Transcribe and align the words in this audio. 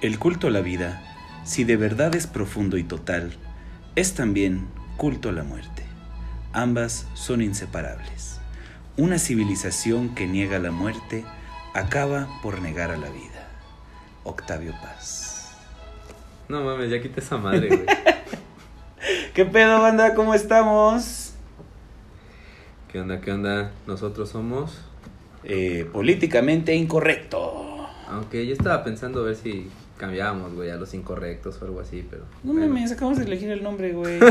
El 0.00 0.18
culto 0.18 0.46
a 0.46 0.50
la 0.50 0.62
vida, 0.62 1.02
si 1.44 1.64
de 1.64 1.76
verdad 1.76 2.14
es 2.14 2.26
profundo 2.26 2.78
y 2.78 2.84
total, 2.84 3.34
es 3.96 4.14
también 4.14 4.66
culto 4.96 5.28
a 5.28 5.32
la 5.32 5.42
muerte. 5.42 5.82
Ambas 6.54 7.06
son 7.12 7.42
inseparables. 7.42 8.40
Una 8.96 9.18
civilización 9.18 10.14
que 10.14 10.26
niega 10.26 10.58
la 10.58 10.70
muerte 10.70 11.26
acaba 11.74 12.28
por 12.42 12.62
negar 12.62 12.90
a 12.90 12.96
la 12.96 13.10
vida. 13.10 13.46
Octavio 14.24 14.72
Paz. 14.80 15.50
No 16.48 16.64
mames, 16.64 16.90
ya 16.90 17.02
quité 17.02 17.20
esa 17.20 17.36
madre, 17.36 17.68
güey. 17.68 17.84
¿Qué 19.34 19.44
pedo, 19.44 19.82
banda? 19.82 20.14
¿Cómo 20.14 20.32
estamos? 20.32 21.34
¿Qué 22.90 23.00
onda, 23.00 23.20
qué 23.20 23.32
onda? 23.32 23.70
Nosotros 23.86 24.30
somos. 24.30 24.80
Eh, 25.44 25.86
políticamente 25.92 26.74
incorrecto. 26.74 27.86
Aunque 28.08 28.46
yo 28.46 28.54
estaba 28.54 28.82
pensando 28.82 29.20
a 29.20 29.24
ver 29.24 29.36
si 29.36 29.68
cambiábamos, 30.00 30.54
güey, 30.54 30.70
a 30.70 30.76
los 30.76 30.94
incorrectos 30.94 31.60
o 31.60 31.66
algo 31.66 31.80
así, 31.80 32.04
pero. 32.08 32.24
No 32.42 32.54
bueno. 32.54 32.68
mames, 32.68 32.90
acabamos 32.90 33.18
de 33.18 33.26
elegir 33.26 33.50
el 33.50 33.62
nombre, 33.62 33.92
güey. 33.92 34.18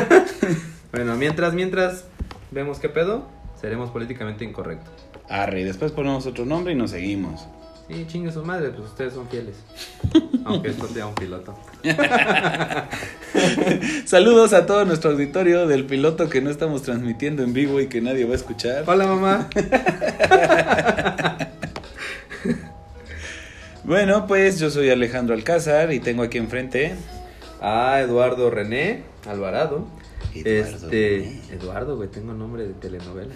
Bueno, 0.91 1.15
mientras, 1.17 1.53
mientras 1.53 2.05
vemos 2.49 2.79
qué 2.79 2.89
pedo, 2.89 3.27
seremos 3.61 3.91
políticamente 3.91 4.43
incorrectos. 4.43 4.91
Arre, 5.29 5.63
después 5.63 5.91
ponemos 5.91 6.25
otro 6.25 6.45
nombre 6.45 6.73
y 6.73 6.75
nos 6.75 6.89
seguimos. 6.89 7.45
Sí, 7.87 8.07
chingue 8.07 8.31
su 8.31 8.43
madre, 8.43 8.69
pues 8.69 8.89
ustedes 8.89 9.13
son 9.13 9.27
fieles. 9.29 9.57
Aunque 10.45 10.69
esto 10.69 10.87
sea 10.87 11.05
un 11.05 11.13
piloto. 11.13 11.53
Saludos 14.05 14.53
a 14.53 14.65
todo 14.65 14.83
nuestro 14.85 15.11
auditorio 15.11 15.67
del 15.67 15.85
piloto 15.85 16.27
que 16.27 16.41
no 16.41 16.49
estamos 16.49 16.81
transmitiendo 16.81 17.43
en 17.43 17.53
vivo 17.53 17.79
y 17.79 17.85
que 17.85 18.01
nadie 18.01 18.25
va 18.25 18.31
a 18.31 18.37
escuchar. 18.37 18.85
Hola, 18.87 19.05
mamá. 19.05 19.47
Bueno, 23.89 24.27
pues 24.27 24.59
yo 24.59 24.69
soy 24.69 24.91
Alejandro 24.91 25.33
Alcázar 25.33 25.91
y 25.91 25.99
tengo 25.99 26.21
aquí 26.21 26.37
enfrente. 26.37 26.93
Ah, 27.59 27.99
Eduardo 27.99 28.51
René 28.51 29.01
Alvarado. 29.27 29.87
Eduardo 30.35 30.75
este, 30.75 31.17
René. 31.17 31.41
Eduardo, 31.49 31.95
güey, 31.97 32.07
tengo 32.07 32.33
nombre 32.33 32.67
de 32.67 32.75
telenovela. 32.75 33.33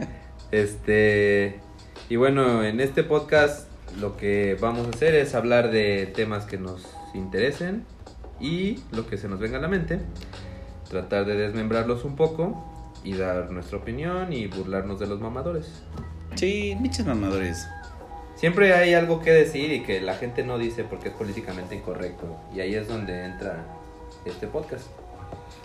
este, 0.52 1.58
y 2.08 2.14
bueno, 2.14 2.62
en 2.62 2.78
este 2.78 3.02
podcast 3.02 3.68
lo 4.00 4.16
que 4.16 4.56
vamos 4.60 4.86
a 4.86 4.90
hacer 4.90 5.16
es 5.16 5.34
hablar 5.34 5.72
de 5.72 6.06
temas 6.14 6.44
que 6.44 6.56
nos 6.56 6.86
interesen 7.12 7.82
y 8.38 8.78
lo 8.92 9.08
que 9.08 9.18
se 9.18 9.26
nos 9.26 9.40
venga 9.40 9.58
a 9.58 9.60
la 9.60 9.66
mente. 9.66 9.98
Tratar 10.88 11.24
de 11.24 11.34
desmembrarlos 11.34 12.04
un 12.04 12.14
poco 12.14 12.64
y 13.02 13.14
dar 13.14 13.50
nuestra 13.50 13.78
opinión 13.78 14.32
y 14.32 14.46
burlarnos 14.46 15.00
de 15.00 15.08
los 15.08 15.20
mamadores. 15.20 15.82
Sí, 16.36 16.76
miches 16.80 17.04
mamadores. 17.04 17.66
Siempre 18.36 18.74
hay 18.74 18.92
algo 18.92 19.22
que 19.22 19.32
decir 19.32 19.72
y 19.72 19.82
que 19.82 20.00
la 20.00 20.14
gente 20.14 20.44
no 20.44 20.58
dice 20.58 20.84
porque 20.84 21.08
es 21.08 21.14
políticamente 21.14 21.74
incorrecto. 21.74 22.38
Y 22.54 22.60
ahí 22.60 22.74
es 22.74 22.86
donde 22.86 23.24
entra 23.24 23.64
este 24.26 24.46
podcast. 24.46 24.86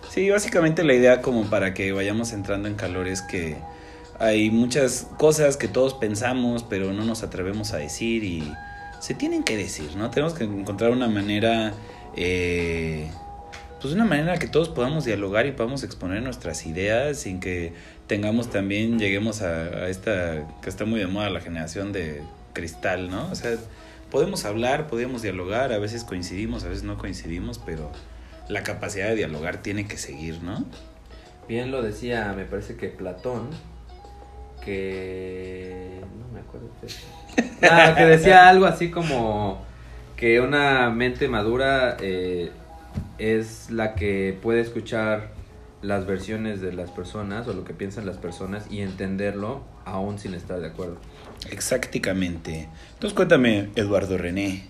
Sí, 0.10 0.30
básicamente 0.30 0.84
la 0.84 0.94
idea 0.94 1.22
como 1.22 1.50
para 1.50 1.74
que 1.74 1.92
vayamos 1.92 2.34
entrando 2.34 2.68
en 2.68 2.76
calor 2.76 3.08
es 3.08 3.22
que 3.22 3.58
hay 4.20 4.52
muchas 4.52 5.08
cosas 5.18 5.58
que 5.58 5.68
todos 5.68 5.94
pensamos 5.96 6.64
pero 6.64 6.94
no 6.94 7.04
nos 7.04 7.24
atrevemos 7.24 7.74
a 7.74 7.78
decir 7.78 8.24
y 8.24 8.54
se 9.00 9.16
tienen 9.16 9.44
que 9.44 9.58
decir, 9.58 9.96
¿no? 9.96 10.10
Tenemos 10.12 10.34
que 10.34 10.44
encontrar 10.44 10.92
una 10.92 11.08
manera, 11.08 11.74
eh, 12.16 13.10
pues 13.82 13.94
una 13.94 14.06
manera 14.06 14.38
que 14.38 14.48
todos 14.48 14.70
podamos 14.70 15.06
dialogar 15.06 15.48
y 15.48 15.54
podamos 15.54 15.84
exponer 15.84 16.22
nuestras 16.22 16.66
ideas 16.68 17.18
sin 17.18 17.40
que 17.40 17.74
tengamos 18.06 18.52
también, 18.52 19.00
lleguemos 19.00 19.42
a, 19.42 19.64
a 19.64 19.90
esta, 19.90 20.48
que 20.62 20.70
está 20.70 20.86
muy 20.86 21.00
de 21.00 21.08
moda 21.08 21.32
la 21.32 21.42
generación 21.42 21.92
de 21.92 22.22
cristal, 22.54 23.10
¿no? 23.10 23.30
O 23.32 23.36
sea, 23.36 23.52
podemos 24.10 24.46
hablar, 24.46 24.88
podemos 24.88 25.22
dialogar, 25.22 25.72
a 25.74 25.78
veces 25.80 26.04
coincidimos, 26.04 26.64
a 26.64 26.68
veces 26.70 26.84
no 26.84 26.98
coincidimos, 26.98 27.60
pero 27.60 27.92
la 28.50 28.64
capacidad 28.64 29.08
de 29.08 29.16
dialogar 29.16 29.58
tiene 29.58 29.88
que 29.88 29.98
seguir, 29.98 30.42
¿no? 30.44 30.66
Bien 31.48 31.72
lo 31.72 31.82
decía, 31.82 32.34
me 32.36 32.46
parece 32.46 32.76
que 32.76 32.88
Platón, 32.90 33.50
que... 34.64 36.02
No 36.20 36.34
me 36.34 36.40
acuerdo. 36.42 36.70
qué- 36.82 37.42
Ah, 37.70 37.94
que 37.96 38.06
decía 38.06 38.50
algo 38.50 38.66
así 38.66 38.90
como 38.92 39.64
que 40.18 40.40
una 40.42 40.90
mente 40.90 41.28
madura 41.28 41.96
eh, 42.00 42.52
es 43.18 43.70
la 43.72 43.96
que 43.96 44.38
puede 44.42 44.62
escuchar 44.62 45.30
las 45.82 46.06
versiones 46.06 46.62
de 46.62 46.74
las 46.74 46.92
personas 46.92 47.48
o 47.48 47.54
lo 47.54 47.64
que 47.64 47.74
piensan 47.74 48.06
las 48.06 48.18
personas 48.18 48.66
y 48.70 48.82
entenderlo 48.82 49.62
aún 49.86 50.20
sin 50.20 50.34
estar 50.34 50.60
de 50.60 50.68
acuerdo. 50.68 50.98
Exactamente. 51.50 52.68
Entonces 52.94 53.16
cuéntame, 53.16 53.70
Eduardo 53.76 54.18
René, 54.18 54.64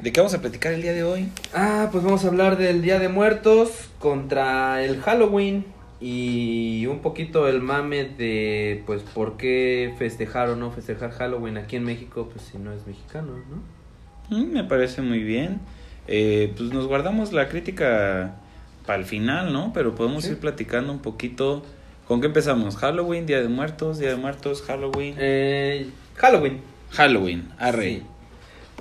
¿de 0.00 0.12
qué 0.12 0.20
vamos 0.20 0.34
a 0.34 0.40
platicar 0.40 0.72
el 0.72 0.82
día 0.82 0.92
de 0.92 1.04
hoy? 1.04 1.28
Ah, 1.54 1.88
pues 1.92 2.02
vamos 2.04 2.24
a 2.24 2.28
hablar 2.28 2.56
del 2.58 2.82
Día 2.82 2.98
de 2.98 3.08
Muertos 3.08 3.70
contra 3.98 4.82
el 4.84 5.00
Halloween 5.00 5.64
y 6.00 6.86
un 6.86 6.98
poquito 7.00 7.48
el 7.48 7.62
mame 7.62 8.04
de 8.04 8.82
pues 8.86 9.02
por 9.02 9.36
qué 9.36 9.94
festejar 9.98 10.48
o 10.50 10.56
no 10.56 10.70
festejar 10.70 11.10
Halloween 11.12 11.56
aquí 11.56 11.76
en 11.76 11.84
México, 11.84 12.28
pues 12.32 12.46
si 12.50 12.58
no 12.58 12.72
es 12.72 12.86
mexicano, 12.86 13.32
¿no? 13.50 14.36
Mm, 14.36 14.52
me 14.52 14.64
parece 14.64 15.00
muy 15.02 15.22
bien. 15.22 15.60
Eh, 16.08 16.52
pues 16.56 16.70
nos 16.72 16.86
guardamos 16.86 17.32
la 17.32 17.48
crítica 17.48 18.36
para 18.84 18.98
el 18.98 19.04
final, 19.04 19.52
¿no? 19.52 19.72
Pero 19.72 19.94
podemos 19.94 20.24
Sí. 20.24 20.32
ir 20.32 20.38
platicando 20.38 20.92
un 20.92 20.98
poquito. 21.00 21.64
¿Con 22.06 22.20
qué 22.20 22.26
empezamos? 22.28 22.76
Halloween, 22.76 23.26
Día 23.26 23.40
de 23.40 23.48
Muertos, 23.48 23.98
Día 23.98 24.10
de 24.10 24.16
Muertos, 24.16 24.62
Halloween. 24.62 25.14
Eh, 25.18 25.88
Halloween. 26.16 26.60
Halloween, 26.90 27.48
arre. 27.58 27.88
Sí. 27.88 28.02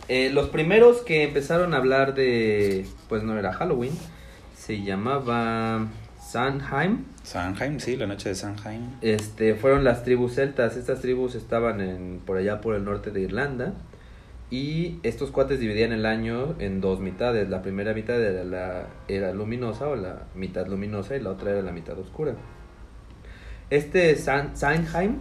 Eh, 0.08 0.30
los 0.32 0.50
primeros 0.50 1.02
que 1.02 1.24
empezaron 1.24 1.74
a 1.74 1.78
hablar 1.78 2.14
de, 2.14 2.86
pues 3.10 3.24
no 3.24 3.38
era 3.38 3.54
Halloween, 3.54 3.94
se 4.56 4.84
llamaba 4.84 5.88
Sanheim. 6.20 7.06
Sanheim, 7.24 7.80
sí, 7.80 7.96
la 7.96 8.06
noche 8.06 8.30
de 8.30 8.36
Sanheim. 8.36 8.82
Este, 9.02 9.56
fueron 9.56 9.84
las 9.84 10.04
tribus 10.04 10.36
celtas. 10.36 10.78
Estas 10.78 11.02
tribus 11.02 11.36
estaban 11.36 11.82
en, 11.82 12.22
por 12.26 12.38
allá 12.38 12.62
por 12.62 12.76
el 12.76 12.84
norte 12.84 13.12
de 13.12 13.22
Irlanda. 13.22 13.74
Y 14.52 15.00
estos 15.02 15.32
cuates 15.32 15.60
dividían 15.60 15.92
el 15.92 16.06
año 16.06 16.56
en 16.60 16.82
dos 16.82 17.00
mitades. 17.00 17.50
La 17.50 17.64
primera 17.64 17.94
mitad 17.94 18.22
era 18.22 18.44
la 18.44 18.88
era 19.08 19.34
luminosa 19.34 19.88
o 19.88 19.96
la 19.96 20.28
mitad 20.36 20.68
luminosa 20.68 21.16
y 21.16 21.20
la 21.20 21.32
otra 21.32 21.52
era 21.52 21.64
la 21.64 21.72
mitad 21.72 21.98
oscura. 21.98 22.36
Este 23.72 24.16
San, 24.16 24.56
Samhain 24.56 25.20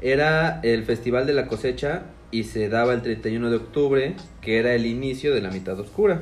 era 0.00 0.60
el 0.62 0.84
festival 0.84 1.26
de 1.26 1.32
la 1.32 1.46
cosecha 1.46 2.02
y 2.30 2.44
se 2.44 2.68
daba 2.68 2.92
el 2.92 3.02
31 3.02 3.50
de 3.50 3.56
octubre, 3.56 4.14
que 4.40 4.58
era 4.58 4.74
el 4.74 4.86
inicio 4.86 5.34
de 5.34 5.40
la 5.40 5.50
mitad 5.50 5.78
oscura. 5.78 6.20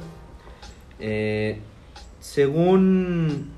Eh, 1.00 1.58
según 2.20 3.50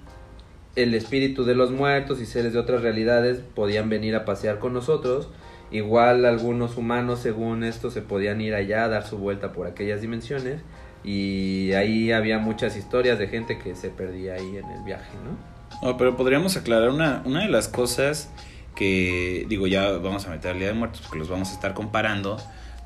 el 0.77 0.95
espíritu 0.95 1.45
de 1.45 1.55
los 1.55 1.71
muertos 1.71 2.21
y 2.21 2.27
seres 2.27 2.53
de 2.53 2.59
otras 2.59 2.83
realidades 2.83 3.41
podían 3.55 3.89
venir 3.89 4.15
a 4.15 4.25
pasear 4.25 4.59
con 4.59 4.73
nosotros. 4.73 5.29
Igual 5.71 6.25
algunos 6.25 6.77
humanos, 6.77 7.21
según 7.21 7.63
esto, 7.63 7.91
se 7.91 8.01
podían 8.01 8.41
ir 8.41 8.55
allá 8.55 8.85
a 8.85 8.89
dar 8.89 9.07
su 9.07 9.19
vuelta 9.19 9.53
por 9.53 9.67
aquellas 9.67 10.01
dimensiones. 10.01 10.63
Y 11.05 11.73
ahí 11.73 12.13
había 12.13 12.39
muchas 12.39 12.77
historias 12.77 13.19
de 13.19 13.29
gente 13.29 13.59
que 13.59 13.75
se 13.75 13.91
perdía 13.91 14.35
ahí 14.35 14.57
en 14.57 14.71
el 14.71 14.83
viaje, 14.85 15.13
¿no? 15.25 15.59
No, 15.87 15.97
pero 15.97 16.17
podríamos 16.17 16.57
aclarar 16.57 16.91
una, 16.91 17.23
una 17.25 17.43
de 17.43 17.49
las 17.49 17.69
cosas 17.69 18.31
que, 18.79 19.45
digo, 19.49 19.67
ya 19.67 19.91
vamos 19.91 20.25
a 20.27 20.31
meter 20.31 20.53
al 20.53 20.59
Día 20.61 20.69
de 20.69 20.75
Muertos 20.75 21.01
porque 21.01 21.19
los 21.19 21.29
vamos 21.29 21.51
a 21.51 21.55
estar 21.55 21.75
comparando, 21.75 22.37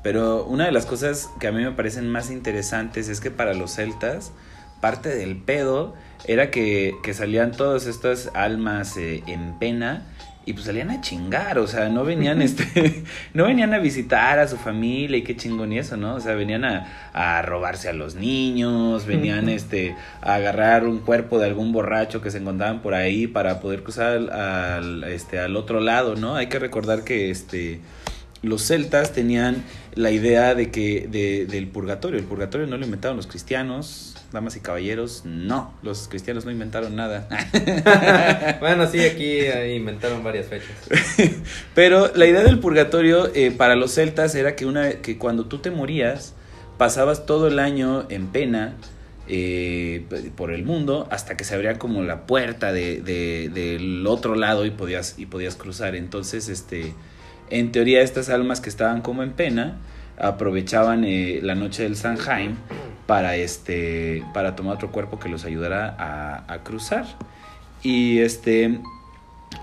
pero 0.01 0.43
una 0.43 0.65
de 0.65 0.71
las 0.71 0.87
cosas 0.87 1.29
que 1.39 1.45
a 1.45 1.51
mí 1.51 1.63
me 1.63 1.71
parecen 1.71 2.09
más 2.09 2.31
interesantes 2.31 3.09
es 3.09 3.21
que 3.21 3.29
para 3.29 3.53
los 3.53 3.75
celtas, 3.75 4.31
parte 4.81 5.09
del 5.09 5.37
pedo 5.37 5.93
era 6.25 6.49
que, 6.49 6.95
salían 7.13 7.51
todas 7.51 7.85
estas 7.85 8.31
almas 8.33 8.97
eh, 8.97 9.23
en 9.27 9.59
pena 9.59 10.07
y 10.45 10.53
pues 10.53 10.65
salían 10.65 10.89
a 10.89 10.99
chingar, 10.99 11.57
o 11.57 11.67
sea, 11.67 11.87
no 11.89 12.03
venían 12.03 12.41
este, 12.41 13.03
no 13.33 13.45
venían 13.45 13.73
a 13.73 13.79
visitar 13.79 14.39
a 14.39 14.47
su 14.47 14.57
familia 14.57 15.17
y 15.17 15.21
qué 15.21 15.37
chingón 15.37 15.71
y 15.71 15.79
eso, 15.79 15.95
¿no? 15.95 16.15
O 16.15 16.19
sea, 16.19 16.35
venían 16.35 16.65
a, 16.65 17.11
a 17.13 17.41
robarse 17.41 17.87
a 17.89 17.93
los 17.93 18.15
niños, 18.15 19.05
venían 19.05 19.47
este 19.47 19.95
a 20.21 20.35
agarrar 20.35 20.85
un 20.85 20.99
cuerpo 20.99 21.39
de 21.39 21.45
algún 21.45 21.71
borracho 21.71 22.21
que 22.21 22.31
se 22.31 22.39
encontraban 22.39 22.81
por 22.81 22.93
ahí 22.93 23.27
para 23.27 23.61
poder 23.61 23.83
cruzar 23.83 24.31
al, 24.31 25.03
este 25.05 25.39
al 25.39 25.55
otro 25.55 25.79
lado, 25.79 26.15
¿no? 26.15 26.35
Hay 26.35 26.47
que 26.47 26.59
recordar 26.59 27.03
que 27.03 27.29
este 27.29 27.79
los 28.41 28.63
celtas 28.63 29.13
tenían 29.13 29.63
la 29.95 30.11
idea 30.11 30.53
de 30.53 30.69
que 30.69 31.07
de, 31.09 31.45
del 31.45 31.67
purgatorio, 31.67 32.19
el 32.19 32.25
purgatorio 32.25 32.67
no 32.67 32.77
lo 32.77 32.83
inventaron 32.83 33.15
los 33.15 33.27
cristianos, 33.27 34.15
damas 34.33 34.55
y 34.57 34.59
caballeros, 34.59 35.21
no, 35.25 35.73
los 35.83 36.07
cristianos 36.09 36.43
no 36.43 36.51
inventaron 36.51 36.95
nada. 36.95 37.27
bueno, 38.59 38.87
sí, 38.87 38.99
aquí 38.99 39.23
eh, 39.25 39.75
inventaron 39.75 40.23
varias 40.23 40.47
fechas. 40.47 40.71
Pero 41.75 42.11
la 42.15 42.25
idea 42.25 42.43
del 42.43 42.59
purgatorio 42.59 43.31
eh, 43.33 43.51
para 43.51 43.75
los 43.75 43.91
celtas 43.93 44.35
era 44.35 44.55
que, 44.55 44.65
una, 44.65 44.89
que 45.01 45.17
cuando 45.17 45.45
tú 45.45 45.59
te 45.59 45.71
morías, 45.71 46.33
pasabas 46.77 47.25
todo 47.25 47.47
el 47.47 47.59
año 47.59 48.05
en 48.09 48.27
pena 48.27 48.75
eh, 49.27 50.05
por 50.35 50.51
el 50.51 50.63
mundo 50.65 51.07
hasta 51.11 51.37
que 51.37 51.43
se 51.45 51.55
abría 51.55 51.79
como 51.79 52.03
la 52.03 52.25
puerta 52.25 52.73
de, 52.73 53.01
de- 53.01 53.49
del 53.53 54.05
otro 54.07 54.35
lado 54.35 54.65
y 54.65 54.71
podías, 54.71 55.15
y 55.17 55.27
podías 55.27 55.55
cruzar. 55.55 55.95
Entonces, 55.95 56.49
este, 56.49 56.93
en 57.49 57.71
teoría, 57.71 58.01
estas 58.01 58.29
almas 58.29 58.59
que 58.61 58.69
estaban 58.69 59.01
como 59.01 59.23
en 59.23 59.31
pena 59.33 59.77
aprovechaban 60.17 61.03
eh, 61.05 61.39
la 61.41 61.55
noche 61.55 61.83
del 61.83 61.95
Sanheim 61.95 62.55
para 63.05 63.35
este 63.35 64.23
para 64.33 64.55
tomar 64.55 64.75
otro 64.75 64.91
cuerpo 64.91 65.19
que 65.19 65.29
los 65.29 65.45
ayudara 65.45 65.95
a, 66.47 66.59
cruzar. 66.59 67.05
Y 67.81 68.19
este 68.19 68.79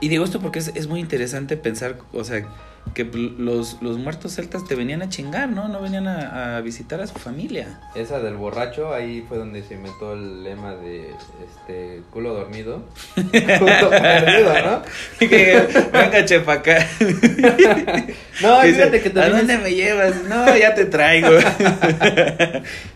y 0.01 0.09
digo 0.09 0.25
esto 0.25 0.41
porque 0.41 0.59
es, 0.59 0.69
es 0.75 0.87
muy 0.87 1.01
interesante 1.01 1.57
pensar 1.57 1.99
o 2.13 2.25
sea 2.25 2.47
que 2.95 3.05
los, 3.05 3.81
los 3.83 3.99
muertos 3.99 4.35
celtas 4.35 4.65
te 4.67 4.75
venían 4.75 5.03
a 5.03 5.09
chingar, 5.09 5.49
¿no? 5.49 5.69
No 5.69 5.81
venían 5.81 6.09
a, 6.09 6.57
a, 6.57 6.61
visitar 6.61 7.01
a 7.01 7.07
su 7.07 7.19
familia. 7.19 7.79
Esa 7.95 8.21
del 8.21 8.37
borracho, 8.37 8.93
ahí 8.93 9.25
fue 9.29 9.39
donde 9.39 9.63
se 9.63 9.75
inventó 9.75 10.15
el 10.15 10.43
lema 10.43 10.75
de 10.75 11.11
este 11.11 12.03
culo 12.11 12.35
dormido. 12.35 12.85
culo 13.15 13.91
perdido, 13.91 14.55
¿no? 14.65 14.83
Venga, 15.21 16.25
chepa 16.25 16.55
acá. 16.55 16.87
no, 18.43 18.63
Dice, 18.63 18.75
fíjate 18.75 19.01
que 19.03 19.11
también. 19.11 19.35
¿A 19.35 19.39
dónde 19.39 19.59
me 19.59 19.75
llevas? 19.75 20.25
No, 20.25 20.57
ya 20.57 20.75
te 20.75 20.87
traigo. 20.87 21.31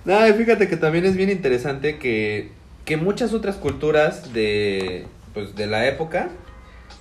no, 0.04 0.34
fíjate 0.34 0.68
que 0.68 0.76
también 0.76 1.04
es 1.04 1.14
bien 1.14 1.30
interesante 1.30 1.98
que, 1.98 2.50
que 2.84 2.96
muchas 2.96 3.32
otras 3.32 3.56
culturas 3.56 4.32
de, 4.32 5.06
pues, 5.34 5.54
de 5.54 5.66
la 5.68 5.86
época 5.86 6.30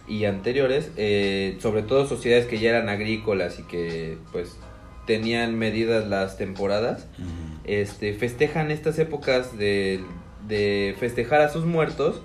y 0.08 0.26
anteriores, 0.26 0.92
eh, 0.98 1.58
sobre 1.62 1.84
todo 1.84 2.08
sociedades 2.08 2.46
que 2.46 2.60
ya 2.60 2.70
eran 2.72 2.90
agrícolas 2.90 3.60
y 3.60 3.64
que 3.64 4.18
pues 4.32 4.58
tenían 5.06 5.58
medidas 5.58 6.08
las 6.08 6.38
temporadas, 6.38 7.08
este, 7.64 8.14
festejan 8.14 8.72
estas 8.72 9.00
épocas 9.00 9.58
de, 9.58 10.04
de 10.48 10.96
festejar 11.00 11.42
a 11.42 11.50
sus 11.50 11.66
muertos 11.66 12.22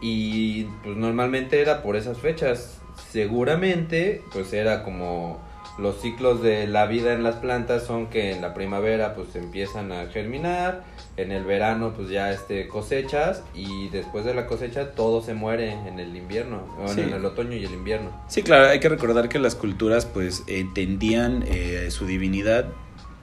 y 0.00 0.64
pues 0.82 0.96
normalmente 0.96 1.60
era 1.60 1.82
por 1.82 1.96
esas 1.96 2.18
fechas. 2.18 2.80
Seguramente 3.10 4.22
pues 4.32 4.52
era 4.52 4.82
como 4.82 5.40
los 5.78 6.00
ciclos 6.02 6.42
de 6.42 6.66
la 6.66 6.86
vida 6.86 7.14
en 7.14 7.22
las 7.22 7.36
plantas 7.36 7.84
son 7.84 8.08
que 8.08 8.32
en 8.32 8.42
la 8.42 8.52
primavera 8.52 9.14
pues 9.14 9.34
empiezan 9.36 9.92
a 9.92 10.06
germinar, 10.06 10.84
en 11.16 11.30
el 11.30 11.44
verano 11.44 11.92
pues 11.94 12.08
ya 12.08 12.32
este 12.32 12.68
cosechas 12.68 13.42
y 13.54 13.88
después 13.90 14.24
de 14.24 14.34
la 14.34 14.46
cosecha 14.46 14.92
todo 14.92 15.22
se 15.22 15.34
muere 15.34 15.72
en 15.72 15.98
el 15.98 16.16
invierno, 16.16 16.62
o 16.78 16.90
en 16.90 17.12
el 17.12 17.24
otoño 17.24 17.54
y 17.56 17.64
el 17.64 17.72
invierno. 17.72 18.10
Sí, 18.28 18.42
claro, 18.42 18.68
hay 18.68 18.80
que 18.80 18.88
recordar 18.88 19.28
que 19.28 19.38
las 19.38 19.54
culturas 19.54 20.06
pues 20.06 20.42
entendían 20.46 21.44
eh, 21.46 21.88
su 21.90 22.06
divinidad 22.06 22.66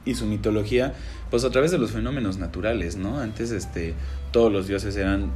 y 0.05 0.15
su 0.15 0.25
mitología 0.25 0.93
pues 1.29 1.43
a 1.43 1.51
través 1.51 1.71
de 1.71 1.77
los 1.77 1.91
fenómenos 1.91 2.37
naturales, 2.37 2.95
¿no? 2.95 3.19
Antes 3.19 3.51
este 3.51 3.93
todos 4.31 4.51
los 4.51 4.67
dioses 4.67 4.95
eran 4.95 5.31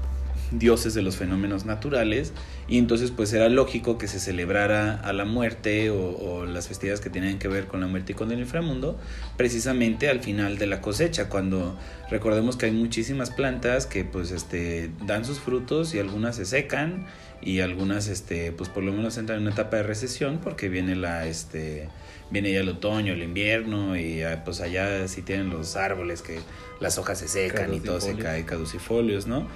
dioses 0.51 0.93
de 0.93 1.01
los 1.01 1.17
fenómenos 1.17 1.65
naturales 1.65 2.33
y 2.67 2.77
entonces 2.77 3.11
pues 3.11 3.33
era 3.33 3.49
lógico 3.49 3.97
que 3.97 4.07
se 4.07 4.19
celebrara 4.19 4.95
a 4.95 5.13
la 5.13 5.25
muerte 5.25 5.89
o, 5.89 6.45
las 6.45 6.67
festividades 6.67 7.01
que 7.01 7.09
tienen 7.09 7.39
que 7.39 7.47
ver 7.47 7.67
con 7.67 7.81
la 7.81 7.87
muerte 7.87 8.11
y 8.11 8.15
con 8.15 8.31
el 8.31 8.39
inframundo 8.39 8.99
precisamente 9.37 10.09
al 10.09 10.19
final 10.19 10.57
de 10.57 10.67
la 10.67 10.81
cosecha 10.81 11.29
cuando 11.29 11.77
recordemos 12.09 12.57
que 12.57 12.67
hay 12.67 12.71
muchísimas 12.71 13.31
plantas 13.31 13.85
que 13.85 14.03
pues 14.03 14.31
este 14.31 14.91
dan 15.05 15.25
sus 15.25 15.39
frutos 15.39 15.95
y 15.95 15.99
algunas 15.99 16.35
se 16.35 16.45
secan 16.45 17.05
y 17.41 17.61
algunas 17.61 18.07
este 18.07 18.51
pues 18.51 18.69
por 18.69 18.83
lo 18.83 18.91
menos 18.91 19.17
entran 19.17 19.37
en 19.37 19.43
una 19.43 19.53
etapa 19.53 19.77
de 19.77 19.83
recesión 19.83 20.39
porque 20.43 20.69
viene 20.69 20.95
la 20.95 21.25
este 21.25 21.87
viene 22.33 22.51
ya 22.51 22.61
el 22.61 22.69
otoño, 22.69 23.13
el 23.13 23.21
invierno 23.21 23.95
y 23.95 24.23
ah, 24.23 24.41
pues 24.43 24.59
allá 24.59 25.07
sí 25.07 25.21
tienen 25.21 25.49
los 25.49 25.75
árboles 25.75 26.21
que 26.21 26.39
las 26.79 26.97
hojas 26.97 27.19
se 27.19 27.27
secan 27.27 27.73
y 27.73 27.79
todo 27.79 28.01
se 28.01 28.15
cae, 28.15 28.43
caducifolios, 28.43 29.27
¿no? 29.27 29.47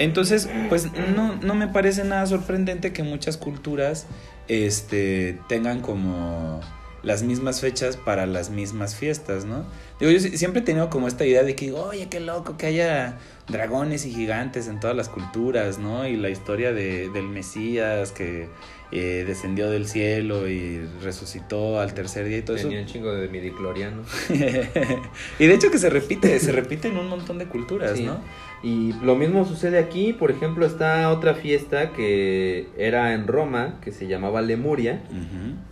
Entonces, 0.00 0.48
pues 0.70 0.88
no, 1.14 1.36
no 1.36 1.54
me 1.54 1.68
parece 1.68 2.04
nada 2.04 2.24
sorprendente 2.24 2.92
que 2.94 3.02
muchas 3.02 3.36
culturas 3.36 4.06
este, 4.48 5.38
tengan 5.46 5.80
como 5.80 6.60
las 7.02 7.22
mismas 7.22 7.60
fechas 7.60 7.98
para 7.98 8.24
las 8.26 8.48
mismas 8.48 8.96
fiestas, 8.96 9.44
¿no? 9.44 9.66
Digo, 10.00 10.10
yo 10.10 10.18
siempre 10.20 10.62
he 10.62 10.64
tenido 10.64 10.88
como 10.88 11.06
esta 11.06 11.26
idea 11.26 11.42
de 11.42 11.54
que, 11.54 11.72
oye, 11.72 12.08
qué 12.08 12.18
loco 12.18 12.56
que 12.56 12.66
haya 12.66 13.18
dragones 13.48 14.06
y 14.06 14.10
gigantes 14.10 14.68
en 14.68 14.80
todas 14.80 14.96
las 14.96 15.10
culturas, 15.10 15.78
¿no? 15.78 16.06
Y 16.06 16.16
la 16.16 16.30
historia 16.30 16.72
de, 16.72 17.10
del 17.10 17.28
Mesías 17.28 18.12
que 18.12 18.48
eh, 18.92 19.24
descendió 19.26 19.70
del 19.70 19.86
cielo 19.86 20.48
y 20.48 20.80
resucitó 21.02 21.78
al 21.78 21.94
tercer 21.94 22.26
día 22.26 22.38
y 22.38 22.42
todo 22.42 22.56
Tenía 22.56 22.80
eso. 22.80 22.86
un 22.86 22.92
chingo 22.92 23.12
de 23.12 23.28
midiclorianos. 23.28 24.06
y 25.38 25.46
de 25.46 25.54
hecho 25.54 25.70
que 25.70 25.78
se 25.78 25.90
repite, 25.90 26.38
se 26.40 26.52
repite 26.52 26.88
en 26.88 26.96
un 26.96 27.08
montón 27.08 27.38
de 27.38 27.46
culturas, 27.46 27.98
¿no? 28.00 28.18
Y 28.62 28.92
lo 29.02 29.16
mismo 29.16 29.46
sucede 29.46 29.78
aquí, 29.78 30.12
por 30.12 30.30
ejemplo, 30.30 30.66
está 30.66 31.10
otra 31.10 31.34
fiesta 31.34 31.92
que 31.92 32.68
era 32.76 33.14
en 33.14 33.26
Roma, 33.26 33.78
que 33.80 33.90
se 33.90 34.06
llamaba 34.06 34.42
Lemuria, 34.42 35.02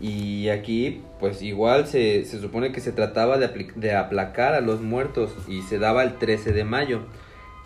y 0.01 0.49
aquí 0.49 1.03
pues 1.21 1.43
igual 1.43 1.87
se, 1.87 2.25
se 2.25 2.41
supone 2.41 2.73
que 2.73 2.81
se 2.81 2.93
trataba 2.93 3.39
de, 3.39 3.73
de, 3.75 3.95
aplacar 3.95 4.55
a 4.55 4.61
los 4.61 4.81
muertos 4.81 5.33
y 5.49 5.63
se 5.63 5.79
daba 5.79 6.03
el 6.03 6.17
13 6.19 6.53
de 6.53 6.65
mayo. 6.65 7.01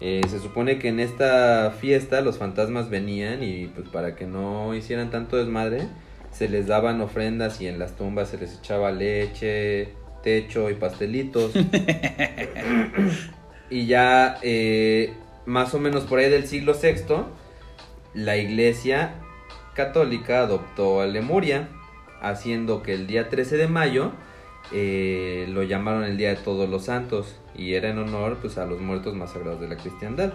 Eh, 0.05 0.21
se 0.29 0.41
supone 0.41 0.81
que 0.81 0.89
en 0.89 0.99
esta 0.99 1.71
fiesta 1.71 2.23
los 2.23 2.37
fantasmas 2.37 2.91
venían 2.91 3.45
y 3.45 3.69
pues 3.69 3.89
para 3.89 4.17
que 4.17 4.27
no 4.27 4.75
hicieran 4.75 5.11
tanto 5.11 5.37
desmadre, 5.37 5.87
se 6.33 6.49
les 6.49 6.67
daban 6.67 7.01
ofrendas 7.01 7.61
y 7.61 7.69
en 7.69 7.79
las 7.79 7.95
tumbas 7.95 8.31
se 8.31 8.39
les 8.39 8.59
echaba 8.59 8.91
leche, 8.91 9.91
techo 10.25 10.71
y 10.71 10.75
pastelitos. 10.75 11.53
y 13.71 13.87
ya 13.87 14.39
eh, 14.43 15.15
más 15.47 15.73
o 15.73 15.79
menos 15.79 16.03
por 16.03 16.19
ahí 16.19 16.29
del 16.29 16.49
siglo 16.49 16.75
VI, 16.75 17.27
la 18.13 18.37
iglesia 18.37 19.15
católica 19.77 20.41
adoptó 20.41 21.01
a 21.01 21.07
Lemuria, 21.07 21.69
haciendo 22.21 22.83
que 22.83 22.95
el 22.95 23.07
día 23.07 23.29
13 23.29 23.57
de 23.57 23.69
mayo 23.69 24.11
eh, 24.73 25.47
lo 25.49 25.63
llamaron 25.63 26.05
el 26.05 26.17
Día 26.17 26.31
de 26.31 26.37
Todos 26.37 26.69
los 26.69 26.85
Santos 26.85 27.37
y 27.55 27.75
era 27.75 27.91
en 27.91 27.99
honor 27.99 28.39
pues, 28.41 28.59
a 28.59 28.67
los 28.67 28.81
muertos 28.81 29.15
más 29.15 29.33
sagrados 29.33 29.61
de 29.61 29.69
la 29.69 29.77
cristiandad. 29.77 30.33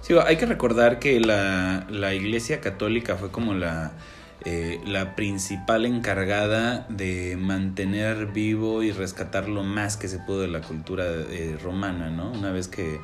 Sí, 0.00 0.14
hay 0.24 0.36
que 0.36 0.46
recordar 0.46 0.98
que 0.98 1.18
la, 1.20 1.86
la 1.90 2.14
iglesia 2.14 2.60
católica 2.60 3.16
fue 3.16 3.30
como 3.30 3.54
la 3.54 3.92
eh, 4.48 4.80
la 4.86 5.16
principal 5.16 5.86
encargada 5.86 6.86
de 6.88 7.36
mantener 7.36 8.26
vivo 8.26 8.84
y 8.84 8.92
rescatar 8.92 9.48
lo 9.48 9.64
más 9.64 9.96
que 9.96 10.06
se 10.06 10.20
pudo 10.20 10.42
de 10.42 10.46
la 10.46 10.60
cultura 10.60 11.04
eh, 11.04 11.58
romana, 11.60 12.10
¿no? 12.10 12.30
Una 12.30 12.52
vez 12.52 12.68
que, 12.68 13.00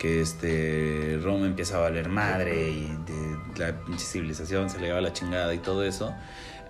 que 0.00 0.20
este 0.20 1.20
Roma 1.22 1.46
empieza 1.46 1.76
a 1.76 1.80
valer 1.80 2.08
madre 2.08 2.70
y 2.70 2.88
de, 3.06 3.36
la 3.56 3.76
civilización 3.98 4.68
se 4.68 4.80
le 4.80 4.88
lleva 4.88 5.00
la 5.00 5.12
chingada 5.12 5.54
y 5.54 5.58
todo 5.58 5.84
eso. 5.84 6.12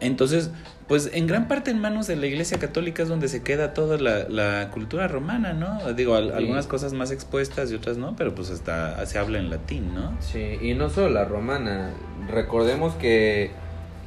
Entonces, 0.01 0.51
pues 0.89 1.11
en 1.13 1.27
gran 1.27 1.47
parte 1.47 1.71
en 1.71 1.81
manos 1.81 2.07
de 2.07 2.17
la 2.17 2.27
Iglesia 2.27 2.59
Católica 2.59 3.03
es 3.03 3.09
donde 3.09 3.29
se 3.29 3.43
queda 3.43 3.75
toda 3.75 3.99
la, 3.99 4.29
la 4.29 4.71
cultura 4.71 5.07
romana, 5.09 5.53
¿no? 5.53 5.93
Digo, 5.93 6.17
algunas 6.17 6.67
cosas 6.67 6.93
más 6.93 7.11
expuestas 7.11 7.71
y 7.71 7.75
otras 7.75 7.97
no, 7.97 8.17
pero 8.17 8.35
pues 8.35 8.51
hasta 8.51 9.05
se 9.07 9.19
habla 9.19 9.39
en 9.39 9.51
latín, 9.51 9.95
¿no? 9.95 10.17
Sí, 10.21 10.59
y 10.61 10.75
no 10.75 10.91
solo 10.91 11.11
la 11.11 11.25
romana. 11.25 11.91
Recordemos 12.29 12.95
que 12.95 13.51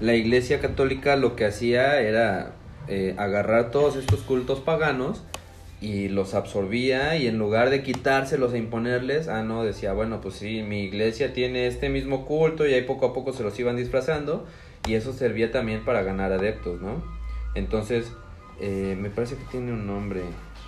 la 0.02 0.16
iglesia 0.16 0.60
católica 0.60 1.16
lo 1.16 1.36
que 1.36 1.46
hacía 1.46 2.02
era 2.02 2.54
eh, 2.88 3.16
agarrar 3.18 3.72
todos 3.72 3.96
estos 3.96 4.22
cultos 4.22 4.60
paganos 4.60 5.24
y 5.80 6.10
los 6.10 6.34
absorbía 6.34 7.16
y 7.18 7.28
en 7.28 7.38
lugar 7.38 7.70
de 7.70 7.84
quitárselos 7.84 8.54
e 8.54 8.58
imponerles, 8.58 9.28
ah, 9.28 9.44
no, 9.44 9.64
decía, 9.64 9.94
bueno, 9.94 10.22
pues 10.22 10.36
sí, 10.36 10.64
mi 10.64 10.84
iglesia 10.84 11.34
tiene 11.34 11.68
este 11.68 11.90
mismo 11.90 12.26
culto 12.26 12.68
y 12.68 12.74
ahí 12.74 12.84
poco 12.84 13.06
a 13.06 13.14
poco 13.14 13.34
se 13.34 13.44
los 13.44 13.58
iban 13.60 13.76
disfrazando 13.76 14.46
y 14.88 14.96
eso 14.96 15.14
servía 15.14 15.52
también 15.52 15.84
para 15.86 16.04
ganar 16.04 16.32
adeptos, 16.32 16.82
¿no? 16.82 17.04
Entonces, 17.56 18.12
eh, 18.60 18.98
me 19.00 19.10
parece 19.10 19.36
que 19.36 19.44
tiene 19.46 19.72
un 19.74 19.88
nombre, 19.88 20.22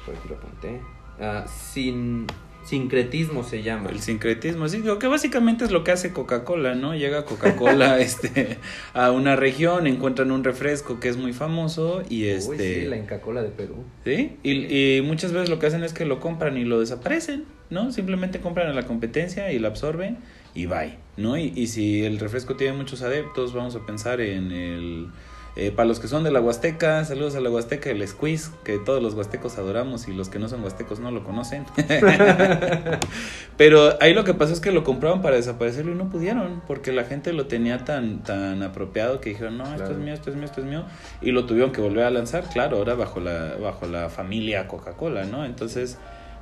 por 0.05 0.15
aquí 0.15 0.27
lo 0.29 0.35
apunté, 0.35 0.81
ah, 1.19 1.45
sin 1.47 2.27
Sincretismo 2.65 3.43
se 3.43 3.61
llama. 3.61 3.91
El 3.91 3.99
sincretismo, 3.99 4.67
sí, 4.67 4.83
que 4.99 5.07
básicamente 5.07 5.63
es 5.63 5.71
lo 5.71 5.83
que 5.83 5.91
hace 5.91 6.11
Coca-Cola, 6.11 6.73
¿no? 6.73 6.95
Llega 6.95 7.23
Coca-Cola 7.23 7.99
este, 8.01 8.57
a 8.93 9.11
una 9.11 9.35
región, 9.35 9.85
encuentran 9.85 10.31
un 10.31 10.43
refresco 10.43 10.99
que 10.99 11.07
es 11.07 11.15
muy 11.15 11.31
famoso 11.31 12.01
y 12.09 12.25
este... 12.25 12.49
Uy, 12.49 12.57
sí, 12.57 12.81
la 12.87 12.97
Inca-Cola 12.97 13.43
de 13.43 13.49
Perú. 13.49 13.83
¿Sí? 14.03 14.37
Y, 14.41 14.97
y, 14.97 15.01
muchas 15.03 15.31
veces 15.31 15.49
lo 15.49 15.59
que 15.59 15.67
hacen 15.67 15.83
es 15.83 15.93
que 15.93 16.05
lo 16.05 16.19
compran 16.19 16.57
y 16.57 16.63
lo 16.63 16.79
desaparecen, 16.79 17.45
¿no? 17.69 17.91
Simplemente 17.91 18.39
compran 18.39 18.67
a 18.67 18.73
la 18.73 18.87
competencia 18.87 19.51
y 19.51 19.59
la 19.59 19.67
absorben 19.67 20.17
y 20.55 20.65
bye, 20.65 20.97
¿no? 21.17 21.37
Y, 21.37 21.53
y 21.55 21.67
si 21.67 22.03
el 22.03 22.17
refresco 22.19 22.55
tiene 22.55 22.75
muchos 22.75 23.03
adeptos, 23.03 23.53
vamos 23.53 23.75
a 23.75 23.85
pensar 23.85 24.21
en 24.21 24.51
el 24.51 25.09
eh, 25.57 25.71
para 25.71 25.87
los 25.87 26.01
que 26.01 26.09
son 26.09 26.25
de 26.25 26.31
la 26.31 26.41
Huasteca, 26.41 27.05
saludos 27.05 27.35
a 27.35 27.39
la 27.39 27.49
Huasteca, 27.49 27.89
el 27.89 28.05
Squeeze, 28.05 28.51
que 28.65 28.77
todos 28.77 29.01
los 29.01 29.13
huastecos 29.13 29.57
adoramos 29.57 30.09
y 30.09 30.13
los 30.13 30.27
que 30.27 30.37
no 30.37 30.49
son 30.49 30.61
huastecos 30.61 30.99
no 30.99 31.11
lo 31.11 31.23
conocen. 31.23 31.65
Pero 33.57 33.93
ahí 34.01 34.13
lo 34.13 34.25
que 34.25 34.33
pasó 34.33 34.51
es 34.51 34.59
que 34.59 34.73
lo 34.73 34.83
compraban 34.83 35.21
para 35.21 35.37
desaparecerlo 35.37 35.93
y 35.93 35.95
no 35.95 36.09
pudieron, 36.09 36.61
porque 36.67 36.91
la 36.91 37.05
gente 37.05 37.31
lo 37.31 37.45
tenía 37.47 37.85
tan, 37.85 38.21
tan 38.23 38.63
apropiado 38.63 39.21
que 39.21 39.29
dijeron, 39.29 39.57
no, 39.57 39.63
esto 39.73 39.91
es 39.91 39.97
mío, 39.97 40.13
esto 40.13 40.29
es 40.29 40.35
mío, 40.35 40.45
esto 40.45 40.59
es 40.59 40.67
mío, 40.67 40.83
y 41.21 41.31
lo 41.31 41.45
tuvieron 41.45 41.71
que 41.71 41.79
volver 41.79 42.03
a 42.03 42.11
lanzar, 42.11 42.43
claro, 42.49 42.75
ahora 42.75 42.95
bajo 42.95 43.21
la, 43.21 43.55
bajo 43.55 43.87
la 43.87 44.09
familia 44.09 44.67
Coca-Cola, 44.67 45.23
¿no? 45.23 45.45
Entonces 45.45 45.97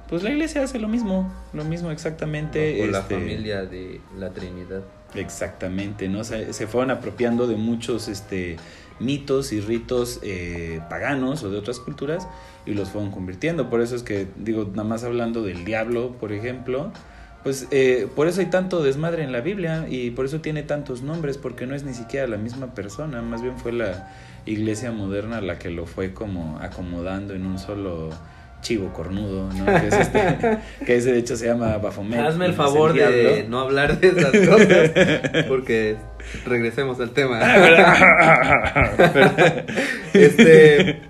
pues 0.09 0.23
la 0.23 0.29
iglesia 0.31 0.63
hace 0.63 0.79
lo 0.79 0.87
mismo, 0.87 1.31
lo 1.53 1.63
mismo 1.63 1.91
exactamente. 1.91 2.77
Con 2.79 2.91
la 2.91 2.99
este, 2.99 3.15
familia 3.15 3.65
de 3.65 4.01
la 4.17 4.29
Trinidad. 4.31 4.81
Exactamente, 5.15 6.09
¿no? 6.09 6.23
Se, 6.23 6.53
se 6.53 6.67
fueron 6.67 6.91
apropiando 6.91 7.47
de 7.47 7.55
muchos 7.55 8.07
este, 8.07 8.57
mitos 8.99 9.53
y 9.53 9.61
ritos 9.61 10.19
eh, 10.23 10.81
paganos 10.89 11.43
o 11.43 11.49
de 11.49 11.57
otras 11.57 11.79
culturas 11.79 12.27
y 12.65 12.73
los 12.73 12.89
fueron 12.89 13.11
convirtiendo. 13.11 13.69
Por 13.69 13.81
eso 13.81 13.95
es 13.95 14.03
que, 14.03 14.27
digo, 14.37 14.69
nada 14.71 14.83
más 14.83 15.03
hablando 15.03 15.43
del 15.43 15.65
diablo, 15.65 16.13
por 16.19 16.31
ejemplo, 16.31 16.91
pues 17.43 17.67
eh, 17.71 18.07
por 18.15 18.27
eso 18.27 18.39
hay 18.39 18.47
tanto 18.47 18.81
desmadre 18.81 19.23
en 19.23 19.31
la 19.31 19.41
Biblia 19.41 19.85
y 19.89 20.11
por 20.11 20.25
eso 20.25 20.39
tiene 20.41 20.63
tantos 20.63 21.01
nombres, 21.01 21.37
porque 21.37 21.67
no 21.67 21.75
es 21.75 21.83
ni 21.83 21.93
siquiera 21.93 22.25
la 22.27 22.37
misma 22.37 22.73
persona, 22.73 23.21
más 23.21 23.41
bien 23.41 23.57
fue 23.57 23.73
la 23.73 24.11
iglesia 24.45 24.91
moderna 24.91 25.41
la 25.41 25.59
que 25.59 25.69
lo 25.69 25.85
fue 25.85 26.13
como 26.13 26.57
acomodando 26.59 27.33
en 27.33 27.45
un 27.45 27.59
solo 27.59 28.09
chivo 28.63 28.91
cornudo, 28.91 29.49
¿no? 29.53 29.65
Que, 29.65 29.87
es 29.87 29.93
este, 29.93 30.57
que 30.85 30.95
ese 30.95 31.11
de 31.11 31.19
hecho 31.19 31.35
se 31.35 31.45
llama 31.45 31.77
Baphomet. 31.77 32.19
Hazme 32.19 32.47
el 32.47 32.53
favor 32.53 32.93
de 32.93 33.45
no 33.47 33.59
hablar 33.59 33.99
de 33.99 34.07
esas 34.07 34.31
cosas, 34.31 35.45
porque 35.47 35.97
regresemos 36.45 36.99
al 36.99 37.11
tema. 37.11 37.39
este, 40.13 41.01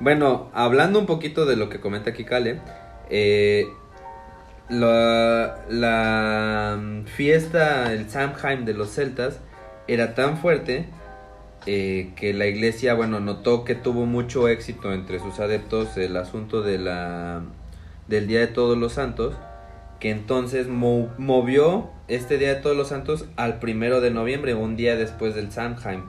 bueno, 0.00 0.50
hablando 0.54 0.98
un 0.98 1.06
poquito 1.06 1.44
de 1.44 1.56
lo 1.56 1.68
que 1.68 1.80
comenta 1.80 2.10
aquí 2.10 2.24
Kale, 2.24 2.60
eh, 3.10 3.66
la, 4.70 5.58
la 5.68 6.80
fiesta, 7.04 7.92
el 7.92 8.08
Samhain 8.08 8.64
de 8.64 8.72
los 8.72 8.90
celtas, 8.90 9.40
era 9.88 10.14
tan 10.14 10.38
fuerte 10.38 10.86
eh, 11.66 12.10
que 12.16 12.34
la 12.34 12.46
iglesia, 12.46 12.94
bueno, 12.94 13.20
notó 13.20 13.64
que 13.64 13.74
tuvo 13.74 14.06
mucho 14.06 14.48
éxito 14.48 14.92
entre 14.92 15.18
sus 15.18 15.40
adeptos 15.40 15.96
el 15.96 16.16
asunto 16.16 16.62
de 16.62 16.78
la, 16.78 17.42
del 18.08 18.26
Día 18.26 18.40
de 18.40 18.48
Todos 18.48 18.76
los 18.76 18.94
Santos, 18.94 19.34
que 20.00 20.10
entonces 20.10 20.66
mo- 20.68 21.10
movió 21.18 21.90
este 22.08 22.38
Día 22.38 22.54
de 22.54 22.60
Todos 22.60 22.76
los 22.76 22.88
Santos 22.88 23.26
al 23.36 23.60
primero 23.60 24.00
de 24.00 24.10
noviembre, 24.10 24.54
un 24.54 24.76
día 24.76 24.96
después 24.96 25.34
del 25.34 25.52
Samhain. 25.52 26.02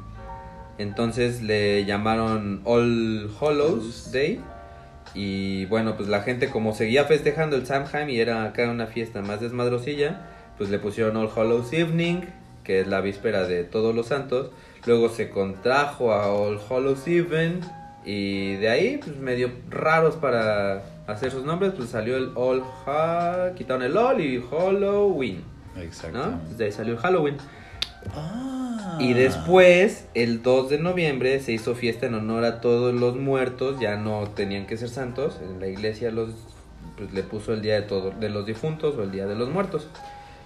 Entonces 0.79 1.43
le 1.43 1.85
llamaron 1.85 2.61
All 2.63 3.29
Hallows 3.39 4.11
Day. 4.11 4.41
Y 5.13 5.65
bueno, 5.65 5.95
pues 5.95 6.09
la 6.09 6.21
gente 6.23 6.49
como 6.49 6.73
seguía 6.73 7.05
festejando 7.05 7.55
el 7.55 7.67
Samhain 7.67 8.09
y 8.09 8.19
era 8.19 8.45
acá 8.45 8.67
una 8.71 8.87
fiesta 8.87 9.21
más 9.21 9.39
desmadrosilla, 9.39 10.21
pues 10.57 10.71
le 10.71 10.79
pusieron 10.79 11.15
All 11.15 11.29
Hallows 11.35 11.71
Evening, 11.71 12.21
que 12.63 12.79
es 12.79 12.87
la 12.87 13.01
víspera 13.01 13.45
de 13.45 13.63
Todos 13.63 13.93
los 13.93 14.07
Santos. 14.07 14.49
Luego 14.85 15.09
se 15.09 15.29
contrajo 15.29 16.11
a 16.11 16.33
All 16.33 16.59
Hallows 16.69 17.07
Even 17.07 17.61
y 18.05 18.55
de 18.55 18.69
ahí, 18.69 18.97
pues 18.97 19.15
medio 19.17 19.51
raros 19.69 20.15
para 20.15 20.83
hacer 21.07 21.31
sus 21.31 21.45
nombres, 21.45 21.73
pues 21.75 21.89
salió 21.89 22.17
el 22.17 22.31
All 22.35 22.63
Ha, 22.85 23.51
quitaron 23.55 23.83
el 23.83 23.95
All 23.95 24.19
y 24.19 24.41
Halloween, 24.41 25.43
Exacto. 25.77 26.17
¿no? 26.17 26.39
Pues 26.41 26.57
de 26.57 26.65
ahí 26.65 26.71
salió 26.71 26.93
el 26.93 26.99
Halloween. 26.99 27.37
Ah. 28.13 28.97
Y 28.99 29.13
después, 29.13 30.07
el 30.13 30.41
2 30.41 30.69
de 30.69 30.79
noviembre, 30.79 31.39
se 31.39 31.53
hizo 31.53 31.75
fiesta 31.75 32.05
en 32.05 32.15
honor 32.15 32.43
a 32.43 32.59
todos 32.59 32.93
los 32.93 33.15
muertos, 33.15 33.79
ya 33.79 33.95
no 33.95 34.27
tenían 34.35 34.67
que 34.67 34.77
ser 34.77 34.89
santos, 34.89 35.39
en 35.41 35.59
la 35.59 35.67
iglesia 35.67 36.11
los 36.11 36.31
pues, 36.97 37.13
le 37.13 37.23
puso 37.23 37.53
el 37.53 37.61
día 37.61 37.75
de 37.75 37.83
todos 37.83 38.19
de 38.19 38.29
los 38.29 38.45
difuntos 38.45 38.95
o 38.97 39.03
el 39.03 39.11
día 39.11 39.25
de 39.25 39.35
los 39.35 39.49
muertos. 39.49 39.87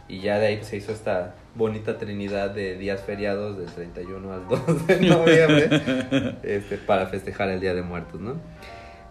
Y 0.09 0.21
ya 0.21 0.39
de 0.39 0.47
ahí 0.47 0.55
pues, 0.57 0.67
se 0.69 0.77
hizo 0.77 0.91
esta 0.91 1.35
bonita 1.55 1.97
trinidad 1.97 2.51
de 2.51 2.77
días 2.77 3.01
feriados 3.01 3.57
del 3.57 3.67
31 3.67 4.31
al 4.31 4.47
2 4.47 4.87
de 4.87 4.99
noviembre 5.07 6.35
este, 6.43 6.77
para 6.77 7.07
festejar 7.07 7.49
el 7.49 7.59
Día 7.59 7.73
de 7.73 7.81
Muertos, 7.81 8.21
¿no? 8.21 8.35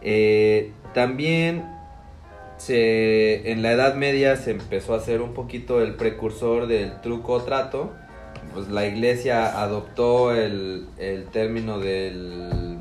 Eh, 0.01 0.73
también 0.95 1.65
se, 2.57 3.51
en 3.51 3.63
la 3.63 3.73
Edad 3.73 3.95
Media 3.97 4.37
se 4.37 4.53
empezó 4.53 4.95
a 4.95 4.99
hacer 4.99 5.21
un 5.21 5.35
poquito 5.35 5.83
el 5.83 5.95
precursor 5.95 6.67
del 6.67 7.01
truco 7.01 7.33
o 7.35 7.43
trato. 7.43 7.93
Pues 8.55 8.69
la 8.69 8.87
iglesia 8.87 9.61
adoptó 9.61 10.33
el, 10.35 10.87
el 10.99 11.27
término 11.27 11.79
del... 11.79 12.79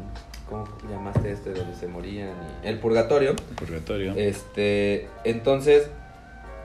¿Cómo 0.48 0.66
llamaste 0.90 1.32
este? 1.32 1.54
Donde 1.54 1.76
se 1.76 1.88
morían. 1.88 2.30
y- 2.64 2.68
el 2.68 2.78
purgatorio. 2.78 3.36
Purgatorio. 3.58 4.14
Este, 4.16 5.08
entonces, 5.24 5.90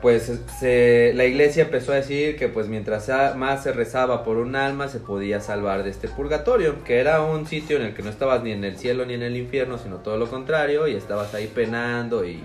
pues 0.01 0.33
se, 0.59 1.13
la 1.15 1.25
iglesia 1.25 1.65
empezó 1.65 1.93
a 1.93 1.97
decir 1.97 2.37
que 2.37 2.49
pues 2.49 2.69
mientras 2.69 3.09
más 3.37 3.63
se 3.63 3.73
rezaba 3.73 4.25
por 4.25 4.39
un 4.39 4.57
alma 4.57 4.89
se 4.89 4.99
podía 4.99 5.41
salvar 5.41 5.83
de 5.83 5.91
este 5.91 6.09
purgatorio, 6.09 6.83
que 6.85 7.01
era 7.01 7.23
un 7.23 7.47
sitio 7.47 7.77
en 7.77 7.83
el 7.83 7.95
que 7.95 8.03
no 8.03 8.09
estabas 8.09 8.43
ni 8.43 8.53
en 8.53 8.65
el 8.65 8.79
cielo 8.79 9.05
ni 9.05 9.15
en 9.15 9.23
el 9.23 9.37
infierno, 9.37 9.79
sino 9.79 9.97
todo 9.97 10.17
lo 10.17 10.29
contrario, 10.29 10.89
y 10.89 10.95
estabas 10.95 11.35
ahí 11.35 11.49
penando 11.49 12.25
y 12.25 12.43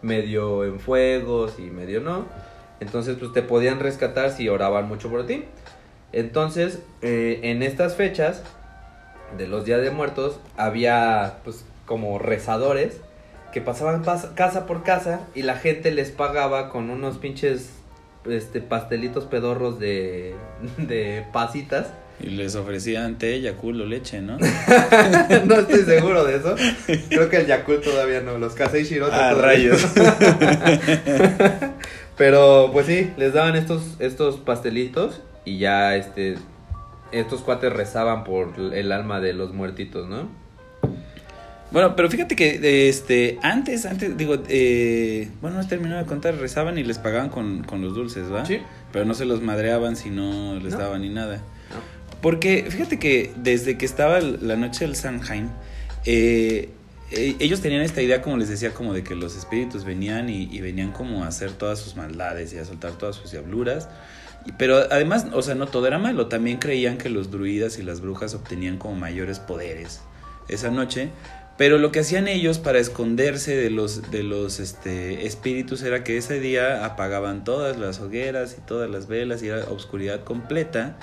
medio 0.00 0.64
en 0.64 0.80
fuegos 0.80 1.58
y 1.58 1.62
medio 1.62 2.00
no. 2.00 2.26
Entonces, 2.80 3.16
pues 3.18 3.32
te 3.32 3.42
podían 3.42 3.80
rescatar 3.80 4.30
si 4.30 4.48
oraban 4.48 4.88
mucho 4.88 5.10
por 5.10 5.26
ti. 5.26 5.44
Entonces, 6.12 6.80
eh, 7.02 7.40
en 7.42 7.62
estas 7.62 7.96
fechas 7.96 8.42
de 9.36 9.46
los 9.46 9.64
días 9.64 9.82
de 9.82 9.90
muertos, 9.90 10.38
había 10.56 11.38
pues 11.44 11.64
como 11.86 12.18
rezadores 12.18 13.00
que 13.54 13.60
pasaban 13.62 14.04
pas- 14.04 14.34
casa 14.34 14.66
por 14.66 14.82
casa 14.82 15.20
y 15.34 15.42
la 15.42 15.54
gente 15.56 15.90
les 15.92 16.10
pagaba 16.10 16.68
con 16.70 16.90
unos 16.90 17.16
pinches 17.18 17.70
este 18.28 18.60
pastelitos 18.60 19.24
pedorros 19.24 19.78
de, 19.78 20.34
de 20.78 21.24
pasitas. 21.32 21.86
Y 22.20 22.26
les 22.30 22.54
ofrecían 22.56 23.16
té, 23.18 23.40
Yakult 23.40 23.80
o 23.80 23.84
leche, 23.86 24.20
¿no? 24.22 24.38
no 25.46 25.54
estoy 25.54 25.80
seguro 25.84 26.24
de 26.24 26.36
eso. 26.36 26.54
Creo 27.08 27.28
que 27.28 27.38
el 27.38 27.46
Yakult 27.46 27.82
todavía 27.84 28.20
no, 28.20 28.38
los 28.38 28.54
Kasei 28.54 28.84
Shirota 28.84 29.30
Ah, 29.30 29.32
todavía 29.32 29.70
rayos. 29.72 29.84
Pero 32.16 32.70
pues 32.72 32.86
sí, 32.86 33.10
les 33.16 33.32
daban 33.34 33.56
estos 33.56 33.96
estos 33.98 34.36
pastelitos 34.36 35.20
y 35.44 35.58
ya 35.58 35.96
este 35.96 36.36
estos 37.12 37.42
cuates 37.42 37.72
rezaban 37.72 38.24
por 38.24 38.52
el 38.72 38.92
alma 38.92 39.20
de 39.20 39.32
los 39.32 39.52
muertitos, 39.52 40.08
¿no? 40.08 40.28
Bueno, 41.70 41.96
pero 41.96 42.08
fíjate 42.08 42.36
que 42.36 42.88
este 42.88 43.38
antes, 43.42 43.84
antes, 43.84 44.16
digo, 44.16 44.36
eh, 44.48 45.28
bueno, 45.40 45.56
no 45.60 45.66
terminado 45.66 46.00
de 46.00 46.06
contar, 46.06 46.36
rezaban 46.36 46.78
y 46.78 46.84
les 46.84 46.98
pagaban 46.98 47.30
con, 47.30 47.64
con 47.64 47.82
los 47.82 47.94
dulces, 47.94 48.32
¿va? 48.32 48.44
Sí. 48.46 48.60
Pero 48.92 49.04
no 49.04 49.14
se 49.14 49.24
los 49.24 49.42
madreaban 49.42 49.96
si 49.96 50.10
no 50.10 50.54
les 50.60 50.74
No. 50.74 50.78
daban 50.78 51.02
ni 51.02 51.08
nada. 51.08 51.36
¿No? 51.38 52.20
Porque 52.20 52.66
fíjate 52.68 52.98
que 52.98 53.32
desde 53.36 53.76
que 53.76 53.86
estaba 53.86 54.20
la 54.20 54.56
noche 54.56 54.84
del 54.84 54.94
Samhain, 54.94 55.50
eh, 56.04 56.70
eh, 57.10 57.36
ellos 57.40 57.60
tenían 57.60 57.82
esta 57.82 58.02
idea, 58.02 58.22
como 58.22 58.36
les 58.36 58.48
decía, 58.48 58.72
como 58.72 58.94
de 58.94 59.02
que 59.02 59.14
los 59.16 59.36
espíritus 59.36 59.84
venían 59.84 60.28
y, 60.28 60.44
y 60.44 60.60
venían 60.60 60.92
como 60.92 61.24
a 61.24 61.28
hacer 61.28 61.52
todas 61.52 61.80
sus 61.80 61.96
maldades 61.96 62.52
y 62.52 62.58
a 62.58 62.64
soltar 62.64 62.92
todas 62.92 63.16
sus 63.16 63.32
diabluras. 63.32 63.88
Pero 64.58 64.76
además, 64.90 65.26
o 65.32 65.42
sea, 65.42 65.54
no 65.54 65.66
todo 65.66 65.86
era 65.86 65.98
malo. 65.98 66.26
También 66.28 66.58
creían 66.58 66.98
que 66.98 67.08
los 67.08 67.30
druidas 67.30 67.78
y 67.78 67.82
las 67.82 68.00
brujas 68.00 68.34
obtenían 68.34 68.78
como 68.78 68.94
mayores 68.94 69.38
poderes 69.40 70.00
esa 70.48 70.70
noche. 70.70 71.08
Pero 71.56 71.78
lo 71.78 71.92
que 71.92 72.00
hacían 72.00 72.26
ellos 72.26 72.58
para 72.58 72.78
esconderse 72.80 73.56
de 73.56 73.70
los, 73.70 74.10
de 74.10 74.24
los 74.24 74.58
este, 74.58 75.26
espíritus 75.26 75.82
era 75.82 76.02
que 76.02 76.16
ese 76.16 76.40
día 76.40 76.84
apagaban 76.84 77.44
todas 77.44 77.78
las 77.78 78.00
hogueras 78.00 78.56
y 78.58 78.60
todas 78.60 78.90
las 78.90 79.06
velas 79.06 79.42
y 79.42 79.48
era 79.48 79.64
obscuridad 79.70 80.24
completa 80.24 80.96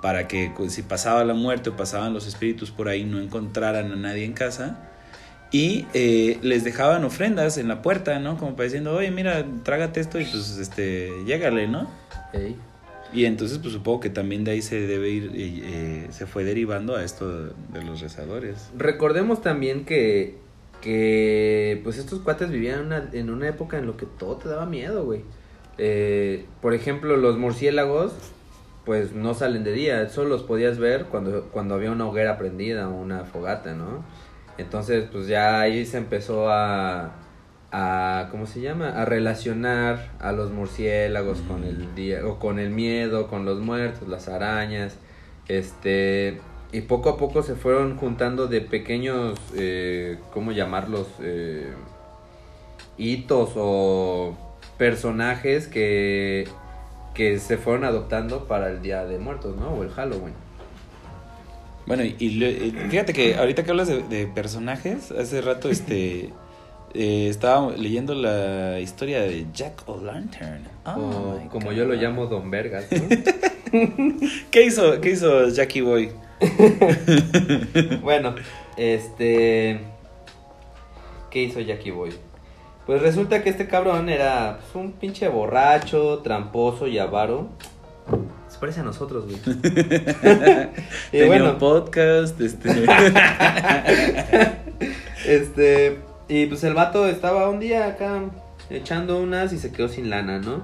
para 0.00 0.28
que 0.28 0.52
si 0.68 0.82
pasaba 0.82 1.24
la 1.24 1.34
muerte 1.34 1.70
o 1.70 1.76
pasaban 1.76 2.14
los 2.14 2.26
espíritus 2.26 2.70
por 2.70 2.88
ahí 2.88 3.04
no 3.04 3.20
encontraran 3.20 3.92
a 3.92 3.96
nadie 3.96 4.24
en 4.24 4.32
casa. 4.32 4.78
Y 5.50 5.86
eh, 5.94 6.38
les 6.42 6.62
dejaban 6.62 7.04
ofrendas 7.04 7.56
en 7.56 7.68
la 7.68 7.80
puerta, 7.80 8.18
¿no? 8.18 8.36
Como 8.36 8.54
para 8.54 8.64
diciendo, 8.64 8.94
oye, 8.94 9.10
mira, 9.10 9.46
trágate 9.62 10.00
esto 10.00 10.20
y 10.20 10.26
pues, 10.26 10.58
este, 10.58 11.10
llégale, 11.24 11.66
¿no? 11.68 11.88
Y 13.12 13.24
entonces, 13.24 13.58
pues 13.58 13.72
supongo 13.72 14.00
que 14.00 14.10
también 14.10 14.44
de 14.44 14.52
ahí 14.52 14.62
se 14.62 14.86
debe 14.86 15.08
ir, 15.10 15.32
eh, 15.34 16.06
se 16.10 16.26
fue 16.26 16.44
derivando 16.44 16.94
a 16.94 17.04
esto 17.04 17.46
de, 17.46 17.84
los 17.84 18.00
rezadores. 18.00 18.70
Recordemos 18.76 19.40
también 19.40 19.84
que, 19.84 20.36
que 20.82 21.80
pues 21.84 21.96
estos 21.98 22.20
cuates 22.20 22.50
vivían 22.50 22.86
una, 22.86 23.08
en 23.12 23.30
una 23.30 23.48
época 23.48 23.78
en 23.78 23.86
lo 23.86 23.96
que 23.96 24.06
todo 24.06 24.36
te 24.36 24.48
daba 24.48 24.66
miedo, 24.66 25.04
güey. 25.04 25.22
Eh, 25.78 26.44
por 26.60 26.74
ejemplo, 26.74 27.16
los 27.16 27.38
murciélagos, 27.38 28.12
pues 28.84 29.12
no 29.12 29.34
salen 29.34 29.64
de 29.64 29.72
día, 29.72 30.08
solo 30.10 30.28
los 30.28 30.42
podías 30.42 30.78
ver 30.78 31.06
cuando, 31.06 31.44
cuando 31.52 31.74
había 31.74 31.90
una 31.90 32.06
hoguera 32.06 32.36
prendida 32.36 32.88
o 32.88 32.94
una 32.94 33.24
fogata, 33.24 33.74
¿no? 33.74 34.04
Entonces, 34.58 35.06
pues 35.10 35.28
ya 35.28 35.60
ahí 35.60 35.86
se 35.86 35.98
empezó 35.98 36.50
a, 36.50 37.12
a 37.70 38.28
¿cómo 38.30 38.46
se 38.46 38.60
llama? 38.60 38.88
A 39.00 39.04
relacionar 39.04 40.10
a 40.20 40.32
los 40.32 40.50
murciélagos 40.52 41.40
con 41.40 41.64
el 41.64 41.94
día, 41.94 42.26
o 42.26 42.38
con 42.38 42.58
el 42.58 42.70
miedo, 42.70 43.28
con 43.28 43.44
los 43.44 43.60
muertos, 43.60 44.08
las 44.08 44.28
arañas, 44.28 44.96
este, 45.48 46.40
y 46.72 46.82
poco 46.82 47.10
a 47.10 47.16
poco 47.16 47.42
se 47.42 47.54
fueron 47.54 47.96
juntando 47.96 48.46
de 48.46 48.60
pequeños, 48.62 49.38
eh, 49.54 50.18
¿cómo 50.32 50.52
llamarlos? 50.52 51.06
Eh, 51.20 51.72
hitos 52.96 53.50
o 53.56 54.36
personajes 54.76 55.66
que, 55.68 56.48
que 57.14 57.38
se 57.38 57.56
fueron 57.58 57.84
adoptando 57.84 58.46
para 58.46 58.70
el 58.70 58.82
Día 58.82 59.04
de 59.04 59.18
Muertos, 59.18 59.56
¿no? 59.56 59.70
O 59.70 59.82
el 59.82 59.90
Halloween. 59.90 60.34
Bueno, 61.86 62.04
y, 62.04 62.16
y 62.18 62.30
le- 62.30 62.50
y 62.50 62.70
fíjate 62.90 63.12
que 63.12 63.36
ahorita 63.36 63.64
que 63.64 63.70
hablas 63.70 63.88
de, 63.88 64.02
de 64.02 64.26
personajes, 64.26 65.10
hace 65.12 65.40
rato 65.40 65.70
este 65.70 66.30
eh, 66.94 67.28
estaba 67.28 67.72
leyendo 67.72 68.14
la 68.14 68.80
historia 68.80 69.20
de 69.20 69.46
Jack 69.52 69.82
O'Lantern. 69.86 70.64
Oh, 70.86 70.90
o 70.90 71.40
my 71.40 71.48
como 71.48 71.66
God. 71.66 71.74
yo 71.74 71.84
lo 71.84 71.94
llamo 71.94 72.26
Don 72.26 72.50
Vergas, 72.50 72.86
¿no? 72.90 73.08
¿Qué 74.50 74.62
hizo, 74.64 75.00
¿Qué 75.00 75.10
hizo 75.10 75.48
Jackie 75.48 75.82
Boy? 75.82 76.10
bueno, 78.02 78.34
este... 78.76 79.80
¿Qué 81.30 81.42
hizo 81.42 81.60
Jackie 81.60 81.90
Boy? 81.90 82.14
Pues 82.86 83.02
resulta 83.02 83.42
que 83.42 83.50
este 83.50 83.68
cabrón 83.68 84.08
era 84.08 84.60
pues, 84.60 84.74
un 84.74 84.92
pinche 84.92 85.28
borracho, 85.28 86.20
tramposo 86.24 86.86
y 86.86 86.98
avaro. 86.98 87.48
Se 88.48 88.58
parece 88.58 88.80
a 88.80 88.84
nosotros, 88.84 89.26
güey. 89.26 89.38
y 91.12 91.26
bueno, 91.26 91.52
un 91.52 91.58
podcast, 91.58 92.40
este... 92.40 92.86
este... 95.26 96.07
Y 96.28 96.46
pues 96.46 96.62
el 96.64 96.74
vato 96.74 97.06
estaba 97.08 97.48
un 97.48 97.58
día 97.58 97.86
acá 97.86 98.20
echando 98.70 99.18
unas 99.18 99.52
y 99.52 99.58
se 99.58 99.72
quedó 99.72 99.88
sin 99.88 100.10
lana, 100.10 100.38
¿no? 100.38 100.62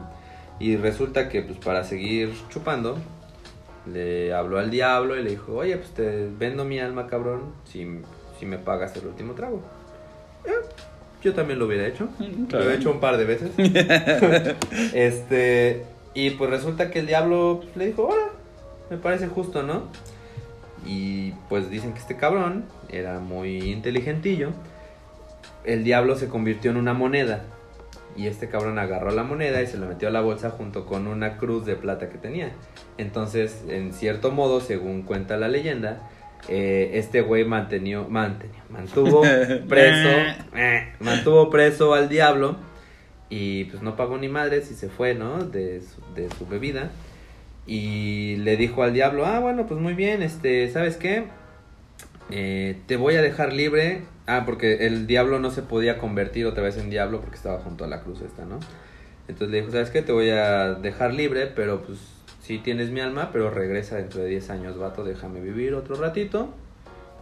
Y 0.60 0.76
resulta 0.76 1.28
que 1.28 1.42
pues 1.42 1.58
para 1.58 1.84
seguir 1.84 2.32
chupando, 2.50 2.98
le 3.90 4.32
habló 4.32 4.58
al 4.58 4.70
diablo 4.70 5.18
y 5.18 5.22
le 5.22 5.30
dijo, 5.30 5.54
oye, 5.54 5.76
pues 5.76 5.90
te 5.90 6.28
vendo 6.38 6.64
mi 6.64 6.78
alma, 6.78 7.06
cabrón, 7.06 7.54
si, 7.64 7.86
si 8.38 8.46
me 8.46 8.58
pagas 8.58 8.94
el 8.96 9.06
último 9.06 9.34
trago. 9.34 9.62
Eh, 10.44 10.52
yo 11.22 11.32
también 11.34 11.58
lo 11.58 11.66
hubiera 11.66 11.86
hecho. 11.86 12.08
Lo 12.50 12.70
he 12.70 12.76
hecho 12.76 12.90
un 12.90 13.00
par 13.00 13.16
de 13.16 13.24
veces. 13.24 13.50
este, 14.94 15.86
y 16.12 16.30
pues 16.30 16.50
resulta 16.50 16.90
que 16.90 17.00
el 17.00 17.06
diablo 17.06 17.60
pues, 17.62 17.76
le 17.76 17.86
dijo, 17.86 18.08
hola, 18.08 18.28
me 18.90 18.98
parece 18.98 19.28
justo, 19.28 19.62
¿no? 19.62 19.84
Y 20.86 21.32
pues 21.48 21.70
dicen 21.70 21.94
que 21.94 22.00
este 22.00 22.16
cabrón 22.16 22.66
era 22.90 23.20
muy 23.20 23.72
inteligentillo. 23.72 24.50
El 25.64 25.84
diablo 25.84 26.16
se 26.16 26.28
convirtió 26.28 26.70
en 26.70 26.76
una 26.76 26.94
moneda. 26.94 27.44
Y 28.16 28.28
este 28.28 28.48
cabrón 28.48 28.78
agarró 28.78 29.10
la 29.10 29.24
moneda 29.24 29.60
y 29.60 29.66
se 29.66 29.76
la 29.76 29.86
metió 29.86 30.06
a 30.06 30.10
la 30.12 30.20
bolsa 30.20 30.50
junto 30.50 30.86
con 30.86 31.08
una 31.08 31.36
cruz 31.36 31.66
de 31.66 31.74
plata 31.74 32.08
que 32.08 32.18
tenía. 32.18 32.52
Entonces, 32.96 33.64
en 33.68 33.92
cierto 33.92 34.30
modo, 34.30 34.60
según 34.60 35.02
cuenta 35.02 35.36
la 35.36 35.48
leyenda, 35.48 36.08
eh, 36.48 36.92
este 36.94 37.22
güey 37.22 37.44
mantenió, 37.44 38.08
mantuvo 38.08 39.22
preso, 39.68 40.08
eh, 40.54 40.92
mantuvo 41.00 41.50
preso 41.50 41.92
al 41.92 42.08
diablo 42.08 42.56
y 43.30 43.64
pues 43.64 43.82
no 43.82 43.96
pagó 43.96 44.16
ni 44.16 44.28
madres 44.28 44.70
y 44.70 44.74
se 44.74 44.88
fue, 44.88 45.14
¿no? 45.14 45.38
De 45.38 45.82
su, 45.82 46.00
de 46.14 46.28
su 46.38 46.46
bebida 46.46 46.90
y 47.66 48.36
le 48.36 48.56
dijo 48.56 48.82
al 48.82 48.92
diablo, 48.92 49.24
ah, 49.26 49.40
bueno, 49.40 49.66
pues 49.66 49.80
muy 49.80 49.94
bien, 49.94 50.22
este, 50.22 50.68
¿sabes 50.70 50.96
qué? 50.96 51.24
Eh, 52.30 52.80
te 52.86 52.96
voy 52.96 53.16
a 53.16 53.22
dejar 53.22 53.52
libre. 53.52 54.02
Ah, 54.26 54.44
porque 54.46 54.86
el 54.86 55.06
diablo 55.06 55.38
no 55.38 55.50
se 55.50 55.62
podía 55.62 55.98
convertir 55.98 56.46
otra 56.46 56.62
vez 56.62 56.78
en 56.78 56.88
diablo 56.88 57.20
porque 57.20 57.36
estaba 57.36 57.58
junto 57.58 57.84
a 57.84 57.88
la 57.88 58.02
cruz 58.02 58.22
esta, 58.22 58.44
¿no? 58.46 58.58
Entonces 59.28 59.50
le 59.50 59.60
dijo, 59.60 59.70
¿sabes 59.70 59.90
qué? 59.90 60.02
Te 60.02 60.12
voy 60.12 60.30
a 60.30 60.74
dejar 60.74 61.12
libre, 61.12 61.46
pero 61.46 61.82
pues 61.82 61.98
sí 62.40 62.58
tienes 62.58 62.90
mi 62.90 63.00
alma, 63.00 63.30
pero 63.32 63.50
regresa 63.50 63.96
dentro 63.96 64.22
de 64.22 64.28
10 64.28 64.50
años, 64.50 64.78
vato, 64.78 65.04
déjame 65.04 65.40
vivir 65.40 65.74
otro 65.74 65.96
ratito. 65.96 66.54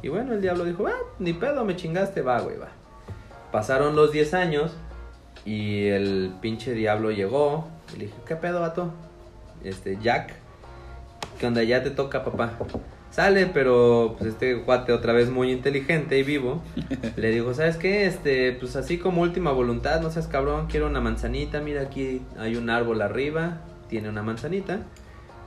Y 0.02 0.08
bueno, 0.08 0.32
el 0.32 0.42
diablo 0.42 0.64
dijo, 0.64 0.86
ah, 0.86 0.98
ni 1.18 1.32
pedo, 1.32 1.64
me 1.64 1.76
chingaste, 1.76 2.22
va, 2.22 2.40
güey, 2.40 2.56
va. 2.56 2.68
Pasaron 3.52 3.94
los 3.94 4.12
10 4.12 4.34
años 4.34 4.72
y 5.44 5.86
el 5.86 6.34
pinche 6.40 6.72
diablo 6.72 7.10
llegó 7.10 7.68
y 7.94 7.98
le 7.98 8.04
dije, 8.06 8.18
¿qué 8.26 8.36
pedo, 8.36 8.60
vato? 8.60 8.92
Este, 9.62 9.98
Jack, 10.00 10.34
¿qué 11.38 11.46
onda? 11.46 11.62
Ya 11.62 11.82
te 11.82 11.90
toca, 11.90 12.24
papá. 12.24 12.58
Sale, 13.12 13.46
pero 13.46 14.16
pues 14.18 14.30
este 14.30 14.54
guate 14.54 14.90
otra 14.92 15.12
vez 15.12 15.28
muy 15.28 15.52
inteligente 15.52 16.18
y 16.18 16.22
vivo. 16.22 16.62
Le 17.16 17.30
digo, 17.30 17.52
¿sabes 17.52 17.76
qué? 17.76 18.06
Este, 18.06 18.52
pues 18.52 18.74
así 18.74 18.96
como 18.96 19.20
última 19.20 19.52
voluntad, 19.52 20.00
no 20.00 20.10
seas 20.10 20.26
cabrón, 20.26 20.66
quiero 20.66 20.86
una 20.86 21.02
manzanita, 21.02 21.60
mira 21.60 21.82
aquí 21.82 22.22
hay 22.38 22.56
un 22.56 22.70
árbol 22.70 23.02
arriba, 23.02 23.58
tiene 23.88 24.08
una 24.08 24.22
manzanita. 24.22 24.80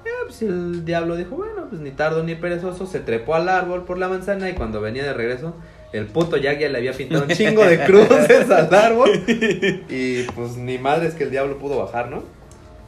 Eh, 0.06 0.10
pues 0.28 0.44
el 0.44 0.86
diablo 0.86 1.16
dijo, 1.16 1.36
bueno, 1.36 1.66
pues 1.68 1.82
ni 1.82 1.90
tardo 1.90 2.22
ni 2.22 2.36
perezoso, 2.36 2.86
se 2.86 3.00
trepó 3.00 3.34
al 3.34 3.50
árbol 3.50 3.84
por 3.84 3.98
la 3.98 4.10
manzana 4.10 4.48
y 4.48 4.54
cuando 4.54 4.80
venía 4.80 5.04
de 5.04 5.14
regreso, 5.14 5.56
el 5.92 6.06
puto 6.06 6.38
Jack 6.38 6.60
ya 6.60 6.70
le 6.70 6.78
había 6.78 6.94
pintado 6.94 7.24
un 7.24 7.30
chingo 7.30 7.66
de 7.66 7.80
cruces 7.86 8.52
al 8.52 8.72
árbol. 8.72 9.10
Y 9.90 10.24
pues 10.36 10.56
ni 10.56 10.78
madre 10.78 11.08
es 11.08 11.16
que 11.16 11.24
el 11.24 11.32
diablo 11.32 11.58
pudo 11.58 11.80
bajar, 11.80 12.12
¿no? 12.12 12.22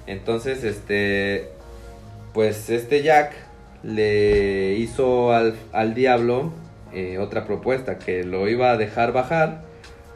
Entonces, 0.05 0.63
este, 0.63 1.49
pues 2.33 2.69
este 2.69 3.01
Jack 3.01 3.46
le 3.83 4.73
hizo 4.73 5.31
al, 5.31 5.55
al 5.73 5.93
diablo 5.93 6.51
eh, 6.93 7.17
otra 7.19 7.45
propuesta, 7.45 7.97
que 7.97 8.23
lo 8.23 8.47
iba 8.47 8.71
a 8.71 8.77
dejar 8.77 9.13
bajar 9.13 9.63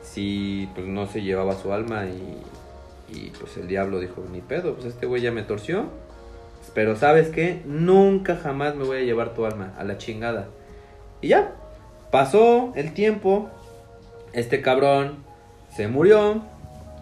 si 0.04 0.70
pues 0.76 0.88
no 0.88 1.08
se 1.08 1.22
llevaba 1.22 1.56
su 1.56 1.72
alma 1.72 2.06
y, 2.06 3.16
y 3.16 3.30
pues 3.40 3.58
el 3.58 3.68
diablo 3.68 4.00
dijo, 4.00 4.24
ni 4.32 4.42
pedo, 4.42 4.76
pues 4.76 4.88
este 4.88 5.06
güey 5.06 5.22
ya 5.22 5.32
me 5.32 5.44
torció 5.44 5.90
pero 6.74 6.96
sabes 6.96 7.30
qué, 7.30 7.62
nunca 7.66 8.38
jamás 8.38 8.76
me 8.76 8.86
voy 8.86 8.98
a 8.98 9.02
llevar 9.02 9.34
tu 9.34 9.46
alma 9.46 9.74
a 9.78 9.84
la 9.84 9.98
chingada. 9.98 10.48
Y 11.20 11.30
ya, 11.30 11.52
pasó 12.12 12.72
el 12.76 12.94
tiempo, 12.94 13.50
este 14.34 14.62
cabrón 14.62 15.24
se 15.76 15.88
murió. 15.88 16.42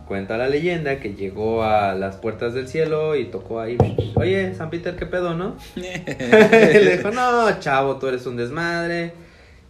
Cuenta 0.09 0.37
la 0.37 0.49
leyenda 0.49 0.99
que 0.99 1.13
llegó 1.13 1.61
a 1.61 1.93
las 1.93 2.15
puertas 2.15 2.55
del 2.55 2.67
cielo 2.67 3.15
y 3.15 3.25
tocó 3.25 3.59
ahí. 3.59 3.77
Oye, 4.15 4.55
San 4.55 4.71
Peter, 4.71 4.95
¿qué 4.95 5.05
pedo, 5.05 5.35
no? 5.35 5.55
Le 5.75 6.97
dijo, 6.97 7.11
no, 7.11 7.59
chavo, 7.59 7.97
tú 7.97 8.07
eres 8.07 8.25
un 8.25 8.35
desmadre. 8.35 9.13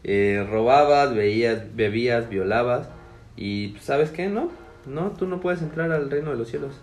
Eh, 0.06 0.47
robabas, 0.49 1.13
veías, 1.13 1.75
bebías, 1.75 2.30
violabas. 2.30 2.88
Y 3.36 3.67
pues, 3.73 3.84
¿sabes 3.84 4.12
qué? 4.12 4.30
No, 4.30 4.49
no, 4.86 5.10
tú 5.10 5.28
no 5.28 5.41
puedes 5.41 5.62
entrar 5.62 5.91
al 5.91 6.10
reino 6.10 6.32
de 6.32 6.38
los 6.38 6.47
cielos. 6.47 6.73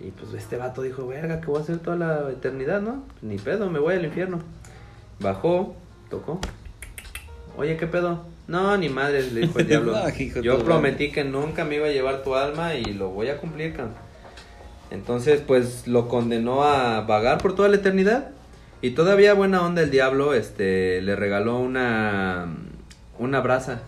Y 0.00 0.12
pues 0.12 0.32
este 0.32 0.56
vato 0.56 0.80
dijo, 0.80 1.06
verga, 1.06 1.42
¿qué 1.42 1.46
voy 1.48 1.58
a 1.58 1.62
hacer 1.64 1.80
toda 1.80 1.96
la 1.98 2.30
eternidad, 2.30 2.80
no? 2.80 3.04
Ni 3.20 3.36
pedo, 3.36 3.68
me 3.68 3.78
voy 3.78 3.96
al 3.96 4.06
infierno. 4.06 4.38
Bajó, 5.20 5.76
tocó. 6.08 6.40
Oye, 7.58 7.76
¿qué 7.76 7.86
pedo? 7.86 8.24
No, 8.46 8.76
ni 8.76 8.88
madre, 8.88 9.30
le 9.30 9.42
dijo 9.42 9.58
el 9.58 9.66
diablo. 9.68 9.94
Yo 10.42 10.64
prometí 10.64 11.10
que 11.10 11.24
nunca 11.24 11.64
me 11.64 11.76
iba 11.76 11.86
a 11.86 11.90
llevar 11.90 12.22
tu 12.22 12.34
alma 12.34 12.74
y 12.74 12.84
lo 12.92 13.10
voy 13.10 13.28
a 13.28 13.38
cumplir, 13.38 13.72
cabrón. 13.72 13.94
Entonces, 14.90 15.40
pues 15.46 15.86
lo 15.86 16.08
condenó 16.08 16.64
a 16.64 17.00
vagar 17.00 17.38
por 17.38 17.54
toda 17.54 17.68
la 17.68 17.76
eternidad. 17.76 18.30
Y 18.82 18.90
todavía 18.90 19.32
buena 19.34 19.64
onda 19.64 19.82
el 19.82 19.90
diablo, 19.90 20.34
este, 20.34 21.00
le 21.00 21.16
regaló 21.16 21.58
una, 21.58 22.54
una 23.18 23.40
brasa 23.40 23.82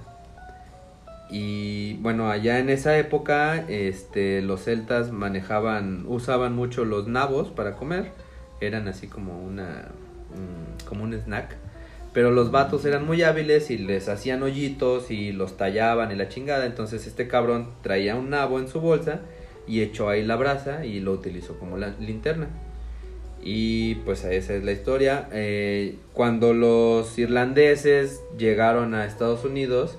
y 1.28 1.94
bueno, 1.94 2.30
allá 2.30 2.58
en 2.58 2.70
esa 2.70 2.96
época, 2.98 3.64
este, 3.68 4.42
los 4.42 4.64
celtas 4.64 5.10
manejaban, 5.10 6.04
usaban 6.06 6.54
mucho 6.54 6.84
los 6.84 7.08
nabos 7.08 7.48
para 7.48 7.74
comer. 7.74 8.12
Eran 8.60 8.86
así 8.88 9.08
como 9.08 9.38
una, 9.38 9.88
como 10.88 11.04
un 11.04 11.14
snack. 11.14 11.56
Pero 12.16 12.30
los 12.30 12.50
vatos 12.50 12.86
eran 12.86 13.04
muy 13.04 13.22
hábiles 13.22 13.70
y 13.70 13.76
les 13.76 14.08
hacían 14.08 14.42
hoyitos 14.42 15.10
y 15.10 15.32
los 15.32 15.58
tallaban 15.58 16.10
y 16.10 16.14
la 16.14 16.30
chingada. 16.30 16.64
Entonces 16.64 17.06
este 17.06 17.28
cabrón 17.28 17.68
traía 17.82 18.16
un 18.16 18.30
nabo 18.30 18.58
en 18.58 18.68
su 18.68 18.80
bolsa 18.80 19.20
y 19.68 19.82
echó 19.82 20.08
ahí 20.08 20.24
la 20.24 20.36
brasa 20.36 20.86
y 20.86 21.00
lo 21.00 21.12
utilizó 21.12 21.58
como 21.58 21.76
la 21.76 21.90
linterna. 22.00 22.48
Y 23.42 23.96
pues 23.96 24.24
esa 24.24 24.54
es 24.54 24.64
la 24.64 24.72
historia. 24.72 25.28
Eh, 25.30 25.96
cuando 26.14 26.54
los 26.54 27.18
irlandeses 27.18 28.22
llegaron 28.38 28.94
a 28.94 29.04
Estados 29.04 29.44
Unidos, 29.44 29.98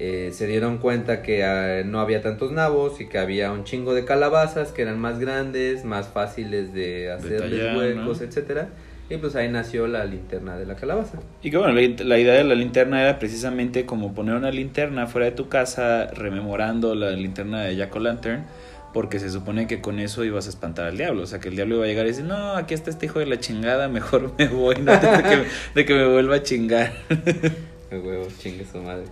eh, 0.00 0.30
se 0.32 0.48
dieron 0.48 0.78
cuenta 0.78 1.22
que 1.22 1.44
ah, 1.44 1.84
no 1.84 2.00
había 2.00 2.22
tantos 2.22 2.50
nabos 2.50 3.00
y 3.00 3.06
que 3.06 3.18
había 3.18 3.52
un 3.52 3.62
chingo 3.62 3.94
de 3.94 4.04
calabazas 4.04 4.72
que 4.72 4.82
eran 4.82 4.98
más 4.98 5.20
grandes, 5.20 5.84
más 5.84 6.08
fáciles 6.08 6.74
de 6.74 7.12
hacerles 7.12 7.76
huecos, 7.76 8.20
etcétera. 8.20 8.70
Y 9.08 9.16
pues 9.18 9.36
ahí 9.36 9.48
nació 9.48 9.86
la 9.86 10.04
linterna 10.04 10.56
de 10.56 10.66
la 10.66 10.74
calabaza. 10.74 11.18
Y 11.42 11.50
que 11.50 11.58
bueno, 11.58 11.74
la, 11.74 12.18
idea 12.18 12.34
de 12.34 12.44
la 12.44 12.56
linterna 12.56 13.02
era 13.02 13.18
precisamente 13.20 13.86
como 13.86 14.14
poner 14.14 14.34
una 14.34 14.50
linterna 14.50 15.06
fuera 15.06 15.26
de 15.26 15.32
tu 15.32 15.48
casa, 15.48 16.06
rememorando 16.08 16.94
la 16.96 17.12
linterna 17.12 17.62
de 17.62 17.76
Jack 17.76 17.94
O'Lantern, 17.94 18.44
porque 18.92 19.20
se 19.20 19.30
supone 19.30 19.68
que 19.68 19.80
con 19.80 20.00
eso 20.00 20.24
ibas 20.24 20.46
a 20.46 20.50
espantar 20.50 20.86
al 20.86 20.96
diablo. 20.96 21.22
O 21.22 21.26
sea, 21.26 21.38
que 21.38 21.48
el 21.48 21.54
diablo 21.54 21.76
iba 21.76 21.84
a 21.84 21.88
llegar 21.88 22.04
y 22.06 22.08
decir, 22.08 22.24
no, 22.24 22.56
aquí 22.56 22.74
está 22.74 22.90
este 22.90 23.06
hijo 23.06 23.20
de 23.20 23.26
la 23.26 23.38
chingada, 23.38 23.88
mejor 23.88 24.32
me 24.38 24.48
voy, 24.48 24.76
no 24.82 24.92
de 24.92 24.98
que, 24.98 25.44
de 25.74 25.84
que 25.84 25.94
me 25.94 26.08
vuelva 26.08 26.36
a 26.36 26.42
chingar. 26.42 26.92
huevos, 27.92 28.36
chingue 28.40 28.64
su 28.64 28.78
madre. 28.78 29.04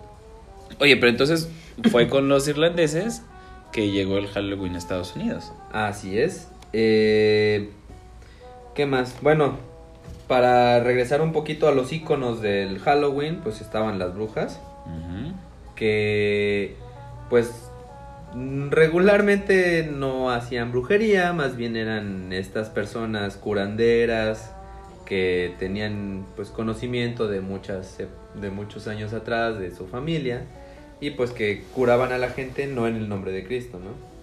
Oye, 0.81 0.97
pero 0.97 1.11
entonces 1.11 1.49
fue 1.91 2.09
con 2.09 2.29
los 2.29 2.49
irlandeses 2.49 3.23
que 3.73 3.91
llegó 3.91 4.19
el 4.19 4.27
Halloween 4.27 4.75
a 4.75 4.79
Estados 4.79 5.15
Unidos. 5.15 5.53
Así 5.73 6.19
es. 6.19 6.49
Eh, 6.73 7.71
¿Qué 8.75 8.87
más? 8.87 9.17
Bueno, 9.23 9.57
para 10.27 10.81
regresar 10.81 11.21
un 11.21 11.33
poquito 11.33 11.69
a 11.69 11.73
los 11.73 11.93
iconos 11.93 12.41
del 12.41 12.79
Halloween, 12.79 13.41
pues 13.43 13.61
estaban 13.61 13.99
las 13.99 14.15
brujas. 14.15 14.61
Que, 15.77 16.77
pues, 17.31 17.71
regularmente 18.71 19.89
no 19.91 20.31
hacían 20.31 20.73
brujería, 20.73 21.33
más 21.33 21.57
bien 21.57 21.77
eran 21.77 22.33
estas 22.33 22.69
personas 22.69 23.37
curanderas 23.37 24.53
que 25.07 25.55
tenían, 25.59 26.27
pues, 26.37 26.51
conocimiento 26.51 27.29
de 27.29 27.41
muchas, 27.41 27.99
de 28.35 28.51
muchos 28.51 28.89
años 28.89 29.13
atrás 29.13 29.59
de 29.59 29.75
su 29.75 29.87
familia 29.87 30.43
y 31.01 31.11
pues 31.11 31.33
que 31.33 31.63
curaban 31.75 32.13
a 32.13 32.19
la 32.19 32.31
gente 32.31 32.67
no 32.67 32.87
en 32.87 32.97
el 32.97 33.09
nombre 33.09 33.33
de 33.33 33.45
Cristo, 33.45 33.79
¿no? 33.79 34.14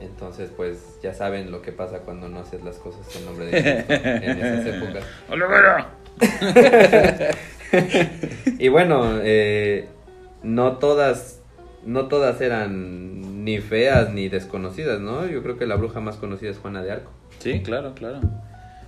Entonces, 0.00 0.50
pues 0.56 0.98
ya 1.02 1.12
saben 1.14 1.50
lo 1.50 1.62
que 1.62 1.72
pasa 1.72 2.00
cuando 2.00 2.28
no 2.28 2.40
haces 2.40 2.62
las 2.64 2.76
cosas 2.76 3.00
en 3.16 3.24
nombre 3.24 3.46
de 3.46 3.52
Cristo 3.52 3.92
en 4.04 4.38
esas 4.38 4.66
épocas. 4.66 5.04
y 8.58 8.68
bueno, 8.68 9.20
eh, 9.22 9.88
no 10.42 10.78
todas, 10.78 11.40
no 11.84 12.08
todas 12.08 12.40
eran 12.40 13.44
ni 13.44 13.60
feas 13.60 14.12
ni 14.12 14.28
desconocidas, 14.28 15.00
¿no? 15.00 15.26
Yo 15.26 15.42
creo 15.42 15.56
que 15.56 15.66
la 15.66 15.76
bruja 15.76 16.00
más 16.00 16.16
conocida 16.16 16.50
es 16.50 16.58
Juana 16.58 16.82
de 16.82 16.92
Arco. 16.92 17.12
Sí, 17.38 17.62
claro, 17.62 17.94
claro. 17.94 18.20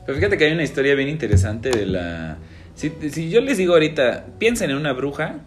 Pero 0.04 0.18
fíjate 0.18 0.36
que 0.36 0.46
hay 0.46 0.52
una 0.52 0.64
historia 0.64 0.94
bien 0.94 1.08
interesante 1.08 1.70
de 1.70 1.86
la... 1.86 2.38
Si, 2.74 2.90
si 3.10 3.30
yo 3.30 3.40
les 3.40 3.58
digo 3.58 3.74
ahorita, 3.74 4.26
piensen 4.38 4.70
en 4.70 4.76
una 4.76 4.92
bruja, 4.92 5.40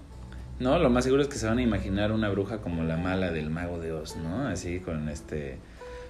¿no? 0.63 0.79
Lo 0.79 0.89
más 0.89 1.03
seguro 1.03 1.21
es 1.21 1.27
que 1.27 1.35
se 1.35 1.45
van 1.45 1.59
a 1.59 1.61
imaginar 1.61 2.11
una 2.11 2.29
bruja 2.29 2.57
como 2.59 2.83
la 2.83 2.97
mala 2.97 3.31
del 3.31 3.49
mago 3.49 3.79
de 3.79 3.91
Oz, 3.91 4.15
¿no? 4.15 4.47
Así 4.47 4.79
con 4.79 5.09
este... 5.09 5.59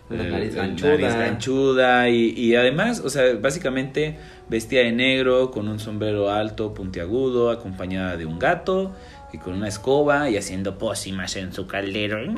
Nariz 0.10 0.54
ganchuda. 0.54 0.90
nariz 0.90 1.16
ganchuda 1.16 2.10
y, 2.10 2.34
y 2.38 2.56
además, 2.56 3.00
o 3.00 3.10
sea, 3.10 3.36
básicamente 3.36 4.18
vestía 4.50 4.82
de 4.82 4.92
negro, 4.92 5.50
con 5.50 5.68
un 5.68 5.80
sombrero 5.80 6.30
alto, 6.30 6.74
puntiagudo, 6.74 7.50
acompañada 7.50 8.18
de 8.18 8.26
un 8.26 8.38
gato 8.38 8.94
y 9.34 9.40
con 9.40 9.56
una 9.56 9.68
escoba 9.68 10.30
y 10.30 10.38
haciendo 10.38 10.78
pócimas 10.78 11.36
en 11.36 11.52
su 11.52 11.68
caldero. 11.68 12.20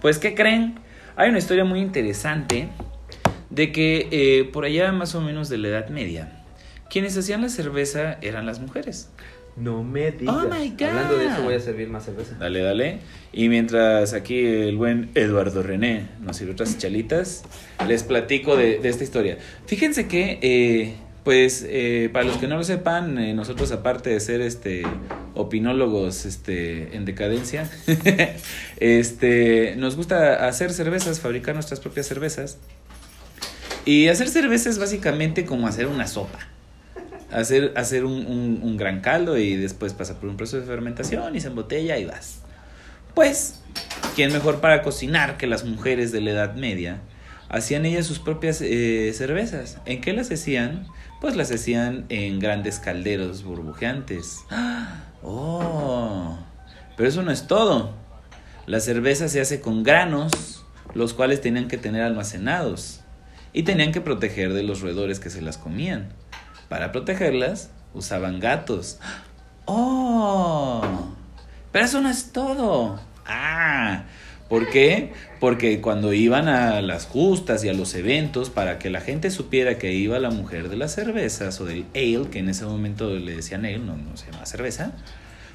Pues, 0.00 0.18
¿qué 0.18 0.34
creen? 0.34 0.80
Hay 1.16 1.28
una 1.28 1.38
historia 1.38 1.64
muy 1.64 1.80
interesante 1.80 2.68
de 3.50 3.72
que 3.72 4.08
eh, 4.10 4.44
por 4.50 4.64
allá 4.64 4.90
más 4.92 5.14
o 5.14 5.20
menos 5.20 5.50
de 5.50 5.58
la 5.58 5.68
Edad 5.68 5.88
Media, 5.90 6.42
quienes 6.88 7.16
hacían 7.18 7.42
la 7.42 7.50
cerveza 7.50 8.16
eran 8.22 8.46
las 8.46 8.60
mujeres. 8.60 9.10
No 9.56 9.82
me 9.82 10.10
digas. 10.12 10.34
Oh 10.34 10.48
my 10.48 10.70
God. 10.70 10.82
Hablando 10.82 11.16
de 11.18 11.26
eso, 11.26 11.42
voy 11.42 11.54
a 11.54 11.60
servir 11.60 11.88
más 11.88 12.04
cerveza. 12.04 12.36
Dale, 12.38 12.60
dale. 12.60 12.98
Y 13.32 13.48
mientras 13.48 14.12
aquí 14.12 14.44
el 14.44 14.76
buen 14.76 15.10
Eduardo 15.14 15.62
René 15.62 16.06
nos 16.20 16.36
sirve 16.36 16.52
otras 16.52 16.78
chalitas, 16.78 17.44
les 17.86 18.02
platico 18.02 18.56
de, 18.56 18.78
de 18.78 18.88
esta 18.88 19.04
historia. 19.04 19.38
Fíjense 19.66 20.08
que, 20.08 20.38
eh, 20.42 20.94
pues, 21.24 21.66
eh, 21.68 22.08
para 22.12 22.24
los 22.24 22.38
que 22.38 22.48
no 22.48 22.56
lo 22.56 22.64
sepan, 22.64 23.18
eh, 23.18 23.34
nosotros 23.34 23.70
aparte 23.72 24.10
de 24.10 24.20
ser 24.20 24.40
este 24.40 24.82
opinólogos 25.34 26.24
este, 26.24 26.96
en 26.96 27.04
decadencia, 27.04 27.70
este, 28.78 29.74
nos 29.76 29.96
gusta 29.96 30.46
hacer 30.46 30.72
cervezas, 30.72 31.20
fabricar 31.20 31.54
nuestras 31.54 31.80
propias 31.80 32.06
cervezas. 32.06 32.58
Y 33.84 34.08
hacer 34.08 34.28
cerveza 34.28 34.68
es 34.70 34.78
básicamente 34.78 35.44
como 35.44 35.66
hacer 35.66 35.86
una 35.86 36.06
sopa. 36.06 36.38
Hacer, 37.32 37.72
hacer 37.76 38.04
un, 38.04 38.60
un- 38.62 38.76
gran 38.76 39.00
caldo 39.00 39.38
y 39.38 39.56
después 39.56 39.92
pasa 39.94 40.18
por 40.18 40.28
un 40.28 40.36
proceso 40.36 40.58
de 40.60 40.66
fermentación 40.66 41.36
y 41.36 41.40
se 41.40 41.48
embotella 41.48 41.96
y 41.98 42.04
vas. 42.04 42.40
Pues, 43.14 43.60
¿quién 44.16 44.32
mejor 44.32 44.60
para 44.60 44.82
cocinar 44.82 45.36
que 45.36 45.46
las 45.46 45.64
mujeres 45.64 46.10
de 46.12 46.20
la 46.20 46.30
Edad 46.32 46.54
Media? 46.56 47.00
Hacían 47.48 47.84
ellas 47.86 48.06
sus 48.06 48.18
propias 48.20 48.60
eh, 48.62 49.12
cervezas. 49.14 49.78
¿En 49.86 50.00
qué 50.00 50.12
las 50.12 50.30
hacían? 50.30 50.86
Pues 51.20 51.36
las 51.36 51.50
hacían 51.52 52.06
en 52.08 52.38
grandes 52.40 52.78
calderos 52.78 53.42
burbujeantes. 53.44 54.38
¡Oh! 55.22 56.38
Pero 56.96 57.08
eso 57.08 57.22
no 57.22 57.30
es 57.30 57.46
todo. 57.46 57.94
La 58.66 58.80
cerveza 58.80 59.28
se 59.28 59.40
hace 59.40 59.60
con 59.60 59.82
granos, 59.82 60.64
los 60.94 61.12
cuales 61.14 61.40
tenían 61.40 61.68
que 61.68 61.76
tener 61.78 62.02
almacenados 62.02 63.00
y 63.52 63.64
tenían 63.64 63.90
que 63.92 64.00
proteger 64.00 64.52
de 64.52 64.62
los 64.62 64.80
roedores 64.80 65.18
que 65.20 65.30
se 65.30 65.42
las 65.42 65.58
comían. 65.58 66.08
Para 66.70 66.92
protegerlas 66.92 67.70
usaban 67.94 68.38
gatos. 68.38 69.00
¡Oh! 69.64 70.80
Pero 71.72 71.84
eso 71.84 72.00
no 72.00 72.08
es 72.08 72.30
todo. 72.30 73.00
Ah, 73.26 74.04
¿por 74.48 74.70
qué? 74.70 75.12
Porque 75.40 75.80
cuando 75.80 76.12
iban 76.12 76.46
a 76.46 76.80
las 76.80 77.06
justas 77.06 77.64
y 77.64 77.68
a 77.68 77.72
los 77.72 77.96
eventos, 77.96 78.50
para 78.50 78.78
que 78.78 78.88
la 78.88 79.00
gente 79.00 79.32
supiera 79.32 79.78
que 79.78 79.94
iba 79.94 80.20
la 80.20 80.30
mujer 80.30 80.68
de 80.68 80.76
las 80.76 80.94
cervezas 80.94 81.60
o 81.60 81.64
del 81.64 81.86
ale, 81.96 82.30
que 82.30 82.38
en 82.38 82.48
ese 82.48 82.64
momento 82.64 83.10
le 83.10 83.34
decían 83.34 83.64
ale, 83.64 83.80
no, 83.80 83.96
no 83.96 84.16
se 84.16 84.26
llamaba 84.26 84.46
cerveza, 84.46 84.92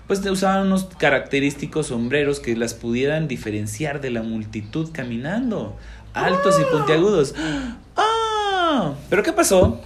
pues 0.08 0.19
usaban 0.25 0.67
unos 0.67 0.84
característicos 0.97 1.88
sombreros 1.88 2.41
que 2.41 2.58
las 2.58 2.73
pudieran 2.73 3.30
diferenciar 3.30 4.01
de 4.01 4.10
la 4.10 4.21
multitud 4.21 4.89
caminando, 4.91 5.78
altos 6.13 6.60
y 6.60 6.65
puntiagudos. 6.65 7.34
¡Ah! 7.95 8.95
¿Pero 9.10 9.23
qué 9.23 9.32
pasó? 9.32 9.82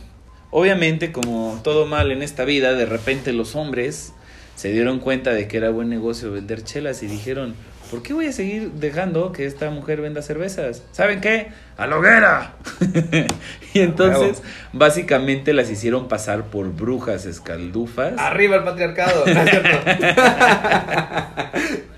Obviamente, 0.52 1.12
como 1.12 1.60
todo 1.64 1.86
mal 1.86 2.12
en 2.12 2.24
esta 2.24 2.44
vida, 2.44 2.74
de 2.74 2.86
repente 2.86 3.34
los 3.34 3.56
hombres 3.56 4.14
se 4.56 4.72
dieron 4.72 5.00
cuenta 5.00 5.32
de 5.32 5.48
que 5.48 5.58
era 5.58 5.70
buen 5.70 5.90
negocio 5.90 6.32
vender 6.32 6.64
chelas 6.64 7.04
y 7.04 7.08
dijeron, 7.08 7.56
¿por 7.92 8.04
qué 8.04 8.14
voy 8.14 8.26
a 8.26 8.32
seguir 8.32 8.72
dejando 8.72 9.32
que 9.32 9.46
esta 9.46 9.70
mujer 9.70 10.02
venda 10.02 10.22
cervezas? 10.22 10.84
¿Saben 10.92 11.22
qué? 11.22 11.50
¡A 11.78 11.88
la 11.88 11.98
hoguera! 11.98 12.54
y 13.74 13.80
entonces, 13.80 14.42
básicamente 14.74 15.54
las 15.54 15.70
hicieron 15.70 16.08
pasar 16.08 16.46
por 16.46 16.74
brujas 16.74 17.26
escaldufas. 17.26 18.14
Arriba 18.18 18.58
el 18.58 18.64
patriarcado. 18.64 19.26
¿no 19.26 19.42
es 19.42 19.50
cierto? 19.50 19.70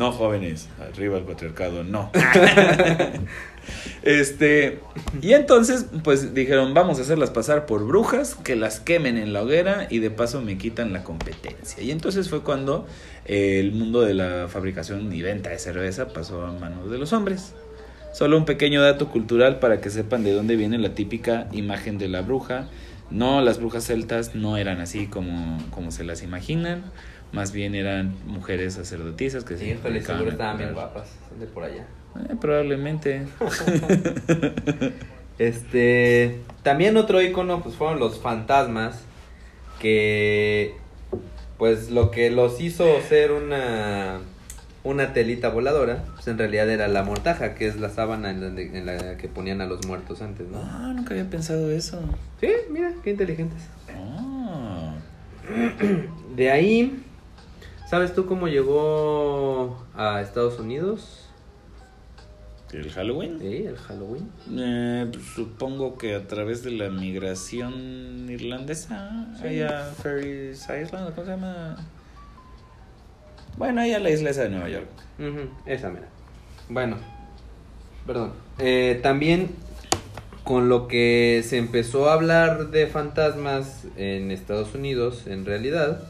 No, 0.00 0.12
jóvenes, 0.12 0.66
arriba 0.80 1.18
el 1.18 1.24
patriarcado, 1.24 1.84
no. 1.84 2.10
este, 4.02 4.80
y 5.20 5.32
entonces, 5.32 5.86
pues 6.04 6.34
dijeron, 6.34 6.74
vamos 6.74 6.98
a 6.98 7.02
hacerlas 7.02 7.30
pasar 7.30 7.66
por 7.66 7.86
brujas, 7.86 8.34
que 8.34 8.56
las 8.56 8.80
quemen 8.80 9.16
en 9.16 9.32
la 9.32 9.42
hoguera 9.42 9.86
y 9.90 9.98
de 9.98 10.10
paso 10.10 10.40
me 10.40 10.58
quitan 10.58 10.92
la 10.92 11.04
competencia. 11.04 11.82
Y 11.82 11.90
entonces 11.90 12.28
fue 12.28 12.42
cuando 12.42 12.86
eh, 13.26 13.60
el 13.60 13.72
mundo 13.72 14.00
de 14.02 14.14
la 14.14 14.48
fabricación 14.48 15.12
y 15.12 15.22
venta 15.22 15.50
de 15.50 15.58
cerveza 15.58 16.08
pasó 16.08 16.44
a 16.44 16.52
manos 16.52 16.90
de 16.90 16.98
los 16.98 17.12
hombres. 17.12 17.54
Solo 18.12 18.36
un 18.36 18.44
pequeño 18.44 18.82
dato 18.82 19.08
cultural 19.08 19.60
para 19.60 19.80
que 19.80 19.90
sepan 19.90 20.24
de 20.24 20.32
dónde 20.32 20.56
viene 20.56 20.78
la 20.78 20.94
típica 20.94 21.46
imagen 21.52 21.98
de 21.98 22.08
la 22.08 22.22
bruja. 22.22 22.68
No, 23.10 23.40
las 23.40 23.58
brujas 23.58 23.84
celtas 23.84 24.34
no 24.34 24.56
eran 24.56 24.80
así 24.80 25.06
como, 25.06 25.58
como 25.70 25.90
se 25.90 26.04
las 26.04 26.22
imaginan. 26.22 26.84
Más 27.32 27.52
bien 27.52 27.74
eran 27.74 28.14
mujeres 28.26 28.74
sacerdotisas 28.74 29.44
que 29.44 29.56
se 29.56 29.64
Sí, 29.64 29.70
híjole, 29.70 29.94
dedicaban 29.94 30.18
seguro 30.18 30.32
estaban 30.32 30.58
bien 30.58 30.72
guapas. 30.74 31.08
De 31.38 31.46
por 31.46 31.64
allá. 31.64 31.86
Eh, 32.28 32.34
probablemente. 32.40 33.22
Este, 35.40 36.38
también 36.62 36.98
otro 36.98 37.22
icono 37.22 37.62
pues 37.62 37.74
fueron 37.74 37.98
los 37.98 38.20
fantasmas 38.20 39.00
que 39.78 40.74
pues 41.56 41.90
lo 41.90 42.10
que 42.10 42.30
los 42.30 42.60
hizo 42.60 43.00
ser 43.00 43.32
una 43.32 44.20
una 44.82 45.12
telita 45.12 45.48
voladora, 45.48 46.04
pues 46.14 46.28
en 46.28 46.36
realidad 46.36 46.68
era 46.68 46.88
la 46.88 47.02
mortaja, 47.04 47.54
que 47.54 47.66
es 47.66 47.76
la 47.76 47.88
sábana 47.88 48.30
en 48.30 48.54
la, 48.54 48.60
en 48.60 48.86
la 48.86 49.16
que 49.16 49.28
ponían 49.28 49.60
a 49.62 49.66
los 49.66 49.86
muertos 49.86 50.22
antes, 50.22 50.46
¿no? 50.48 50.58
Ah, 50.62 50.92
nunca 50.94 51.14
había 51.14 51.28
pensado 51.28 51.70
eso. 51.70 52.00
Sí, 52.40 52.48
mira, 52.70 52.92
qué 53.02 53.10
inteligentes. 53.10 53.62
Ah. 53.94 54.94
De 56.34 56.50
ahí, 56.50 57.02
¿sabes 57.90 58.14
tú 58.14 58.26
cómo 58.26 58.46
llegó 58.46 59.84
a 59.96 60.20
Estados 60.20 60.60
Unidos? 60.60 61.26
¿El 62.72 62.88
Halloween? 62.92 63.38
Sí, 63.40 63.64
el 63.66 63.76
Halloween. 63.76 64.30
Eh, 64.56 65.08
pues, 65.12 65.24
supongo 65.34 65.98
que 65.98 66.14
a 66.14 66.28
través 66.28 66.62
de 66.62 66.70
la 66.70 66.88
migración 66.88 68.28
irlandesa, 68.30 69.26
Sí. 69.40 69.48
allá 69.48 69.90
Ferris 70.00 70.62
Island, 70.62 71.12
¿cómo 71.14 71.24
se 71.24 71.32
llama? 71.32 71.76
Bueno, 73.56 73.80
allá 73.80 73.98
la 73.98 74.10
isla 74.10 74.30
esa 74.30 74.42
de 74.44 74.50
Nueva 74.50 74.68
York. 74.68 74.86
Ujú, 75.18 75.50
esa 75.66 75.90
mira. 75.90 76.06
Bueno, 76.68 76.96
perdón. 78.06 78.32
Eh, 78.60 79.00
también 79.02 79.50
con 80.44 80.68
lo 80.68 80.86
que 80.86 81.42
se 81.44 81.58
empezó 81.58 82.08
a 82.08 82.12
hablar 82.14 82.68
de 82.70 82.86
fantasmas 82.86 83.84
en 83.96 84.30
Estados 84.30 84.74
Unidos, 84.76 85.26
en 85.26 85.44
realidad, 85.44 86.00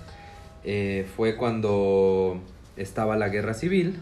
eh, 0.65 1.07
fue 1.17 1.37
cuando 1.37 2.41
estaba 2.77 3.17
la 3.17 3.29
guerra 3.29 3.55
civil. 3.55 3.99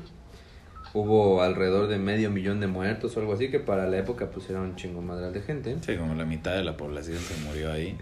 Hubo 0.95 1.43
alrededor 1.43 1.89
de 1.89 1.99
medio 1.99 2.31
millón 2.31 2.61
de 2.61 2.67
muertos 2.67 3.17
o 3.17 3.21
algo 3.21 3.35
así, 3.35 3.51
que 3.51 3.61
para 3.61 3.87
la 3.87 3.99
época 3.99 4.31
pues 4.31 4.49
era 4.49 4.61
un 4.61 4.77
chingo 4.77 5.03
madral 5.03 5.33
de 5.33 5.43
gente. 5.43 5.77
Sí, 5.85 5.97
como 5.97 6.15
la 6.15 6.25
mitad 6.25 6.57
de 6.57 6.65
la 6.65 6.77
población 6.77 7.19
se 7.19 7.37
murió 7.45 7.71
ahí. 7.71 7.97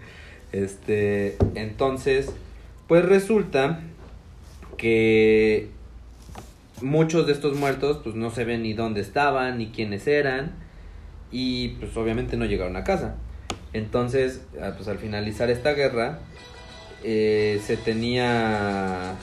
Este, 0.51 1.35
entonces, 1.55 2.31
pues 2.87 3.03
resulta 3.05 3.81
que 4.77 5.69
muchos 6.81 7.27
de 7.27 7.33
estos 7.33 7.57
muertos 7.57 7.99
pues 8.03 8.15
no 8.15 8.29
se 8.29 8.45
ven 8.45 8.61
ni 8.61 8.73
dónde 8.73 9.01
estaban 9.01 9.57
ni 9.57 9.67
quiénes 9.67 10.07
eran 10.07 10.51
y 11.31 11.69
pues 11.79 11.95
obviamente 11.97 12.37
no 12.37 12.45
llegaron 12.45 12.75
a 12.75 12.83
casa. 12.83 13.15
Entonces, 13.73 14.41
ah, 14.61 14.73
pues 14.75 14.87
al 14.87 14.97
finalizar 14.97 15.49
esta 15.49 15.73
guerra 15.73 16.19
eh, 17.09 17.61
se 17.65 17.77
tenía 17.77 19.15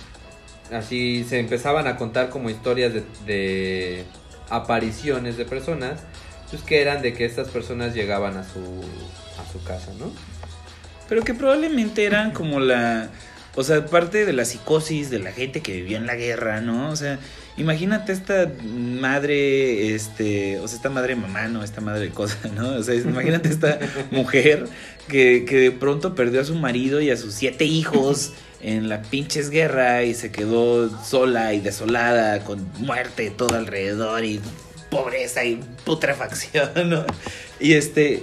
así 0.72 1.24
se 1.28 1.38
empezaban 1.38 1.86
a 1.86 1.98
contar 1.98 2.30
como 2.30 2.48
historias 2.48 2.94
de, 2.94 3.04
de 3.26 4.04
apariciones 4.48 5.36
de 5.36 5.44
personas 5.44 6.00
pues 6.50 6.62
que 6.62 6.80
eran 6.80 7.02
de 7.02 7.12
que 7.12 7.26
estas 7.26 7.48
personas 7.48 7.94
llegaban 7.94 8.38
a 8.38 8.44
su 8.44 8.60
a 9.38 9.52
su 9.52 9.62
casa, 9.64 9.92
¿no? 9.98 10.12
Pero 11.10 11.22
que 11.24 11.34
probablemente 11.34 12.04
eran 12.04 12.30
como 12.30 12.58
la 12.58 13.10
O 13.54 13.62
sea, 13.62 13.84
parte 13.86 14.24
de 14.24 14.32
la 14.32 14.44
psicosis 14.44 15.10
de 15.10 15.18
la 15.18 15.30
gente 15.32 15.60
que 15.60 15.72
vivía 15.72 15.98
en 15.98 16.06
la 16.06 16.14
guerra, 16.14 16.60
¿no? 16.60 16.90
O 16.90 16.96
sea, 16.96 17.18
imagínate 17.56 18.12
esta 18.12 18.50
madre, 18.62 19.94
este, 19.94 20.58
o 20.58 20.66
sea, 20.66 20.76
esta 20.76 20.90
madre 20.90 21.16
mamá, 21.16 21.48
¿no? 21.48 21.62
Esta 21.62 21.80
madre 21.80 22.08
cosa, 22.10 22.38
¿no? 22.54 22.70
O 22.76 22.82
sea, 22.82 22.94
imagínate 22.94 23.48
esta 23.48 23.78
mujer 24.10 24.66
que, 25.08 25.44
que 25.44 25.56
de 25.56 25.70
pronto 25.70 26.14
perdió 26.14 26.40
a 26.40 26.44
su 26.44 26.54
marido 26.54 27.00
y 27.00 27.10
a 27.10 27.16
sus 27.16 27.34
siete 27.34 27.64
hijos 27.64 28.32
en 28.60 28.88
la 28.88 29.02
pinches 29.02 29.50
guerra 29.50 30.04
y 30.04 30.14
se 30.14 30.30
quedó 30.32 30.88
sola 31.04 31.52
y 31.54 31.60
desolada 31.60 32.42
con 32.44 32.66
muerte 32.78 33.30
todo 33.30 33.56
alrededor 33.56 34.24
y 34.24 34.40
pobreza 34.90 35.44
y 35.44 35.60
putrefacción, 35.84 36.70
¿no? 36.88 37.04
Y 37.60 37.72
este, 37.74 38.22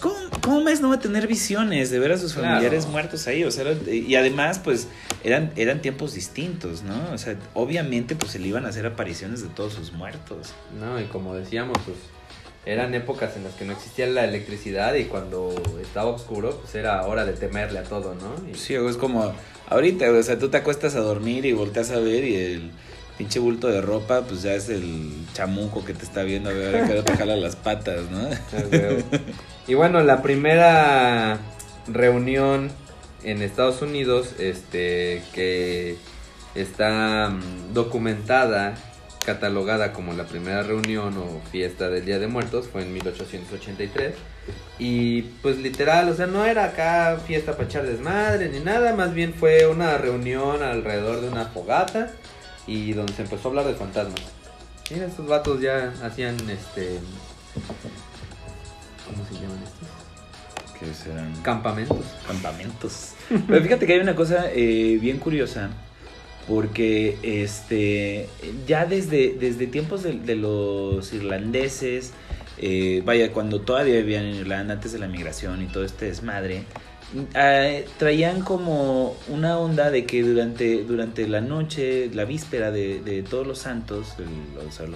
¿cómo, 0.00 0.14
cómo 0.42 0.60
más 0.62 0.80
no 0.80 0.90
va 0.90 0.96
a 0.96 1.00
tener 1.00 1.26
visiones 1.26 1.90
de 1.90 1.98
ver 1.98 2.12
a 2.12 2.18
sus 2.18 2.34
familiares 2.34 2.80
Claro. 2.80 2.92
muertos 2.92 3.26
ahí? 3.26 3.44
O 3.44 3.50
sea, 3.50 3.64
y 3.90 4.14
además, 4.14 4.60
pues, 4.62 4.88
eran, 5.24 5.52
eran 5.56 5.80
tiempos 5.82 6.14
distintos, 6.14 6.82
¿no? 6.82 7.12
O 7.12 7.18
sea, 7.18 7.36
obviamente, 7.54 8.14
pues, 8.14 8.32
se 8.32 8.38
le 8.38 8.48
iban 8.48 8.66
a 8.66 8.68
hacer 8.68 8.86
apariciones 8.86 9.42
de 9.42 9.48
todos 9.48 9.72
sus 9.74 9.92
muertos. 9.92 10.52
No, 10.78 11.00
y 11.00 11.04
como 11.04 11.34
decíamos, 11.34 11.78
pues 11.84 11.96
eran 12.64 12.94
épocas 12.94 13.36
en 13.36 13.44
las 13.44 13.54
que 13.54 13.64
no 13.64 13.72
existía 13.72 14.06
la 14.06 14.24
electricidad 14.24 14.94
y 14.94 15.04
cuando 15.06 15.52
estaba 15.80 16.10
oscuro, 16.10 16.58
pues 16.60 16.74
era 16.74 17.02
hora 17.06 17.24
de 17.24 17.32
temerle 17.32 17.80
a 17.80 17.82
todo, 17.84 18.14
¿no? 18.14 18.34
Y- 18.50 18.54
Sí, 18.56 18.74
es 18.74 18.96
como, 18.96 19.32
ahorita, 19.68 20.10
o 20.10 20.22
sea, 20.22 20.38
tú 20.38 20.48
te 20.48 20.58
acuestas 20.58 20.94
a 20.94 21.00
dormir 21.00 21.44
y 21.44 21.52
volteas 21.52 21.90
a 21.90 21.98
ver 21.98 22.24
y 22.24 22.36
el 22.36 22.70
pinche 23.18 23.40
bulto 23.40 23.66
de 23.68 23.80
ropa, 23.80 24.22
pues 24.22 24.42
ya 24.42 24.54
es 24.54 24.68
el 24.68 25.12
chamuco 25.34 25.84
que 25.84 25.92
te 25.92 26.04
está 26.04 26.22
viendo 26.22 26.50
a 26.50 26.52
ver 26.52 26.76
a 26.76 26.86
qué 26.86 26.92
hora 26.92 27.04
te 27.04 27.16
jala 27.16 27.36
las 27.36 27.56
patas, 27.56 28.10
¿no? 28.10 28.28
Ah. 28.52 29.18
Y 29.68 29.74
bueno, 29.74 30.00
la 30.00 30.22
primera 30.22 31.38
reunión 31.88 32.70
en 33.24 33.42
Estados 33.42 33.82
Unidos, 33.82 34.34
este, 34.38 35.22
que 35.32 35.96
está 36.54 37.30
mm, 37.30 37.72
documentada, 37.74 38.74
catalogada 39.24 39.92
como 39.92 40.12
la 40.14 40.24
primera 40.24 40.62
reunión 40.62 41.16
o 41.16 41.40
fiesta 41.50 41.88
del 41.88 42.04
Día 42.04 42.18
de 42.18 42.26
Muertos, 42.26 42.68
fue 42.68 42.82
en 42.82 42.92
1883. 42.92 44.14
Y 44.78 45.22
pues 45.42 45.58
literal, 45.58 46.08
o 46.08 46.14
sea, 46.14 46.26
no 46.26 46.44
era 46.44 46.64
acá 46.64 47.18
fiesta 47.26 47.52
para 47.52 47.64
echar 47.64 47.86
desmadre 47.86 48.48
ni 48.48 48.60
nada, 48.60 48.94
más 48.94 49.14
bien 49.14 49.32
fue 49.34 49.66
una 49.66 49.96
reunión 49.98 50.62
alrededor 50.62 51.20
de 51.20 51.28
una 51.28 51.44
fogata 51.46 52.10
y 52.66 52.92
donde 52.92 53.12
se 53.12 53.22
empezó 53.22 53.48
a 53.48 53.50
hablar 53.50 53.66
de 53.66 53.74
fantasmas. 53.74 54.20
Y 54.90 54.94
estos 54.94 55.26
vatos 55.26 55.60
ya 55.60 55.92
hacían 56.02 56.36
este 56.50 56.98
¿Cómo 59.06 59.26
se 59.26 59.34
llaman 59.34 59.58
estos? 59.62 60.78
Que 60.78 60.94
serán 60.94 61.32
Campamentos. 61.42 62.04
campamentos. 62.26 63.12
Pero 63.28 63.62
fíjate 63.62 63.86
que 63.86 63.92
hay 63.94 64.00
una 64.00 64.16
cosa 64.16 64.50
eh, 64.52 64.98
bien 65.00 65.18
curiosa. 65.18 65.70
Porque 66.48 67.18
este 67.22 68.28
ya 68.66 68.84
desde, 68.84 69.34
desde 69.38 69.66
tiempos 69.68 70.02
de, 70.02 70.14
de 70.14 70.34
los 70.34 71.12
irlandeses, 71.12 72.12
eh, 72.58 73.02
vaya, 73.04 73.32
cuando 73.32 73.60
todavía 73.60 73.96
vivían 73.96 74.24
en 74.24 74.36
Irlanda, 74.36 74.74
antes 74.74 74.92
de 74.92 74.98
la 74.98 75.08
migración 75.08 75.62
y 75.62 75.66
todo 75.66 75.84
este 75.84 76.06
desmadre, 76.06 76.64
eh, 77.34 77.86
traían 77.98 78.40
como 78.40 79.16
una 79.28 79.58
onda 79.58 79.90
de 79.90 80.06
que 80.06 80.22
durante, 80.22 80.82
durante 80.84 81.26
la 81.28 81.40
noche, 81.40 82.08
la 82.12 82.24
víspera 82.24 82.70
de, 82.70 83.00
de 83.02 83.22
todos 83.22 83.46
los 83.46 83.58
santos, 83.58 84.14
el, 84.18 84.66
o 84.66 84.70
sea, 84.70 84.86
el 84.86 84.94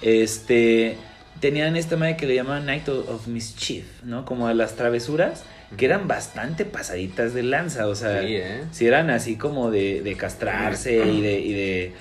este 0.00 0.96
tenían 1.40 1.76
esta 1.76 1.96
madre 1.96 2.16
que 2.16 2.26
le 2.26 2.34
llamaban 2.34 2.66
Night 2.66 2.88
of 2.88 3.08
of 3.08 3.26
Mischief, 3.26 3.84
¿no? 4.04 4.24
Como 4.24 4.46
a 4.46 4.54
las 4.54 4.76
travesuras, 4.76 5.44
que 5.76 5.86
eran 5.86 6.08
bastante 6.08 6.64
pasaditas 6.64 7.34
de 7.34 7.42
lanza, 7.42 7.86
o 7.88 7.94
sea, 7.94 8.20
Sí, 8.22 8.36
¿eh? 8.36 8.64
si 8.72 8.86
eran 8.86 9.10
así 9.10 9.36
como 9.36 9.70
de, 9.70 10.02
de 10.02 10.14
castrarse 10.16 11.04
y 11.06 11.20
de, 11.20 11.40
y 11.40 11.52
de 11.52 11.92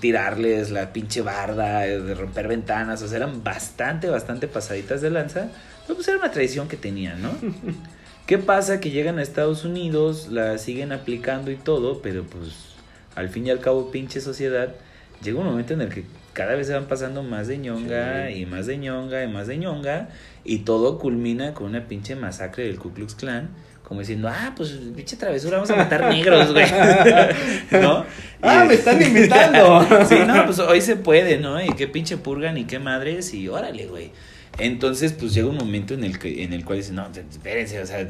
tirarles 0.00 0.70
la 0.70 0.92
pinche 0.92 1.22
barda, 1.22 1.86
eh, 1.86 2.00
de 2.00 2.14
romper 2.14 2.48
ventanas, 2.48 3.02
o 3.02 3.08
sea, 3.08 3.18
eran 3.18 3.42
bastante, 3.42 4.08
bastante 4.08 4.48
pasaditas 4.48 5.00
de 5.00 5.10
lanza, 5.10 5.48
pero 5.86 5.96
pues 5.96 6.08
era 6.08 6.18
una 6.18 6.30
tradición 6.30 6.68
que 6.68 6.76
tenían, 6.76 7.22
¿no? 7.22 7.30
¿Qué 8.26 8.38
pasa? 8.38 8.80
Que 8.80 8.90
llegan 8.90 9.18
a 9.18 9.22
Estados 9.22 9.64
Unidos, 9.64 10.28
la 10.30 10.58
siguen 10.58 10.92
aplicando 10.92 11.50
y 11.50 11.56
todo, 11.56 12.02
pero 12.02 12.22
pues 12.24 12.72
al 13.14 13.28
fin 13.28 13.46
y 13.46 13.50
al 13.50 13.60
cabo 13.60 13.90
pinche 13.90 14.20
sociedad, 14.20 14.74
llega 15.22 15.38
un 15.40 15.46
momento 15.46 15.74
en 15.74 15.82
el 15.82 15.88
que 15.88 16.04
cada 16.32 16.54
vez 16.54 16.66
se 16.66 16.72
van 16.74 16.86
pasando 16.86 17.22
más 17.22 17.46
de 17.48 17.58
ñonga 17.58 18.28
Sí. 18.28 18.40
y 18.42 18.46
más 18.46 18.66
de 18.66 18.78
ñonga 18.78 19.22
y 19.24 19.28
más 19.28 19.46
de 19.46 19.56
ñonga 19.58 20.08
y 20.44 20.58
todo 20.60 20.98
culmina 20.98 21.54
con 21.54 21.66
una 21.68 21.86
pinche 21.88 22.16
masacre 22.16 22.64
del 22.64 22.78
Ku 22.78 22.92
Klux 22.92 23.14
Klan. 23.14 23.50
Como 23.82 24.00
diciendo, 24.00 24.28
ah, 24.28 24.54
pues 24.56 24.70
pinche 24.96 25.16
travesura, 25.16 25.56
vamos 25.58 25.70
a 25.70 25.76
matar 25.76 26.08
negros, 26.08 26.52
güey. 26.52 26.64
¿No? 27.72 28.06
¡Ah, 28.42 28.62
Y- 28.64 28.68
me 28.68 28.74
están 28.74 29.02
invitando! 29.02 29.86
sí, 30.08 30.14
no, 30.26 30.46
pues 30.46 30.58
hoy 30.60 30.80
se 30.80 30.96
puede, 30.96 31.36
¿no? 31.38 31.62
Y 31.62 31.68
qué 31.74 31.88
pinche 31.88 32.16
purgan 32.16 32.56
y 32.56 32.64
qué 32.64 32.78
madres 32.78 33.34
y 33.34 33.48
órale, 33.48 33.86
güey. 33.86 34.10
Entonces, 34.58 35.12
pues 35.12 35.34
llega 35.34 35.48
un 35.48 35.56
momento 35.56 35.92
en 35.94 36.04
el 36.04 36.18
que 36.18 36.42
en 36.44 36.52
el 36.54 36.64
cual 36.64 36.78
dicen, 36.78 36.94
no, 36.96 37.06
espérense, 37.30 37.80
o 37.80 37.86
sea, 37.86 38.06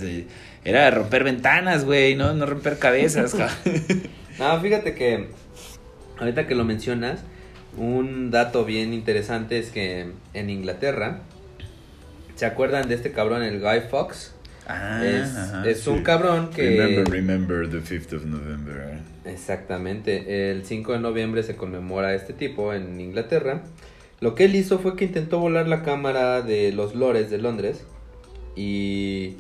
era 0.65 0.91
romper 0.91 1.25
ventanas, 1.25 1.85
güey, 1.85 2.15
no, 2.17 2.33
no 2.35 2.47
romper 2.47 2.79
cabezas. 2.79 3.35
No, 4.39 4.61
fíjate 4.61 4.95
que 4.95 5.29
ahorita 6.19 6.47
que 6.47 6.55
lo 6.55 6.65
mencionas, 6.65 7.21
un 7.77 8.31
dato 8.31 8.65
bien 8.65 8.93
interesante 8.93 9.59
es 9.59 9.71
que 9.71 10.11
en 10.35 10.51
Inglaterra, 10.51 11.21
¿se 12.37 12.47
acuerdan 12.47 12.89
de 12.89 12.95
este 12.95 13.13
cabrón, 13.13 13.43
el 13.43 13.61
Guy 13.61 13.81
Fox? 13.91 14.35
Ah, 14.67 15.03
es 15.05 15.37
ajá. 15.37 15.69
es 15.69 15.87
un 15.87 16.03
cabrón 16.03 16.51
que... 16.51 16.71
Remember, 16.71 17.09
remember 17.11 17.69
the 17.69 17.79
5th 17.79 18.17
of 18.17 18.25
November. 18.27 18.99
Exactamente, 19.25 20.51
el 20.51 20.65
5 20.65 20.93
de 20.93 20.99
noviembre 21.01 21.43
se 21.43 21.57
conmemora 21.57 22.09
a 22.09 22.15
este 22.15 22.33
tipo 22.33 22.75
en 22.75 23.01
Inglaterra. 23.01 23.63
Lo 24.21 24.35
que 24.35 24.45
él 24.45 24.55
hizo 24.55 24.79
fue 24.79 24.95
que 24.95 25.07
intentó 25.07 25.41
volar 25.41 25.67
la 25.67 25.83
cámara 25.83 26.43
de 26.43 26.73
los 26.73 26.95
lores 26.95 27.31
de 27.31 27.39
Londres 27.39 27.85
y, 28.55 29.37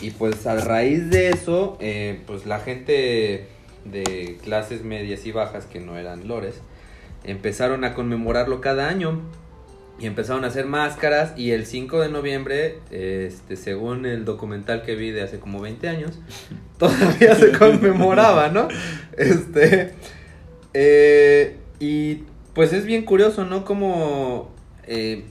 y 0.00 0.10
pues 0.10 0.46
a 0.46 0.56
raíz 0.56 1.10
de 1.10 1.28
eso, 1.30 1.76
eh, 1.80 2.20
pues 2.26 2.46
la 2.46 2.58
gente 2.58 3.46
de 3.84 4.38
clases 4.42 4.82
medias 4.82 5.24
y 5.26 5.32
bajas 5.32 5.66
que 5.66 5.80
no 5.80 5.96
eran 5.96 6.26
lores 6.26 6.62
empezaron 7.24 7.84
a 7.84 7.94
conmemorarlo 7.94 8.60
cada 8.60 8.88
año 8.88 9.20
y 9.98 10.06
empezaron 10.06 10.44
a 10.44 10.48
hacer 10.48 10.66
máscaras 10.66 11.32
y 11.36 11.52
el 11.52 11.66
5 11.66 12.00
de 12.00 12.08
noviembre, 12.08 12.78
este, 12.90 13.56
según 13.56 14.06
el 14.06 14.24
documental 14.24 14.82
que 14.82 14.96
vi 14.96 15.10
de 15.10 15.22
hace 15.22 15.38
como 15.38 15.60
20 15.60 15.88
años, 15.88 16.18
todavía 16.78 17.34
se 17.34 17.52
conmemoraba, 17.52 18.48
¿no? 18.48 18.68
Este, 19.16 19.94
eh, 20.74 21.56
y 21.78 22.24
pues 22.54 22.72
es 22.72 22.84
bien 22.84 23.04
curioso, 23.04 23.44
¿no? 23.44 23.64
Como 23.64 24.50
eh, 24.86 25.24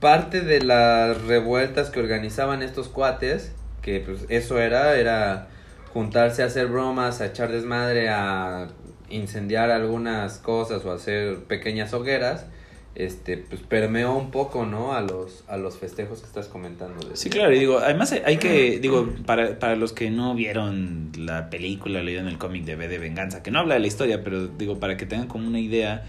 parte 0.00 0.40
de 0.40 0.62
las 0.62 1.20
revueltas 1.22 1.90
que 1.90 2.00
organizaban 2.00 2.62
estos 2.62 2.88
cuates, 2.88 3.52
que 3.82 4.00
pues 4.00 4.24
eso 4.28 4.58
era, 4.58 4.96
era 4.96 5.48
juntarse 5.92 6.42
a 6.42 6.46
hacer 6.46 6.68
bromas, 6.68 7.20
a 7.20 7.26
echar 7.26 7.50
desmadre, 7.50 8.08
a 8.08 8.68
incendiar 9.10 9.70
algunas 9.70 10.38
cosas 10.38 10.84
o 10.84 10.92
hacer 10.92 11.44
pequeñas 11.44 11.92
hogueras, 11.94 12.46
este, 12.94 13.36
pues 13.36 13.60
permeó 13.62 14.16
un 14.16 14.30
poco, 14.30 14.66
¿no? 14.66 14.92
A 14.92 15.00
los, 15.02 15.44
a 15.46 15.56
los 15.56 15.78
festejos 15.78 16.20
que 16.20 16.26
estás 16.26 16.48
comentando. 16.48 16.96
Sí, 17.14 17.30
claro, 17.30 17.54
y 17.54 17.60
digo, 17.60 17.78
además 17.78 18.12
hay 18.12 18.38
que, 18.38 18.80
digo, 18.80 19.08
para, 19.24 19.58
para 19.58 19.76
los 19.76 19.92
que 19.92 20.10
no 20.10 20.34
vieron 20.34 21.12
la 21.16 21.48
película, 21.48 22.02
leyeron 22.02 22.28
el 22.28 22.38
cómic 22.38 22.64
de 22.64 22.74
B 22.76 22.88
de 22.88 22.98
Venganza, 22.98 23.42
que 23.42 23.50
no 23.50 23.60
habla 23.60 23.74
de 23.74 23.80
la 23.80 23.86
historia, 23.86 24.24
pero 24.24 24.48
digo, 24.48 24.80
para 24.80 24.96
que 24.96 25.06
tengan 25.06 25.28
como 25.28 25.46
una 25.46 25.60
idea, 25.60 26.04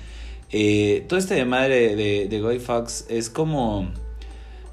eh, 0.51 1.05
todo 1.07 1.19
este 1.19 1.35
de 1.35 1.45
madre 1.45 1.95
de, 1.95 2.27
de 2.27 2.41
Guy 2.41 2.59
Fox 2.59 3.05
es 3.09 3.29
como... 3.29 3.91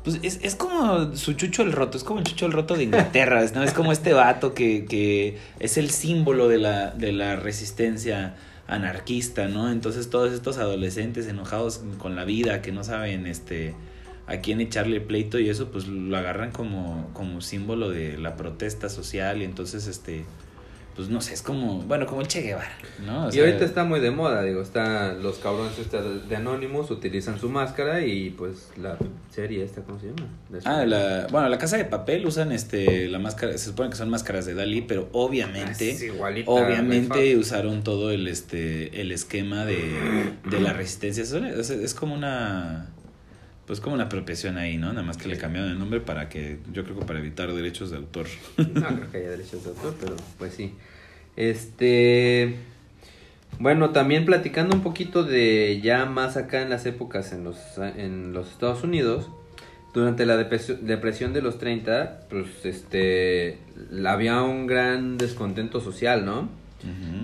Pues 0.07 0.21
es, 0.23 0.39
es 0.41 0.55
como 0.55 1.17
su 1.17 1.33
chucho 1.33 1.65
el 1.65 1.73
roto, 1.73 1.99
es 1.99 2.05
como 2.05 2.21
el 2.21 2.25
chucho 2.25 2.47
el 2.47 2.53
roto 2.53 2.77
de 2.77 2.85
Inglaterra, 2.85 3.45
¿no? 3.53 3.65
Es 3.65 3.73
como 3.73 3.91
este 3.91 4.13
vato 4.13 4.55
que, 4.55 4.85
que 4.85 5.37
es 5.59 5.79
el 5.79 5.91
símbolo 5.91 6.47
de 6.47 6.59
la, 6.59 6.93
de 6.93 7.11
la 7.11 7.35
resistencia 7.35 8.37
anarquista, 8.69 9.49
¿no? 9.49 9.69
Entonces 9.69 10.09
todos 10.09 10.33
estos 10.33 10.59
adolescentes 10.59 11.27
enojados 11.27 11.81
con 11.99 12.15
la 12.15 12.25
vida, 12.25 12.63
que 12.63 12.71
no 12.71 12.85
saben 12.85 13.27
este 13.27 13.75
a 14.29 14.37
quién 14.37 14.61
echarle 14.61 15.01
pleito 15.01 15.41
y 15.41 15.49
eso 15.49 15.73
pues 15.73 15.89
lo 15.89 16.17
agarran 16.17 16.53
como, 16.53 17.11
como 17.13 17.41
símbolo 17.41 17.91
de 17.91 18.17
la 18.17 18.37
protesta 18.37 18.89
social 18.89 19.43
y 19.43 19.45
entonces 19.45 19.89
este 19.89 20.25
pues 20.97 21.11
no 21.11 21.21
sé, 21.21 21.35
es 21.35 21.43
como, 21.43 21.83
bueno, 21.83 22.07
como 22.07 22.23
el 22.23 22.27
Che 22.27 22.41
Guevara, 22.41 22.73
¿no? 23.05 23.27
O 23.27 23.29
y 23.29 23.33
sea, 23.33 23.45
ahorita 23.45 23.67
está 23.67 23.85
muy 23.85 24.01
de 24.01 24.11
moda, 24.11 24.43
digo, 24.43 24.63
está 24.63 25.13
los 25.13 25.37
cabrones 25.37 25.79
estos 25.79 26.27
de 26.27 26.37
Anonymous 26.37 26.91
utilizan 26.91 27.39
su 27.39 27.51
máscara 27.51 28.01
y 28.01 28.31
pues 28.31 28.71
la 28.81 28.97
serie 29.31 29.63
esta, 29.63 29.83
¿cómo 29.83 30.01
se 30.01 30.07
llama? 30.07 30.29
Ah, 30.65 30.87
la, 30.87 31.27
bueno, 31.31 31.51
la 31.51 31.59
casa 31.59 31.77
de 31.77 31.85
papel 31.85 32.25
usan 32.25 32.51
este 32.51 33.09
la 33.09 33.19
máscara, 33.19 33.53
se 33.53 33.67
supone 33.67 33.91
que 33.91 33.97
son 33.97 34.09
máscaras 34.09 34.47
de 34.47 34.55
Dalí, 34.55 34.81
pero 34.81 35.11
obviamente 35.13 35.91
Es 35.91 36.03
igualita, 36.03 36.51
obviamente 36.51 37.37
usaron 37.37 37.85
todo 37.85 38.11
el 38.11 38.27
este 38.27 39.01
el 39.03 39.13
esquema 39.13 39.67
de, 39.67 40.33
de 40.49 40.61
la 40.61 40.73
resistencia. 40.73 41.23
Es, 41.23 41.71
es 41.71 41.95
como 41.95 42.15
una 42.15 42.89
Pues 43.67 43.81
como 43.81 43.95
una 43.95 44.05
apropiación 44.05 44.59
ahí, 44.59 44.79
¿no? 44.79 44.89
Nada 44.93 45.03
más 45.03 45.17
que 45.17 45.29
le 45.29 45.39
cambiaron 45.39 45.71
el 45.71 45.79
nombre 45.79 46.01
para 46.01 46.29
que, 46.29 46.59
yo 46.73 46.85
creo 46.85 47.01
que 47.01 47.05
para 47.05 47.19
evitar 47.19 47.53
derechos 47.53 47.91
de 47.91 47.97
autor. 47.97 48.27
No 48.57 48.65
creo 48.87 49.11
que 49.11 49.19
haya 49.19 49.31
derechos 49.31 49.65
de 49.65 49.71
autor, 49.71 49.97
pero 50.01 50.17
pues 50.39 50.55
sí. 50.55 50.75
Este. 51.37 52.57
Bueno, 53.59 53.91
también 53.91 54.25
platicando 54.25 54.77
un 54.77 54.83
poquito 54.83 55.25
de 55.25 55.81
ya 55.83 56.05
más 56.05 56.37
acá 56.37 56.63
en 56.63 56.71
las 56.71 56.85
épocas 56.85 57.33
en 57.33 57.43
los, 57.43 57.57
en 57.79 58.33
los 58.33 58.51
Estados 58.51 58.85
Unidos, 58.85 59.31
durante 59.95 60.27
la 60.27 60.37
depresión, 60.37 61.33
de 61.33 61.41
los 61.41 61.59
30, 61.59 62.27
pues 62.29 62.67
este, 62.67 63.59
había 64.05 64.43
un 64.43 64.67
gran 64.67 65.17
descontento 65.17 65.81
social, 65.81 66.27
¿no? 66.27 66.51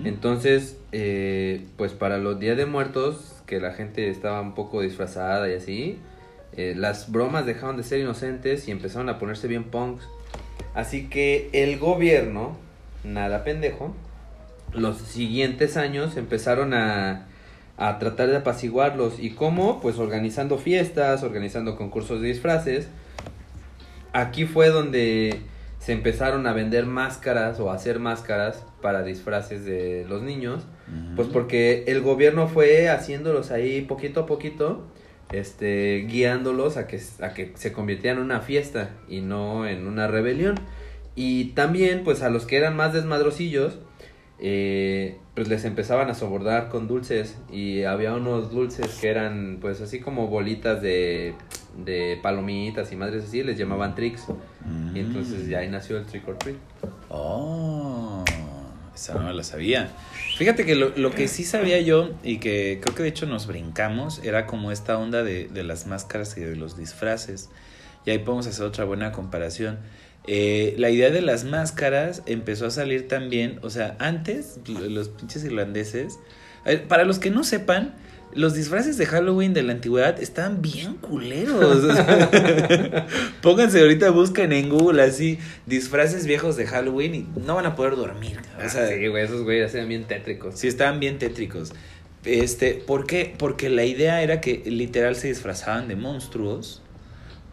Entonces, 0.03 0.77
eh, 0.91 1.65
pues 1.77 1.93
para 1.93 2.17
los 2.17 2.39
Días 2.39 2.57
de 2.57 2.65
Muertos, 2.65 3.41
que 3.45 3.61
la 3.61 3.71
gente 3.71 4.09
estaba 4.09 4.41
un 4.41 4.55
poco 4.55 4.81
disfrazada 4.81 5.47
y 5.49 5.53
así, 5.53 5.99
eh, 6.57 6.73
las 6.75 7.11
bromas 7.11 7.45
dejaron 7.45 7.77
de 7.77 7.83
ser 7.83 7.99
inocentes 7.99 8.67
y 8.67 8.71
empezaron 8.71 9.09
a 9.09 9.19
ponerse 9.19 9.47
bien 9.47 9.65
punks. 9.65 10.07
Así 10.73 11.09
que 11.09 11.49
el 11.53 11.77
gobierno, 11.77 12.57
nada 13.03 13.43
pendejo, 13.43 13.95
los 14.73 14.97
siguientes 14.97 15.77
años 15.77 16.17
empezaron 16.17 16.73
a, 16.73 17.27
a 17.77 17.99
tratar 17.99 18.29
de 18.29 18.37
apaciguarlos. 18.37 19.19
¿Y 19.19 19.31
cómo? 19.31 19.81
Pues 19.81 19.97
organizando 19.97 20.57
fiestas, 20.57 21.23
organizando 21.23 21.75
concursos 21.75 22.21
de 22.21 22.27
disfraces. 22.27 22.87
Aquí 24.13 24.45
fue 24.45 24.69
donde 24.69 25.41
se 25.79 25.91
empezaron 25.91 26.47
a 26.47 26.53
vender 26.53 26.85
máscaras 26.85 27.59
o 27.59 27.69
a 27.69 27.75
hacer 27.75 27.99
máscaras 27.99 28.63
para 28.81 29.03
disfraces 29.03 29.65
de 29.65 30.05
los 30.07 30.21
niños. 30.21 30.63
Pues 31.15 31.27
porque 31.27 31.83
el 31.87 32.01
gobierno 32.01 32.47
fue 32.47 32.89
haciéndolos 32.89 33.51
ahí 33.51 33.81
poquito 33.81 34.21
a 34.21 34.25
poquito, 34.25 34.87
este, 35.33 36.05
guiándolos 36.07 36.77
a 36.77 36.87
que, 36.87 37.01
a 37.21 37.33
que 37.33 37.51
se 37.55 37.73
convirtieran 37.73 38.19
en 38.19 38.25
una 38.25 38.41
fiesta 38.41 38.91
y 39.09 39.21
no 39.21 39.67
en 39.67 39.87
una 39.87 40.07
rebelión. 40.07 40.55
Y 41.15 41.45
también, 41.55 42.03
pues 42.03 42.21
a 42.21 42.29
los 42.29 42.45
que 42.45 42.57
eran 42.57 42.75
más 42.75 42.93
desmadrosillos, 42.93 43.79
eh, 44.39 45.17
pues 45.35 45.47
les 45.47 45.63
empezaban 45.65 46.09
a 46.09 46.15
sobordar 46.15 46.69
con 46.69 46.87
dulces 46.87 47.37
y 47.51 47.83
había 47.83 48.13
unos 48.13 48.51
dulces 48.51 48.87
que 48.99 49.09
eran 49.09 49.59
pues 49.61 49.79
así 49.79 49.99
como 49.99 50.27
bolitas 50.27 50.81
de, 50.81 51.33
de 51.77 52.19
palomitas 52.21 52.91
y 52.91 52.95
madres 52.95 53.25
así, 53.25 53.43
les 53.43 53.57
llamaban 53.57 53.95
tricks. 53.95 54.27
Y 54.93 54.99
entonces 54.99 55.47
ya 55.47 55.59
ahí 55.59 55.69
nació 55.69 55.97
el 55.97 56.05
trick 56.05 56.27
or 56.27 56.37
treat. 56.37 56.57
Oh, 57.09 58.23
esa 58.93 59.15
no 59.15 59.23
me 59.23 59.33
la 59.33 59.43
sabía. 59.43 59.91
Fíjate 60.35 60.65
que 60.65 60.75
lo, 60.75 60.89
lo 60.95 61.11
que 61.11 61.27
sí 61.27 61.43
sabía 61.43 61.79
yo 61.81 62.11
y 62.23 62.39
que 62.39 62.79
creo 62.81 62.95
que 62.95 63.03
de 63.03 63.09
hecho 63.09 63.25
nos 63.27 63.45
brincamos 63.45 64.19
era 64.23 64.47
como 64.47 64.71
esta 64.71 64.97
onda 64.97 65.23
de, 65.23 65.47
de 65.47 65.63
las 65.63 65.85
máscaras 65.85 66.35
y 66.37 66.41
de 66.41 66.55
los 66.55 66.75
disfraces. 66.77 67.49
Y 68.05 68.11
ahí 68.11 68.19
podemos 68.19 68.47
hacer 68.47 68.65
otra 68.65 68.83
buena 68.83 69.11
comparación. 69.11 69.79
Eh, 70.25 70.75
la 70.77 70.89
idea 70.89 71.09
de 71.09 71.21
las 71.21 71.43
máscaras 71.43 72.23
empezó 72.25 72.65
a 72.65 72.71
salir 72.71 73.07
también, 73.07 73.59
o 73.61 73.69
sea, 73.69 73.95
antes 73.99 74.59
los 74.67 75.09
pinches 75.09 75.43
irlandeses, 75.43 76.17
para 76.87 77.03
los 77.03 77.19
que 77.19 77.29
no 77.29 77.43
sepan, 77.43 77.93
los 78.35 78.53
disfraces 78.53 78.97
de 78.97 79.05
Halloween 79.05 79.53
de 79.53 79.63
la 79.63 79.73
antigüedad 79.73 80.21
estaban 80.21 80.61
bien 80.61 80.95
culeros. 80.95 81.83
Pónganse 83.41 83.81
ahorita, 83.81 84.09
busquen 84.11 84.53
en 84.53 84.69
Google 84.69 85.03
así 85.03 85.39
disfraces 85.65 86.25
viejos 86.25 86.55
de 86.55 86.65
Halloween 86.65 87.15
y 87.15 87.27
no 87.45 87.55
van 87.55 87.65
a 87.65 87.75
poder 87.75 87.95
dormir. 87.95 88.39
O 88.57 88.69
sea, 88.69 88.83
Ah, 88.83 88.87
sí, 88.87 89.07
güey, 89.07 89.23
esos 89.23 89.43
güeyes 89.43 89.73
eran 89.75 89.89
bien 89.89 90.05
tétricos. 90.05 90.59
Sí, 90.59 90.67
estaban 90.67 90.99
bien 90.99 91.19
tétricos. 91.19 91.73
Este, 92.25 92.75
¿por 92.75 93.05
qué? 93.05 93.33
Porque 93.37 93.69
la 93.69 93.83
idea 93.85 94.21
era 94.21 94.39
que 94.41 94.63
literal 94.65 95.15
se 95.15 95.27
disfrazaban 95.27 95.87
de 95.87 95.95
monstruos 95.95 96.81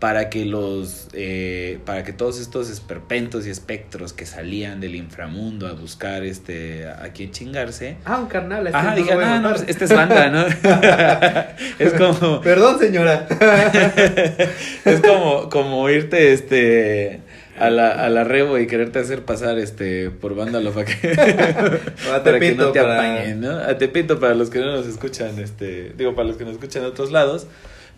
para 0.01 0.31
que 0.31 0.47
los, 0.47 1.09
eh, 1.13 1.79
para 1.85 2.05
que 2.05 2.15
todos 2.15 2.41
estos 2.41 2.71
esperpentos 2.71 3.47
y 3.47 3.51
espectros 3.51 4.15
que 4.15 4.25
salían 4.25 4.81
del 4.81 4.95
inframundo 4.95 5.67
a 5.69 5.73
buscar 5.75 6.25
este, 6.25 6.89
a 6.89 7.11
quién 7.13 7.31
chingarse. 7.33 7.99
Ah, 8.07 8.19
un 8.19 8.27
carnal. 8.27 8.67
este 8.67 8.79
Ajá, 8.79 8.91
no 8.93 8.97
dije, 8.97 9.11
lo 9.11 9.17
voy 9.17 9.25
a 9.25 9.29
no, 9.29 9.41
no, 9.43 9.51
matar". 9.51 9.69
esta 9.71 9.85
es 9.85 9.93
banda, 9.93 10.31
¿no? 10.31 10.47
es 11.79 11.93
como, 11.93 12.41
Perdón, 12.41 12.79
señora. 12.79 13.27
es 14.87 15.01
como, 15.01 15.49
como 15.51 15.89
irte, 15.91 16.33
este, 16.33 17.21
a 17.59 17.69
la, 17.69 17.91
a 17.91 18.09
la 18.09 18.25
rebo 18.25 18.59
y 18.59 18.67
quererte 18.67 19.01
hacer 19.01 19.25
pasar, 19.27 19.59
este, 19.59 20.09
por 20.11 20.35
vándalo 20.35 20.73
para 20.73 20.87
que, 20.87 21.09
a 22.11 22.23
para 22.25 22.41
que 22.41 22.55
no 22.55 22.71
te 22.73 22.81
para- 22.81 22.95
apañen, 22.95 23.41
¿no? 23.43 23.51
A 23.59 23.77
Tepito 23.77 24.19
para 24.19 24.35
los 24.35 24.49
que 24.49 24.61
no 24.61 24.73
nos 24.73 24.87
escuchan, 24.87 25.39
este, 25.39 25.93
digo, 25.97 26.15
para 26.15 26.29
los 26.29 26.39
que 26.39 26.45
nos 26.45 26.55
escuchan 26.55 26.83
de 26.85 26.89
otros 26.89 27.13
lados. 27.13 27.47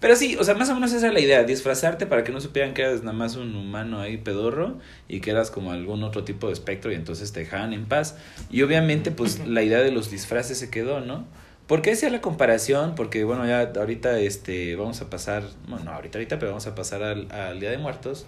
Pero 0.02 0.16
sí, 0.16 0.36
o 0.36 0.42
sea, 0.42 0.56
más 0.56 0.68
o 0.68 0.74
menos 0.74 0.92
esa 0.92 1.06
es 1.06 1.14
la 1.14 1.20
idea, 1.20 1.44
disfrazarte 1.44 2.06
para 2.06 2.24
que 2.24 2.32
no 2.32 2.40
supieran 2.40 2.74
que 2.74 2.82
eras 2.82 3.04
nada 3.04 3.16
más 3.16 3.36
un 3.36 3.54
humano 3.54 4.00
ahí 4.00 4.16
pedorro 4.16 4.80
y 5.06 5.20
que 5.20 5.30
eras 5.30 5.52
como 5.52 5.70
algún 5.70 6.02
otro 6.02 6.24
tipo 6.24 6.48
de 6.48 6.54
espectro 6.54 6.90
y 6.90 6.96
entonces 6.96 7.32
te 7.32 7.38
dejaban 7.38 7.72
en 7.72 7.86
paz. 7.86 8.16
Y 8.50 8.62
obviamente, 8.62 9.12
pues, 9.12 9.46
la 9.46 9.62
idea 9.62 9.78
de 9.78 9.92
los 9.92 10.10
disfraces 10.10 10.58
se 10.58 10.70
quedó, 10.70 10.98
¿no? 10.98 11.24
¿Por 11.68 11.82
qué 11.82 11.92
hacía 11.92 12.10
la 12.10 12.20
comparación? 12.20 12.96
Porque, 12.96 13.22
bueno, 13.22 13.46
ya 13.46 13.72
ahorita, 13.76 14.18
este, 14.18 14.74
vamos 14.74 15.00
a 15.00 15.08
pasar, 15.08 15.44
bueno, 15.68 15.84
no 15.84 15.92
ahorita, 15.92 16.18
ahorita, 16.18 16.40
pero 16.40 16.50
vamos 16.50 16.66
a 16.66 16.74
pasar 16.74 17.04
al, 17.04 17.30
al 17.30 17.60
Día 17.60 17.70
de 17.70 17.78
Muertos. 17.78 18.26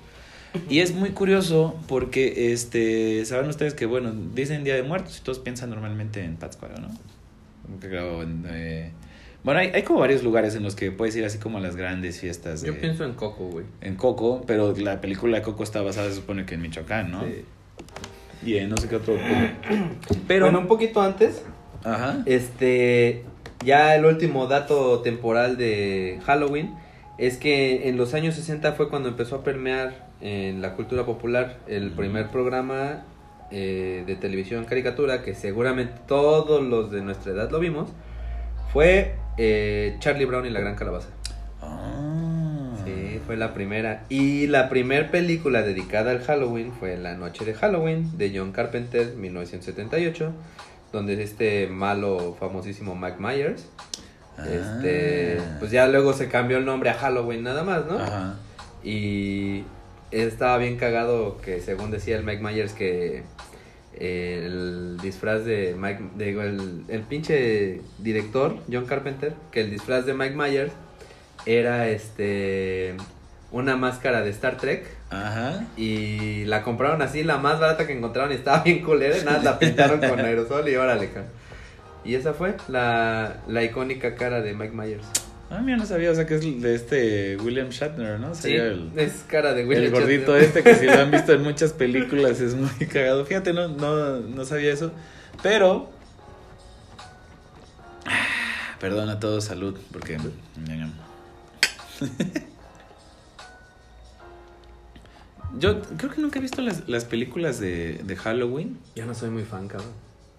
Y 0.71 0.79
es 0.79 0.95
muy 0.95 1.11
curioso 1.11 1.77
porque, 1.89 2.53
este, 2.53 3.25
saben 3.25 3.51
ustedes 3.51 3.75
que, 3.75 3.87
bueno, 3.87 4.13
dicen 4.33 4.63
Día 4.63 4.77
de 4.77 4.85
Muertos 4.85 5.19
y 5.19 5.25
todos 5.25 5.41
piensan 5.41 5.71
normalmente 5.71 6.23
en 6.23 6.37
Pátzcuaro, 6.37 6.77
¿no? 6.79 6.89
Claro, 7.81 8.23
en, 8.23 8.45
eh, 8.49 8.93
bueno, 9.45 9.61
hay, 9.61 9.69
hay 9.75 9.83
como 9.83 10.01
varios 10.01 10.23
lugares 10.25 10.55
en 10.57 10.63
los 10.63 10.75
que 10.75 10.91
puedes 10.91 11.15
ir 11.17 11.25
así 11.25 11.39
como 11.39 11.59
a 11.59 11.61
las 11.61 11.77
grandes 11.77 12.19
fiestas. 12.21 12.63
de- 12.63 12.69
Yo 12.69 12.81
pienso 12.81 13.05
en 13.05 13.13
Coco, 13.13 13.45
güey. 13.47 13.67
En 13.81 13.95
Coco, 13.97 14.43
pero 14.47 14.75
la 14.77 15.01
película 15.01 15.37
de 15.39 15.43
Coco 15.43 15.63
está 15.63 15.83
basada, 15.83 16.09
se 16.09 16.17
supone 16.17 16.45
que 16.47 16.55
en 16.55 16.63
Michoacán, 16.63 17.11
¿no? 17.13 17.23
Sí. 17.25 17.45
Y 18.45 18.57
en 18.59 18.69
no 18.71 18.77
sé 18.77 18.89
qué 18.89 18.97
otro. 18.97 19.17
Pero. 20.29 20.47
Bueno, 20.47 20.59
un 20.61 20.67
poquito 20.67 21.01
antes, 21.01 21.43
Ajá. 21.85 22.23
este, 22.27 23.25
ya 23.65 23.95
el 23.95 24.05
último 24.05 24.47
dato 24.49 25.01
temporal 25.01 25.57
de 25.57 26.21
Halloween 26.27 26.75
es 27.17 27.37
que 27.39 27.89
en 27.89 27.97
los 27.97 28.13
años 28.13 28.35
60 28.35 28.73
fue 28.73 28.91
cuando 28.91 29.09
empezó 29.09 29.37
a 29.37 29.45
permear 29.45 30.09
en 30.21 30.61
la 30.63 30.75
cultura 30.75 31.07
popular 31.07 31.59
el 31.69 31.91
primer 31.93 32.29
programa 32.29 33.05
eh, 33.51 34.05
de 34.07 34.17
televisión 34.17 34.65
caricatura 34.65 35.23
que 35.23 35.35
seguramente 35.35 35.95
todos 36.09 36.63
los 36.63 36.91
de 36.91 37.03
nuestra 37.03 37.33
edad 37.33 37.51
lo 37.51 37.61
vimos 37.61 37.91
fue 38.73 39.15
eh, 39.37 39.97
Charlie 40.01 40.25
Brown 40.25 40.47
y 40.47 40.51
la 40.51 40.61
Gran 40.61 40.75
Calabaza. 40.77 41.09
Ah. 41.61 42.77
Sí, 42.85 43.21
fue 43.27 43.37
la 43.37 43.55
primera. 43.55 44.05
Y 44.09 44.47
la 44.47 44.69
primera 44.69 45.11
película 45.11 45.63
dedicada 45.63 46.11
al 46.11 46.21
Halloween 46.23 46.73
fue 46.73 46.97
La 46.97 47.15
Noche 47.17 47.45
de 47.45 47.55
Halloween 47.55 48.17
de 48.19 48.33
John 48.37 48.53
Carpenter, 48.53 49.15
1978, 49.17 50.33
donde 50.93 51.15
es 51.15 51.21
este 51.21 51.67
malo 51.69 52.37
famosísimo 52.39 52.95
Mike 52.95 53.17
Myers. 53.19 53.67
Este, 54.39 55.39
Ah. 55.41 55.57
pues 55.61 55.71
ya 55.71 55.87
luego 55.87 56.13
se 56.13 56.29
cambió 56.29 56.59
el 56.59 56.65
nombre 56.65 56.91
a 56.91 56.95
Halloween 56.95 57.43
nada 57.45 57.63
más, 57.63 57.87
¿no? 57.87 57.99
Ajá. 57.99 58.35
Y 58.83 59.65
estaba 60.11 60.59
bien 60.59 60.77
cagado 60.77 61.39
que 61.41 61.61
según 61.61 61.91
decía 61.91 62.17
el 62.17 62.25
Mike 62.25 62.43
Myers 62.43 62.73
que 62.73 63.23
el 63.99 64.97
disfraz 65.03 65.45
de 65.45 65.75
Mike, 65.79 66.03
digo, 66.17 66.43
el, 66.43 66.85
el 66.89 67.03
pinche 67.03 67.81
director, 67.99 68.59
John 68.71 68.87
Carpenter, 68.87 69.35
que 69.51 69.61
el 69.61 69.71
disfraz 69.71 70.07
de 70.07 70.15
Mike 70.15 70.35
Myers 70.35 70.73
era 71.47 71.89
este 71.89 72.95
una 73.51 73.77
máscara 73.77 74.23
de 74.23 74.31
Star 74.31 74.57
Trek 74.57 74.85
Ajá. 75.11 75.65
y 75.77 76.45
la 76.47 76.63
compraron 76.63 77.03
así, 77.03 77.23
la 77.23 77.39
más 77.39 77.61
barata 77.61 77.87
que 77.87 77.93
encontraron 77.93 78.33
y 78.33 78.35
estaba 78.35 78.63
bien 78.65 78.83
culera, 78.83 79.17
nada, 79.25 79.43
la 79.43 79.59
pintaron 79.59 80.01
con 80.01 80.19
aerosol 80.19 80.69
y 80.69 80.75
órale, 80.75 81.11
ca. 81.11 81.23
Y 82.05 82.17
esa 82.17 82.35
fue 82.35 82.57
la, 82.69 83.37
la 83.47 83.63
icónica 83.63 84.17
cara 84.17 84.43
de 84.43 84.55
Mike 84.55 84.75
Myers. 84.75 85.07
Ah, 85.51 85.61
mira, 85.63 85.77
no 85.77 85.87
sabía, 85.87 86.11
o 86.11 86.15
sea 86.15 86.27
que 86.27 86.35
es 86.37 86.63
de 86.63 86.75
este 86.75 87.37
William 87.37 87.69
Shatner, 87.69 88.19
¿no? 88.19 88.35
Sí, 88.35 88.53
el, 88.55 88.91
es 88.97 89.25
cara 89.29 89.55
de 89.55 89.65
William 89.65 89.85
el 89.85 89.91
gordito 89.93 90.33
Shatner. 90.33 90.43
este 90.43 90.63
que 90.63 90.75
si 90.75 90.87
lo 90.87 90.95
han 90.95 91.11
visto 91.11 91.33
en 91.33 91.43
muchas 91.45 91.73
películas 91.73 92.41
es 92.41 92.55
muy 92.55 92.87
cagado. 92.87 93.25
Fíjate, 93.25 93.53
no, 93.53 93.69
no, 93.69 94.21
no 94.21 94.45
sabía 94.45 94.73
eso. 94.73 94.93
Pero. 95.43 95.91
Perdón 98.81 99.11
a 99.11 99.21
todos, 99.21 99.45
salud, 99.45 99.79
porque. 99.93 100.19
Yo 105.59 105.81
creo 105.97 106.11
que 106.11 106.21
nunca 106.21 106.41
he 106.41 106.43
visto 106.43 106.61
las, 106.63 106.89
las 106.89 107.05
películas 107.05 107.61
de, 107.61 108.01
de 108.03 108.17
Halloween, 108.17 108.79
Yo 108.97 109.07
no 109.07 109.15
soy 109.15 109.31
muy 109.31 109.45
fan, 109.45 109.69
cabrón. 109.69 109.93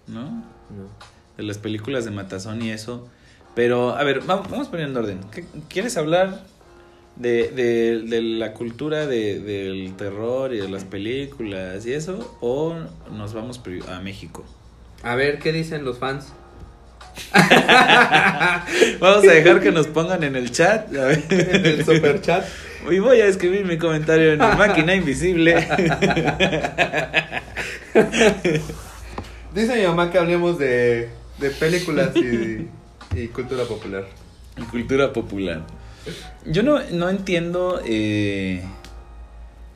¿no? 0.06 0.22
No. 0.30 0.88
de 1.36 1.42
las 1.42 1.58
películas 1.58 2.04
de 2.04 2.10
Matazón 2.10 2.62
y 2.62 2.70
eso. 2.70 3.08
Pero, 3.56 3.96
a 3.96 4.04
ver, 4.04 4.20
vamos, 4.20 4.68
poniendo 4.68 5.00
orden. 5.00 5.18
¿Qué- 5.32 5.44
¿Quieres 5.68 5.96
hablar 5.96 6.42
de, 7.16 7.48
de, 7.50 8.02
de 8.06 8.22
la 8.22 8.52
cultura 8.52 9.06
de- 9.06 9.40
del 9.40 9.94
terror 9.96 10.54
y 10.54 10.58
de 10.58 10.68
las 10.68 10.84
películas 10.84 11.84
y 11.86 11.94
eso? 11.94 12.36
¿O 12.40 12.74
nos 13.10 13.34
vamos 13.34 13.60
a 13.88 13.98
México? 14.00 14.44
A 15.02 15.14
ver, 15.16 15.38
¿qué 15.40 15.50
dicen 15.52 15.84
los 15.84 15.98
fans? 15.98 16.32
Vamos 19.00 19.24
a 19.26 19.32
dejar 19.32 19.60
que 19.60 19.72
nos 19.72 19.86
pongan 19.86 20.22
en 20.22 20.36
el 20.36 20.50
chat. 20.50 20.94
A 20.94 21.06
ver. 21.06 21.22
En 21.30 21.64
el 21.66 21.84
super 21.84 22.20
chat. 22.20 22.44
Y 22.88 23.00
voy 23.00 23.20
a 23.20 23.26
escribir 23.26 23.64
mi 23.64 23.78
comentario 23.78 24.34
en 24.34 24.38
la 24.38 24.54
máquina 24.54 24.94
invisible. 24.94 25.54
Dice 29.54 29.76
mi 29.76 29.82
mamá 29.86 30.10
que 30.12 30.18
hablemos 30.18 30.58
de, 30.58 31.08
de 31.38 31.50
películas 31.50 32.14
y, 32.16 32.68
y 33.16 33.28
cultura 33.28 33.64
popular. 33.64 34.04
Y 34.56 34.62
cultura 34.62 35.12
popular. 35.12 35.66
Yo 36.44 36.62
no, 36.62 36.80
no 36.92 37.08
entiendo. 37.10 37.80
Eh, 37.84 38.62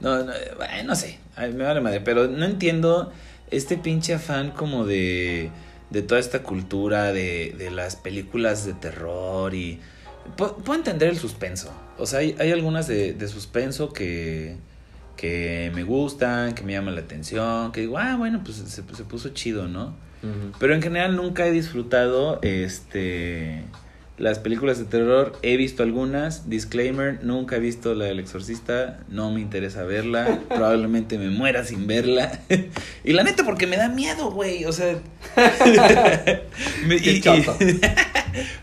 no, 0.01 0.25
no, 0.25 0.33
bueno, 0.57 0.83
no 0.89 0.95
sé. 0.95 1.19
Me 1.37 1.65
vale 1.65 1.81
madre. 1.81 2.01
Pero 2.01 2.29
no 2.29 2.45
entiendo 2.45 3.13
este 3.51 3.77
pinche 3.77 4.15
afán 4.15 4.51
como 4.51 4.85
de. 4.87 5.51
De 5.91 6.03
toda 6.03 6.21
esta 6.21 6.45
cultura 6.45 7.13
de, 7.13 7.53
de 7.59 7.71
las 7.73 7.97
películas 7.97 8.65
de 8.65 8.75
terror 8.75 9.55
y. 9.55 9.81
Pu- 10.37 10.55
Puedo 10.63 10.79
entender 10.79 11.09
el 11.09 11.19
suspenso. 11.19 11.73
O 11.99 12.07
sea, 12.07 12.21
hay, 12.21 12.37
hay 12.39 12.53
algunas 12.53 12.87
de, 12.87 13.13
de 13.13 13.29
suspenso 13.29 13.93
que. 13.93 14.57
Que 15.17 15.71
me 15.75 15.83
gustan, 15.83 16.55
que 16.55 16.63
me 16.63 16.73
llaman 16.73 16.95
la 16.95 17.03
atención. 17.03 17.73
Que 17.73 17.81
digo, 17.83 17.99
ah, 17.99 18.17
bueno, 18.17 18.41
pues 18.45 18.57
se, 18.59 18.69
se 18.83 19.05
puso 19.05 19.29
chido, 19.31 19.67
¿no? 19.69 19.95
Pero 20.59 20.75
en 20.75 20.83
general 20.83 21.17
nunca 21.17 21.47
he 21.47 21.51
disfrutado 21.53 22.39
este 22.43 23.63
las 24.19 24.39
películas 24.39 24.79
de 24.79 24.85
terror. 24.85 25.33
He 25.41 25.57
visto 25.57 25.83
algunas. 25.83 26.51
Disclaimer, 26.51 27.25
nunca 27.25 27.57
he 27.57 27.59
visto 27.61 27.95
la 27.95 28.05
del 28.05 28.19
exorcista. 28.21 29.01
No 29.09 29.31
me 29.33 29.41
interesa 29.41 29.83
verla. 29.85 30.41
Probablemente 30.49 31.17
me 31.17 31.31
muera 31.31 31.65
sin 31.65 31.87
verla. 31.87 32.39
y 33.05 33.13
la 33.15 33.23
neta, 33.23 33.45
porque 33.45 33.67
me 33.67 33.79
da 33.79 33.89
miedo, 33.89 34.31
güey. 34.31 34.67
O 34.67 34.73
sea. 34.73 34.99
me- 36.87 36.97
y- 36.97 36.99
y-. 37.19 37.81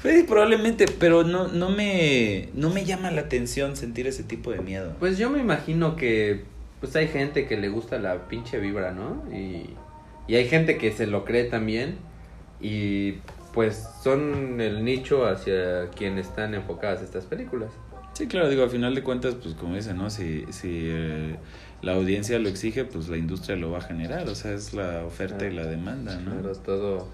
Sí, 0.01 0.23
probablemente, 0.27 0.85
pero 0.99 1.23
no, 1.23 1.47
no 1.47 1.69
me. 1.69 2.49
No 2.53 2.69
me 2.69 2.85
llama 2.85 3.11
la 3.11 3.21
atención 3.21 3.75
sentir 3.75 4.05
ese 4.07 4.23
tipo 4.23 4.51
de 4.51 4.59
miedo. 4.59 4.95
Pues 4.99 5.17
yo 5.17 5.29
me 5.29 5.39
imagino 5.39 5.95
que 5.95 6.43
pues 6.79 6.95
hay 6.95 7.07
gente 7.07 7.47
que 7.47 7.57
le 7.57 7.69
gusta 7.69 7.97
la 7.97 8.27
pinche 8.27 8.59
vibra, 8.59 8.91
¿no? 8.91 9.23
Y, 9.35 9.71
y 10.28 10.36
hay 10.36 10.47
gente 10.47 10.78
que 10.78 10.91
se 10.91 11.07
lo 11.07 11.25
cree 11.25 11.45
también 11.45 11.97
y 12.59 13.13
pues 13.53 13.88
son 14.03 14.59
el 14.61 14.84
nicho 14.86 15.25
hacia 15.28 15.89
quien 15.95 16.17
están 16.17 16.53
enfocadas 16.53 17.01
estas 17.01 17.25
películas. 17.25 17.69
Sí, 18.13 18.28
claro, 18.28 18.49
digo, 18.49 18.63
a 18.63 18.69
final 18.69 18.95
de 18.95 19.03
cuentas, 19.03 19.36
pues 19.36 19.53
como 19.55 19.75
dicen, 19.75 19.97
¿no? 19.97 20.09
Si, 20.09 20.45
si 20.51 20.88
eh, 20.89 21.36
la 21.82 21.93
audiencia 21.93 22.39
lo 22.39 22.49
exige, 22.49 22.84
pues 22.84 23.09
la 23.09 23.17
industria 23.17 23.55
lo 23.55 23.71
va 23.71 23.78
a 23.78 23.82
generar, 23.82 24.28
o 24.28 24.34
sea, 24.36 24.53
es 24.53 24.73
la 24.73 25.03
oferta 25.05 25.45
y 25.45 25.53
la 25.53 25.65
demanda, 25.65 26.15
¿no? 26.19 26.32
Claro, 26.32 26.55
todo, 26.57 27.07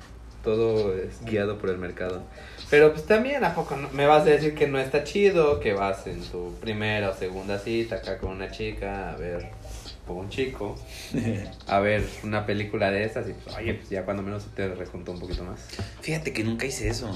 todo 0.43 0.93
es 0.95 1.21
guiado 1.25 1.57
por 1.57 1.69
el 1.71 1.77
mercado. 1.77 2.23
Pero 2.69 2.93
pues 2.93 3.05
también, 3.05 3.43
¿a 3.43 3.53
poco 3.53 3.75
no- 3.75 3.89
me 3.91 4.05
vas 4.05 4.21
a 4.23 4.29
decir 4.29 4.55
que 4.55 4.67
no 4.67 4.79
está 4.79 5.03
chido? 5.03 5.59
Que 5.59 5.73
vas 5.73 6.07
en 6.07 6.21
tu 6.23 6.53
primera 6.61 7.09
o 7.09 7.13
segunda 7.13 7.59
cita 7.59 7.97
acá 7.97 8.17
con 8.17 8.31
una 8.31 8.49
chica 8.49 9.11
a 9.11 9.17
ver, 9.17 9.49
o 10.07 10.13
un 10.13 10.29
chico, 10.29 10.75
a 11.67 11.79
ver 11.79 12.03
una 12.23 12.45
película 12.45 12.91
de 12.91 13.05
esas 13.05 13.29
y 13.29 13.33
pues, 13.33 13.55
oye, 13.55 13.73
pues 13.75 13.89
ya 13.89 14.03
cuando 14.05 14.23
menos 14.23 14.45
te 14.55 14.73
rejuntó 14.73 15.11
un 15.11 15.19
poquito 15.19 15.43
más. 15.43 15.59
Fíjate 16.01 16.33
que 16.33 16.43
nunca 16.43 16.65
hice 16.65 16.87
eso. 16.87 17.09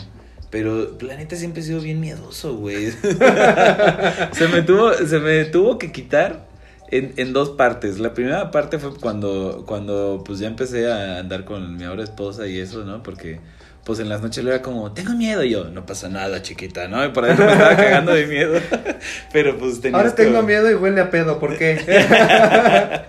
Pero 0.50 0.98
la 1.02 1.18
neta 1.18 1.36
siempre 1.36 1.62
he 1.62 1.66
sido 1.66 1.82
bien 1.82 2.00
miedoso, 2.00 2.56
güey. 2.56 2.92
se 4.32 4.48
me 4.48 4.62
tuvo, 4.62 4.94
se 4.94 5.20
me 5.20 5.44
tuvo 5.46 5.78
que 5.78 5.92
quitar 5.92 6.48
en, 6.90 7.14
en 7.18 7.34
dos 7.34 7.50
partes. 7.50 8.00
La 8.00 8.14
primera 8.14 8.50
parte 8.52 8.80
fue 8.80 8.96
cuando, 8.96 9.66
cuando 9.68 10.24
pues 10.26 10.40
ya 10.40 10.48
empecé 10.48 10.90
a 10.90 11.20
andar 11.20 11.44
con 11.44 11.76
mi 11.76 11.84
ahora 11.84 12.04
esposa 12.04 12.48
y 12.48 12.60
eso, 12.60 12.86
¿no? 12.86 13.04
Porque 13.04 13.40
pues 13.88 14.00
en 14.00 14.10
las 14.10 14.22
noches 14.22 14.44
le 14.44 14.50
era 14.50 14.62
como, 14.62 14.92
tengo 14.92 15.14
miedo 15.14 15.46
y 15.46 15.52
yo, 15.52 15.70
no 15.70 15.86
pasa 15.86 16.10
nada, 16.10 16.42
chiquita, 16.42 16.90
¿no? 16.90 17.06
Y 17.06 17.10
por 17.14 17.24
adentro 17.24 17.46
me 17.46 17.54
estaba 17.54 17.78
cagando 17.78 18.14
de 18.14 18.28
miedo. 18.28 18.60
Pero 19.32 19.58
pues 19.58 19.80
tenía 19.80 19.98
Ahora 19.98 20.14
tengo 20.14 20.44
miedo 20.44 20.70
y 20.70 20.74
huele 20.74 21.00
a 21.00 21.10
pedo, 21.10 21.40
¿por 21.40 21.58
qué? 21.58 21.80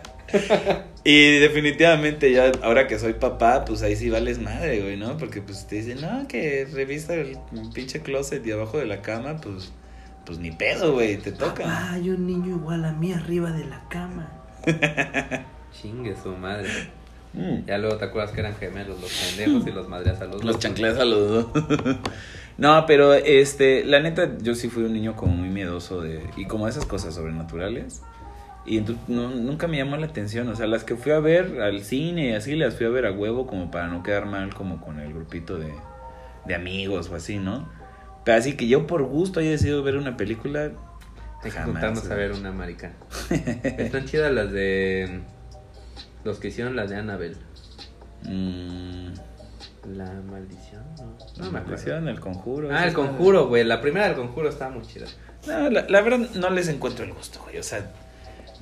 Y 1.05 1.39
definitivamente 1.39 2.31
ya, 2.31 2.53
ahora 2.62 2.87
que 2.87 2.99
soy 2.99 3.14
papá, 3.14 3.64
pues 3.64 3.83
ahí 3.83 3.97
sí 3.97 4.11
vales 4.11 4.39
madre, 4.39 4.83
güey, 4.83 4.97
¿no? 4.99 5.16
Porque 5.16 5.41
pues 5.41 5.66
te 5.66 5.76
dicen, 5.76 6.03
no, 6.03 6.29
que 6.29 6.68
revisa 6.70 7.14
el 7.14 7.39
pinche 7.72 8.03
closet 8.03 8.47
y 8.47 8.53
abajo 8.53 8.76
de 8.76 8.85
la 8.85 9.01
cama, 9.01 9.39
pues, 9.41 9.72
pues 10.26 10.39
ni 10.39 10.51
pedo, 10.51 10.93
güey, 10.93 11.16
te 11.16 11.33
toca. 11.33 11.93
hay 11.93 12.11
un 12.11 12.26
niño 12.26 12.57
igual 12.57 12.85
a 12.85 12.93
mí 12.93 13.12
arriba 13.12 13.51
de 13.51 13.64
la 13.64 13.89
cama. 13.89 14.31
Chingue 15.72 16.14
su 16.22 16.37
madre. 16.37 16.68
Mm. 17.35 17.66
Ya 17.66 17.79
luego 17.79 17.97
te 17.97 18.07
acuerdas 18.07 18.33
que 18.33 18.41
eran 18.41 18.55
gemelos 18.57 19.01
los 19.01 19.12
pendejos 19.12 19.66
y 19.66 19.70
los 19.70 19.89
madreas 19.89 20.20
a 20.20 20.24
los 20.24 20.43
Los 20.45 20.55
dos. 20.55 20.59
chancleas 20.62 20.99
a 20.99 21.05
los 21.05 21.29
dos. 21.29 21.47
no, 22.59 22.85
pero 22.87 23.14
este, 23.14 23.85
la 23.85 24.01
neta, 24.01 24.39
yo 24.41 24.55
sí 24.55 24.68
fui 24.68 24.85
un 24.85 24.93
niño 24.93 25.14
como 25.14 25.35
muy 25.35 25.49
miedoso 25.49 26.01
de, 26.01 26.22
y 26.37 26.47
como 26.47 26.68
esas 26.68 26.85
cosas 26.87 27.14
sobrenaturales. 27.14 28.03
Y 28.66 28.79
entonces 28.79 29.09
no, 29.09 29.31
nunca 29.31 29.66
me 29.66 29.79
llamó 29.79 29.97
la 29.97 30.07
atención, 30.07 30.49
o 30.49 30.55
sea, 30.57 30.66
las 30.66 30.85
que 30.85 30.95
fui 30.97 31.12
a 31.12 31.20
ver 31.20 31.62
al 31.62 31.83
cine 31.85 32.31
y 32.31 32.33
así, 32.35 32.55
las 32.55 32.74
fui 32.74 32.85
a 32.85 32.91
ver 32.91 33.07
a 33.07 33.12
huevo 33.12 33.47
como 33.47 33.70
para 33.70 33.89
no 33.89 34.03
quedar 34.03 34.26
mal 34.26 34.53
como 34.55 34.81
con 34.81 35.01
el 35.01 35.14
grupito 35.14 35.57
de, 35.59 35.72
de 36.45 36.55
amigos 36.55 37.09
o 37.11 37.14
así, 37.14 37.39
¿no? 37.39 37.68
Pero 38.24 38.37
así 38.37 38.57
que 38.57 38.68
yo 38.68 38.87
por 38.87 39.05
gusto 39.05 39.41
haya 39.41 39.51
decidido 39.51 39.83
ver 39.83 39.97
una 39.97 40.18
película, 40.18 40.72
juntarnos 41.64 42.11
a 42.11 42.14
ver 42.14 42.33
una 42.33 42.53
marica. 42.53 42.93
Están 43.31 44.05
chidas 44.05 44.33
las 44.33 44.53
de. 44.53 45.20
Los 46.24 46.38
que 46.38 46.48
hicieron 46.48 46.76
las 46.76 46.90
de 46.90 46.96
Annabelle. 46.96 47.36
mm, 48.24 49.08
La 49.94 50.04
maldición, 50.30 50.82
no. 50.98 51.16
la 51.36 51.44
No 51.44 51.50
me 51.52 51.58
acuerdo. 51.58 51.68
maldición, 51.68 52.08
el 52.08 52.20
conjuro. 52.20 52.68
Ah, 52.72 52.84
el 52.86 52.92
conjuro, 52.92 53.46
güey. 53.48 53.64
La 53.64 53.80
primera 53.80 54.06
del 54.08 54.16
conjuro 54.16 54.48
estaba 54.48 54.70
muy 54.72 54.82
chida. 54.86 55.06
No, 55.46 55.70
la, 55.70 55.86
la 55.88 56.00
verdad 56.02 56.18
no 56.34 56.50
les 56.50 56.68
encuentro 56.68 57.04
el 57.04 57.14
gusto, 57.14 57.40
güey. 57.44 57.58
O 57.58 57.62
sea, 57.62 57.90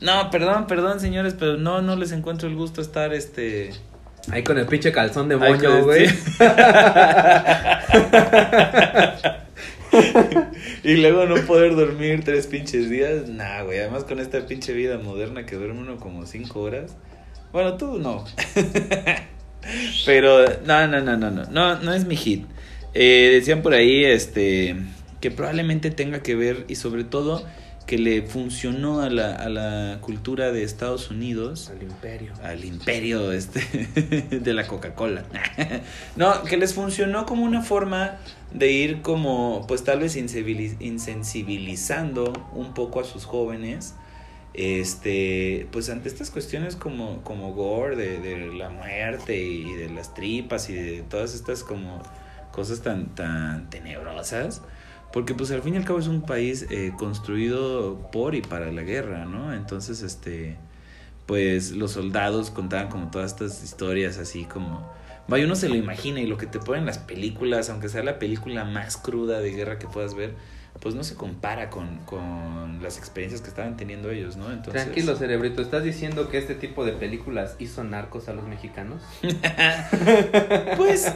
no, 0.00 0.30
perdón, 0.30 0.66
perdón, 0.66 1.00
señores, 1.00 1.34
pero 1.38 1.56
no, 1.56 1.80
no 1.82 1.96
les 1.96 2.12
encuentro 2.12 2.48
el 2.48 2.54
gusto 2.54 2.80
estar 2.82 3.12
este. 3.14 3.72
Ahí 4.30 4.42
con 4.44 4.58
el 4.58 4.66
pinche 4.66 4.92
calzón 4.92 5.28
de 5.28 5.36
moño, 5.36 5.84
güey. 5.84 6.06
y 10.84 10.96
luego 10.96 11.26
no 11.26 11.36
poder 11.46 11.74
dormir 11.76 12.22
tres 12.24 12.46
pinches 12.46 12.90
días. 12.90 13.28
Nah, 13.28 13.62
güey. 13.62 13.78
Además, 13.80 14.04
con 14.04 14.18
esta 14.20 14.46
pinche 14.46 14.72
vida 14.72 14.98
moderna 14.98 15.46
que 15.46 15.56
duerme 15.56 15.80
uno 15.80 15.96
como 15.96 16.26
cinco 16.26 16.60
horas. 16.60 16.96
Bueno, 17.56 17.78
tú 17.78 17.98
no. 17.98 18.22
Pero, 20.04 20.44
no, 20.66 20.86
no, 20.88 21.00
no, 21.00 21.16
no, 21.16 21.30
no. 21.30 21.44
No, 21.44 21.80
no 21.80 21.94
es 21.94 22.04
mi 22.04 22.14
hit. 22.14 22.44
Eh, 22.92 23.30
decían 23.32 23.62
por 23.62 23.72
ahí, 23.72 24.04
este, 24.04 24.76
que 25.22 25.30
probablemente 25.30 25.90
tenga 25.90 26.20
que 26.20 26.34
ver 26.34 26.66
y 26.68 26.74
sobre 26.74 27.04
todo 27.04 27.46
que 27.86 27.96
le 27.96 28.20
funcionó 28.20 29.00
a 29.00 29.08
la, 29.08 29.34
a 29.34 29.48
la 29.48 30.00
cultura 30.02 30.52
de 30.52 30.64
Estados 30.64 31.10
Unidos 31.10 31.72
Al 31.74 31.82
imperio. 31.82 32.34
al 32.42 32.62
imperio 32.62 33.32
este 33.32 33.88
de 34.38 34.52
la 34.52 34.66
Coca-Cola. 34.66 35.24
no, 36.16 36.42
que 36.42 36.58
les 36.58 36.74
funcionó 36.74 37.24
como 37.24 37.42
una 37.42 37.62
forma 37.62 38.18
de 38.52 38.70
ir 38.70 39.00
como 39.00 39.64
pues 39.66 39.82
tal 39.82 40.00
vez 40.00 40.14
insensibilizando 40.14 42.34
un 42.54 42.74
poco 42.74 43.00
a 43.00 43.04
sus 43.04 43.24
jóvenes 43.24 43.94
este 44.56 45.68
pues 45.70 45.90
ante 45.90 46.08
estas 46.08 46.30
cuestiones 46.30 46.76
como 46.76 47.22
como 47.22 47.52
gore 47.52 47.96
de, 47.96 48.18
de 48.18 48.52
la 48.54 48.70
muerte 48.70 49.38
y 49.38 49.74
de 49.74 49.90
las 49.90 50.14
tripas 50.14 50.70
y 50.70 50.74
de 50.74 51.02
todas 51.02 51.34
estas 51.34 51.62
como 51.62 52.02
cosas 52.52 52.80
tan 52.80 53.14
tan 53.14 53.68
tenebrosas 53.70 54.62
porque 55.16 55.34
pues 55.34 55.50
al 55.50 55.62
fin 55.62 55.72
y 55.72 55.76
al 55.78 55.84
cabo 55.86 55.98
es 55.98 56.08
un 56.08 56.22
país 56.22 56.66
eh, 56.70 56.92
construido 56.94 58.10
por 58.12 58.34
y 58.34 58.42
para 58.42 58.70
la 58.70 58.82
guerra, 58.82 59.24
¿no? 59.24 59.54
Entonces, 59.54 60.02
este, 60.02 60.58
pues 61.24 61.72
los 61.72 61.92
soldados 61.92 62.50
contaban 62.50 62.88
como 62.88 63.10
todas 63.10 63.32
estas 63.32 63.62
historias 63.64 64.18
así 64.18 64.44
como... 64.44 64.92
Vaya, 65.26 65.46
uno 65.46 65.56
se 65.56 65.70
lo 65.70 65.74
imagina 65.74 66.20
y 66.20 66.26
lo 66.26 66.36
que 66.36 66.46
te 66.46 66.60
ponen 66.60 66.84
las 66.84 66.98
películas, 66.98 67.70
aunque 67.70 67.88
sea 67.88 68.04
la 68.04 68.18
película 68.18 68.64
más 68.64 68.96
cruda 68.96 69.40
de 69.40 69.52
guerra 69.52 69.78
que 69.78 69.88
puedas 69.88 70.14
ver, 70.14 70.34
pues 70.80 70.94
no 70.94 71.02
se 71.04 71.14
compara 71.14 71.70
con, 71.70 71.98
con 72.04 72.82
las 72.82 72.98
experiencias 72.98 73.40
que 73.40 73.48
estaban 73.48 73.76
teniendo 73.76 74.10
ellos, 74.10 74.36
¿no? 74.36 74.50
Entonces, 74.52 74.82
Tranquilo, 74.84 75.16
cerebrito. 75.16 75.62
¿Estás 75.62 75.82
diciendo 75.84 76.28
que 76.28 76.38
este 76.38 76.54
tipo 76.54 76.84
de 76.84 76.92
películas 76.92 77.56
hizo 77.58 77.82
narcos 77.84 78.28
a 78.28 78.34
los 78.34 78.46
mexicanos? 78.46 79.00
Pues 80.76 81.12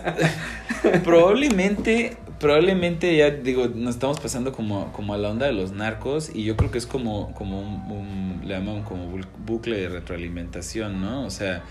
probablemente, 1.05 2.17
probablemente 2.39 3.17
ya 3.17 3.31
digo, 3.31 3.69
nos 3.69 3.95
estamos 3.97 4.19
pasando 4.21 4.53
como, 4.53 4.93
como 4.93 5.15
a 5.15 5.19
la 5.19 5.29
onda 5.31 5.47
de 5.47 5.53
los 5.53 5.73
narcos 5.73 6.31
y 6.35 6.45
yo 6.45 6.57
creo 6.57 6.71
que 6.71 6.79
es 6.79 6.87
como, 6.87 7.33
como 7.35 7.61
un, 7.61 7.91
un- 7.91 8.41
le 8.49 8.55
llaman 8.55 8.83
como 8.83 9.15
bu- 9.17 9.27
bucle 9.45 9.77
de 9.77 9.89
retroalimentación, 9.89 11.01
¿no? 11.01 11.25
O 11.27 11.31
sea, 11.31 11.63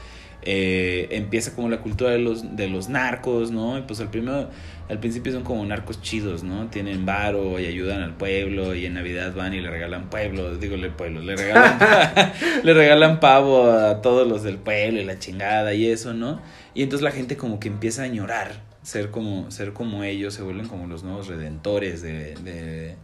eh, 0.41 1.07
empieza 1.11 1.53
como 1.53 1.69
la 1.69 1.79
cultura 1.79 2.11
de 2.11 2.19
los, 2.19 2.55
de 2.55 2.69
los 2.69 2.87
narcos, 2.87 3.51
¿no? 3.51 3.77
Y 3.77 3.81
pues 3.81 3.99
al 3.99 4.09
primero, 4.09 4.49
al 4.87 4.99
principio 4.99 5.33
son 5.33 5.43
como 5.43 5.65
narcos 5.65 6.01
chidos, 6.01 6.43
¿no? 6.43 6.67
Tienen 6.67 7.05
varo 7.05 7.59
y 7.59 7.65
ayudan 7.65 8.01
al 8.01 8.15
pueblo 8.15 8.73
y 8.73 8.85
en 8.85 8.93
Navidad 8.93 9.33
van 9.35 9.53
y 9.53 9.59
le 9.59 9.69
regalan 9.69 10.09
pueblo, 10.09 10.55
digo 10.55 10.75
el 10.75 10.91
pueblo, 10.91 11.21
le 11.21 11.35
regalan, 11.35 12.33
le 12.63 12.73
regalan 12.73 13.19
pavo 13.19 13.69
a 13.69 14.01
todos 14.01 14.27
los 14.27 14.43
del 14.43 14.57
pueblo 14.57 15.01
y 15.01 15.05
la 15.05 15.19
chingada 15.19 15.73
y 15.73 15.87
eso, 15.87 16.13
¿no? 16.13 16.41
Y 16.73 16.83
entonces 16.83 17.03
la 17.03 17.11
gente 17.11 17.35
como 17.35 17.59
que 17.59 17.67
empieza 17.67 18.03
a 18.03 18.05
añorar 18.05 18.69
ser 18.81 19.11
como, 19.11 19.51
ser 19.51 19.73
como 19.73 20.03
ellos, 20.03 20.33
se 20.33 20.41
vuelven 20.41 20.67
como 20.67 20.87
los 20.87 21.03
nuevos 21.03 21.27
redentores 21.27 22.01
de, 22.01 22.35
de, 22.35 22.95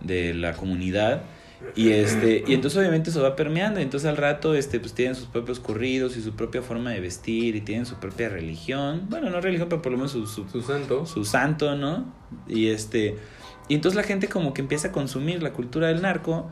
de 0.00 0.34
la 0.34 0.52
comunidad. 0.52 1.22
Y 1.74 1.90
este, 1.90 2.44
y 2.46 2.54
entonces 2.54 2.78
obviamente 2.78 3.10
eso 3.10 3.22
va 3.22 3.34
permeando, 3.34 3.80
y 3.80 3.82
entonces 3.82 4.08
al 4.08 4.16
rato 4.16 4.54
este 4.54 4.78
pues 4.78 4.92
tienen 4.92 5.14
sus 5.14 5.26
propios 5.26 5.58
corridos 5.58 6.16
y 6.16 6.22
su 6.22 6.32
propia 6.34 6.62
forma 6.62 6.90
de 6.90 7.00
vestir 7.00 7.56
y 7.56 7.60
tienen 7.60 7.86
su 7.86 7.96
propia 7.96 8.28
religión. 8.28 9.06
Bueno, 9.08 9.30
no 9.30 9.40
religión, 9.40 9.68
pero 9.68 9.82
por 9.82 9.92
lo 9.92 9.98
menos 9.98 10.12
su, 10.12 10.26
su, 10.26 10.48
Su 10.48 10.62
santo. 10.62 11.06
su 11.06 11.24
santo, 11.24 11.74
¿no? 11.74 12.12
Y 12.46 12.68
este 12.68 13.16
y 13.68 13.74
entonces 13.74 13.96
la 13.96 14.02
gente 14.02 14.28
como 14.28 14.54
que 14.54 14.60
empieza 14.60 14.88
a 14.88 14.92
consumir 14.92 15.42
la 15.42 15.52
cultura 15.52 15.88
del 15.88 16.02
narco 16.02 16.50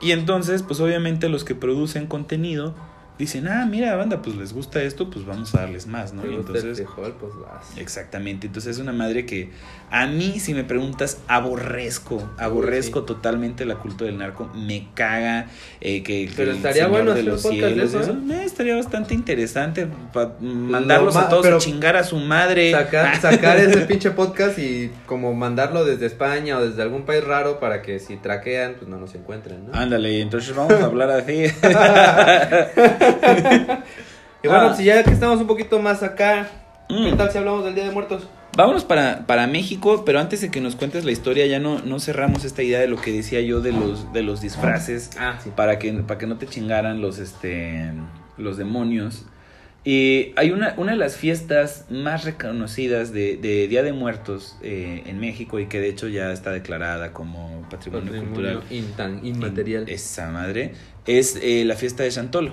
y 0.00 0.12
entonces 0.12 0.62
pues 0.62 0.80
obviamente 0.80 1.28
los 1.28 1.44
que 1.44 1.54
producen 1.54 2.06
contenido 2.06 2.74
dicen, 3.18 3.48
"Ah, 3.48 3.66
mira, 3.66 3.94
banda, 3.96 4.20
pues 4.22 4.36
les 4.36 4.52
gusta 4.52 4.82
esto, 4.82 5.10
pues 5.10 5.24
vamos 5.24 5.54
a 5.54 5.60
darles 5.62 5.86
más", 5.86 6.12
¿no? 6.12 6.24
Y 6.24 6.28
el 6.30 6.34
entonces 6.34 6.82
pues 7.18 7.32
vas. 7.40 7.76
Exactamente, 7.76 8.46
entonces 8.46 8.76
es 8.76 8.82
una 8.82 8.92
madre 8.92 9.26
que 9.26 9.50
a 9.90 10.06
mí, 10.06 10.40
si 10.40 10.52
me 10.52 10.64
preguntas, 10.64 11.18
aborrezco, 11.28 12.28
aborrezco 12.38 13.00
sí. 13.00 13.06
totalmente 13.06 13.64
la 13.64 13.76
cultura 13.76 14.10
del 14.10 14.18
narco, 14.18 14.50
me 14.54 14.88
caga 14.94 15.46
eh, 15.80 16.02
que, 16.02 16.24
el 16.24 16.28
estaría 16.48 16.72
señor 16.72 16.90
bueno 16.90 17.14
de 17.14 17.20
hacer 17.20 17.24
los 17.32 17.42
de 17.42 17.48
cielos, 17.50 17.88
eso, 17.94 18.00
eso, 18.00 18.12
¿eh? 18.12 18.34
eh, 18.34 18.42
estaría 18.44 18.76
bastante 18.76 19.14
interesante 19.14 19.86
para 20.12 20.32
mandarlos 20.40 21.14
ma- 21.14 21.22
a 21.22 21.28
todos 21.28 21.46
a 21.46 21.58
chingar 21.58 21.96
a 21.96 22.04
su 22.04 22.16
madre. 22.18 22.72
Sacar, 22.72 23.16
sacar 23.20 23.58
ese 23.58 23.82
pinche 23.82 24.10
podcast 24.10 24.58
y 24.58 24.90
como 25.06 25.32
mandarlo 25.34 25.84
desde 25.84 26.06
España 26.06 26.58
o 26.58 26.66
desde 26.66 26.82
algún 26.82 27.04
país 27.04 27.22
raro 27.24 27.60
para 27.60 27.82
que 27.82 27.98
si 28.00 28.16
traquean, 28.16 28.74
pues 28.74 28.88
no 28.88 28.98
nos 28.98 29.14
encuentren, 29.14 29.66
¿no? 29.68 29.74
Ándale, 29.74 30.20
entonces 30.20 30.54
vamos 30.54 30.74
a 30.74 30.84
hablar 30.84 31.10
así. 31.10 31.44
y 34.42 34.48
bueno, 34.48 34.68
ah. 34.70 34.74
si 34.76 34.84
ya 34.84 35.02
que 35.02 35.10
estamos 35.10 35.40
un 35.40 35.46
poquito 35.46 35.78
más 35.80 36.02
acá, 36.02 36.48
¿qué 36.88 36.94
Mm. 37.12 37.16
tal 37.16 37.30
si 37.32 37.38
hablamos 37.38 37.64
del 37.64 37.74
Día 37.74 37.84
de 37.84 37.90
Muertos? 37.90 38.28
Vámonos 38.56 38.84
para, 38.84 39.26
para 39.26 39.46
México, 39.46 40.04
pero 40.06 40.18
antes 40.18 40.40
de 40.40 40.50
que 40.50 40.60
nos 40.62 40.76
cuentes 40.76 41.04
la 41.04 41.10
historia, 41.12 41.44
ya 41.46 41.58
no, 41.58 41.80
no 41.80 41.98
cerramos 42.00 42.44
esta 42.44 42.62
idea 42.62 42.78
de 42.80 42.86
lo 42.88 42.96
que 42.96 43.12
decía 43.12 43.40
yo 43.42 43.60
de 43.60 43.72
los, 43.72 44.12
de 44.14 44.22
los 44.22 44.40
disfraces. 44.40 45.10
Ah, 45.18 45.38
sí. 45.42 45.50
para 45.54 45.78
que, 45.78 45.92
para 45.92 46.16
que 46.18 46.26
no 46.26 46.38
te 46.38 46.46
chingaran 46.46 47.00
los, 47.02 47.18
este, 47.18 47.90
los 48.38 48.56
demonios. 48.56 49.26
Y 49.84 50.32
hay 50.36 50.52
una, 50.52 50.74
una 50.78 50.92
de 50.92 50.98
las 50.98 51.16
fiestas 51.16 51.84
más 51.90 52.24
reconocidas 52.24 53.12
de, 53.12 53.36
de 53.36 53.68
Día 53.68 53.82
de 53.82 53.92
Muertos 53.92 54.56
eh, 54.62 55.02
en 55.06 55.20
México 55.20 55.60
y 55.60 55.66
que 55.66 55.78
de 55.80 55.88
hecho 55.90 56.08
ya 56.08 56.32
está 56.32 56.50
declarada 56.50 57.12
como 57.12 57.66
Patrimonio, 57.70 58.20
Cultural 58.20 58.62
intan- 58.70 59.20
inmaterial. 59.22 59.88
esa 59.88 60.30
madre, 60.30 60.72
es 61.06 61.38
eh, 61.42 61.64
la 61.66 61.74
fiesta 61.76 62.02
de 62.04 62.10
Chantolo. 62.10 62.52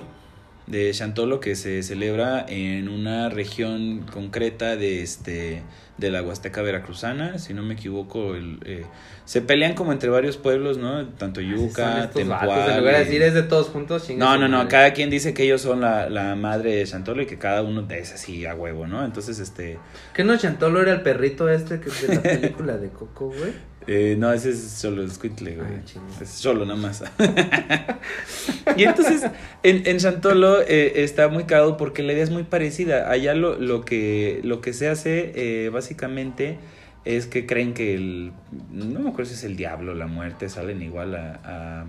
De 0.66 0.90
Chantolo 0.92 1.40
que 1.40 1.56
se 1.56 1.82
celebra 1.82 2.44
en 2.48 2.88
una 2.88 3.28
región 3.28 4.06
concreta 4.10 4.76
de 4.76 5.02
este 5.02 5.62
de 5.98 6.10
la 6.10 6.22
Huasteca 6.22 6.60
Veracruzana, 6.60 7.38
si 7.38 7.54
no 7.54 7.62
me 7.62 7.74
equivoco, 7.74 8.34
el, 8.34 8.58
eh, 8.64 8.84
se 9.24 9.40
pelean 9.42 9.74
como 9.74 9.92
entre 9.92 10.08
varios 10.08 10.36
pueblos, 10.36 10.76
¿no? 10.76 11.06
Tanto 11.06 11.40
Yuca, 11.40 12.10
Tempoal. 12.10 12.70
En 12.70 12.78
lugar 12.78 12.94
de 12.94 13.04
decir 13.04 13.22
es 13.22 13.32
de 13.32 13.44
todos 13.44 13.68
juntos, 13.68 14.10
no, 14.10 14.36
no, 14.36 14.48
no, 14.48 14.66
cada 14.66 14.92
quien 14.92 15.08
dice 15.08 15.34
que 15.34 15.44
ellos 15.44 15.62
son 15.62 15.80
la, 15.80 16.10
la 16.10 16.34
madre 16.34 16.74
de 16.76 16.84
Chantolo 16.84 17.22
y 17.22 17.26
que 17.26 17.38
cada 17.38 17.62
uno 17.62 17.86
es 17.90 18.12
así 18.12 18.44
a 18.44 18.54
huevo, 18.56 18.88
¿no? 18.88 19.04
Entonces, 19.04 19.38
este, 19.38 19.78
¿Qué 20.14 20.24
no 20.24 20.36
Chantolo 20.36 20.82
era 20.82 20.92
el 20.92 21.02
perrito 21.02 21.48
este 21.48 21.78
que 21.78 21.90
de 21.90 22.14
la 22.16 22.22
película 22.40 22.76
de 22.76 22.88
Coco, 22.88 23.26
güey? 23.26 23.52
Eh, 23.86 24.16
no, 24.18 24.32
ese 24.32 24.50
es 24.50 24.60
solo 24.60 25.08
Squitle, 25.08 25.56
güey. 25.56 25.68
Ah, 25.68 25.84
chinga. 25.84 26.06
es 26.20 26.28
solo 26.30 26.64
nada 26.64 26.80
más. 26.80 27.04
y 28.76 28.84
entonces, 28.84 29.30
en, 29.62 29.86
en 29.86 29.98
Chantolo 29.98 30.60
eh, 30.62 31.02
está 31.02 31.28
muy 31.28 31.44
cagado 31.44 31.76
porque 31.76 32.02
la 32.02 32.12
idea 32.12 32.24
es 32.24 32.30
muy 32.30 32.44
parecida. 32.44 33.10
Allá 33.10 33.34
lo, 33.34 33.58
lo, 33.58 33.84
que, 33.84 34.40
lo 34.42 34.60
que 34.60 34.72
se 34.72 34.88
hace, 34.88 35.32
eh, 35.34 35.68
básicamente, 35.68 36.58
es 37.04 37.26
que 37.26 37.46
creen 37.46 37.74
que 37.74 37.94
el, 37.94 38.32
no 38.70 39.00
me 39.00 39.10
acuerdo 39.10 39.30
si 39.30 39.34
es 39.34 39.44
el 39.44 39.56
diablo, 39.56 39.94
la 39.94 40.06
muerte, 40.06 40.48
salen 40.48 40.82
igual 40.82 41.14
a, 41.14 41.40
a 41.44 41.86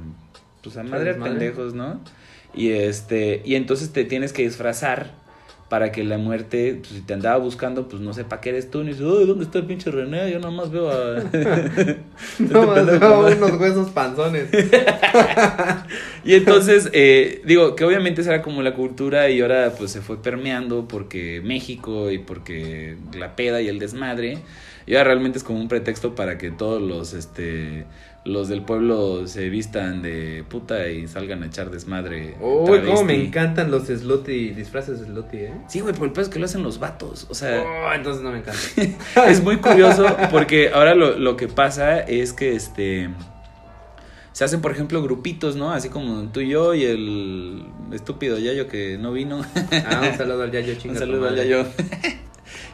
pues 0.62 0.78
a 0.78 0.84
madre 0.84 1.14
pendejos, 1.14 1.76
¿no? 1.76 2.02
Y 2.54 2.72
este, 2.72 3.41
y 3.46 3.56
entonces 3.56 3.91
te 3.91 4.04
tienes 4.04 4.34
que 4.34 4.41
disfrazar 4.43 5.12
para 5.76 5.91
que 5.91 6.05
la 6.05 6.17
muerte, 6.17 6.78
pues, 6.80 6.93
si 6.93 7.01
te 7.01 7.15
andaba 7.15 7.36
buscando, 7.36 7.89
pues 7.89 8.01
no 8.01 8.13
sepa 8.13 8.39
que 8.39 8.47
eres 8.47 8.71
tú, 8.71 8.82
ni 8.82 8.91
dice, 8.93 9.03
"Uy, 9.03 9.26
¿dónde 9.28 9.43
está 9.43 9.59
el 9.59 9.65
pinche 9.65 9.91
René? 9.91 10.32
Yo 10.32 10.39
nomás 10.39 10.71
veo 10.71 10.89
a... 10.89 11.15
No, 12.39 12.65
más 12.65 12.80
pendejo, 12.80 13.23
veo 13.23 13.36
¿no? 13.36 13.45
unos 13.47 13.59
huesos 13.59 13.89
panzones. 13.89 14.47
Y 16.23 16.34
entonces, 16.34 16.89
eh, 16.93 17.41
digo, 17.43 17.76
que 17.76 17.84
obviamente 17.84 18.21
esa 18.21 18.36
era 18.36 18.41
como 18.41 18.61
la 18.61 18.73
cultura 18.73 19.30
y 19.30 19.41
ahora 19.41 19.73
pues 19.78 19.91
se 19.91 19.99
fue 19.99 20.23
permeando 20.23 20.88
porque 20.88 21.41
México 21.43 22.09
y 22.09 22.19
porque 22.19 22.95
la 23.13 23.36
peda 23.36 23.61
y 23.61 23.67
el 23.67 23.78
desmadre. 23.78 24.38
Y 24.88 24.95
ahora 24.95 25.09
realmente 25.09 25.39
es 25.39 25.43
como 25.43 25.59
un 25.59 25.67
pretexto 25.67 26.15
para 26.15 26.38
que 26.38 26.51
todos 26.51 26.82
los, 26.82 27.11
este, 27.11 27.86
los 28.26 28.49
del 28.49 28.63
pueblo 28.63 29.28
se 29.28 29.49
vistan 29.49 30.01
de 30.01 30.43
puta 30.49 30.89
y 30.89 31.07
salgan 31.07 31.43
a 31.43 31.45
echar 31.45 31.69
desmadre. 31.69 32.36
Uy, 32.41 32.82
cómo 32.84 33.03
me 33.03 33.23
encantan 33.23 33.69
los 33.69 33.84
slutty, 33.86 34.49
disfraces 34.49 34.99
slutty, 35.01 35.38
¿eh? 35.38 35.53
Sí, 35.67 35.80
güey, 35.80 35.93
pero 35.93 36.05
el 36.05 36.11
peor 36.11 36.23
es 36.23 36.30
que 36.30 36.39
lo 36.39 36.45
hacen 36.45 36.63
los 36.63 36.80
vatos. 36.80 37.28
O 37.30 37.36
sea, 37.36 37.63
Oh, 37.63 37.93
entonces 37.93 38.23
no 38.23 38.32
me 38.32 38.39
encanta. 38.39 38.59
es 39.28 39.43
muy 39.43 39.57
curioso 39.57 40.05
porque 40.32 40.71
ahora 40.73 40.95
lo, 40.95 41.17
lo 41.19 41.38
que 41.38 41.47
pasa 41.47 41.99
es 41.99 42.34
que 42.34 42.55
este 42.55 43.09
se 44.32 44.43
hacen 44.43 44.59
por 44.59 44.71
ejemplo 44.71 45.01
grupitos, 45.01 45.55
¿no? 45.55 45.71
Así 45.71 45.88
como 45.89 46.23
tú 46.30 46.41
y 46.41 46.49
yo 46.49 46.73
y 46.73 46.84
el 46.84 47.63
estúpido 47.93 48.38
Yayo 48.38 48.67
que 48.67 48.97
no 48.97 49.11
vino. 49.13 49.41
Ah, 49.71 50.09
un 50.11 50.17
saludo 50.17 50.43
al 50.43 50.51
Yayo 50.51 50.73
chinga 50.76 50.93
Un 50.95 50.99
saludo 50.99 51.28
al. 51.30 51.36
Yayo. 51.38 51.65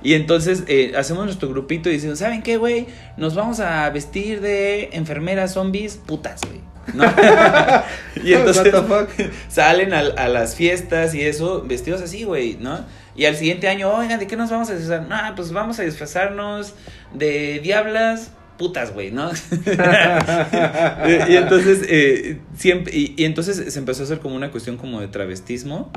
Y 0.03 0.13
entonces 0.13 0.63
eh, 0.67 0.93
hacemos 0.97 1.25
nuestro 1.25 1.49
grupito 1.49 1.89
y 1.89 1.93
decimos, 1.93 2.19
¿saben 2.19 2.41
qué, 2.41 2.57
güey? 2.57 2.87
Nos 3.17 3.35
vamos 3.35 3.59
a 3.59 3.89
vestir 3.89 4.41
de 4.41 4.89
enfermeras 4.93 5.53
zombies 5.53 5.97
putas, 5.97 6.41
güey. 6.41 6.61
¿No? 6.93 7.03
y 8.23 8.33
entonces 8.33 8.73
salen 9.49 9.93
a, 9.93 9.99
a 9.99 10.27
las 10.27 10.55
fiestas 10.55 11.13
y 11.13 11.21
eso, 11.21 11.63
vestidos 11.63 12.01
así, 12.01 12.23
güey, 12.23 12.57
¿no? 12.59 12.79
Y 13.15 13.25
al 13.25 13.35
siguiente 13.35 13.67
año, 13.67 13.93
oigan, 13.93 14.19
¿de 14.19 14.27
qué 14.27 14.37
nos 14.37 14.49
vamos 14.49 14.69
a 14.69 14.75
disfrazar? 14.75 15.07
No, 15.07 15.35
pues 15.35 15.51
vamos 15.51 15.79
a 15.79 15.83
disfrazarnos 15.83 16.73
de 17.13 17.59
diablas 17.59 18.31
putas, 18.57 18.93
güey, 18.93 19.11
¿no? 19.11 19.31
y, 19.31 21.31
y 21.31 21.35
entonces, 21.35 21.81
eh, 21.89 22.39
siempre, 22.55 22.95
y, 22.95 23.15
y 23.17 23.25
entonces 23.25 23.73
se 23.73 23.79
empezó 23.79 24.03
a 24.03 24.05
hacer 24.05 24.19
como 24.19 24.35
una 24.35 24.51
cuestión 24.51 24.77
como 24.77 25.01
de 25.01 25.07
travestismo, 25.07 25.91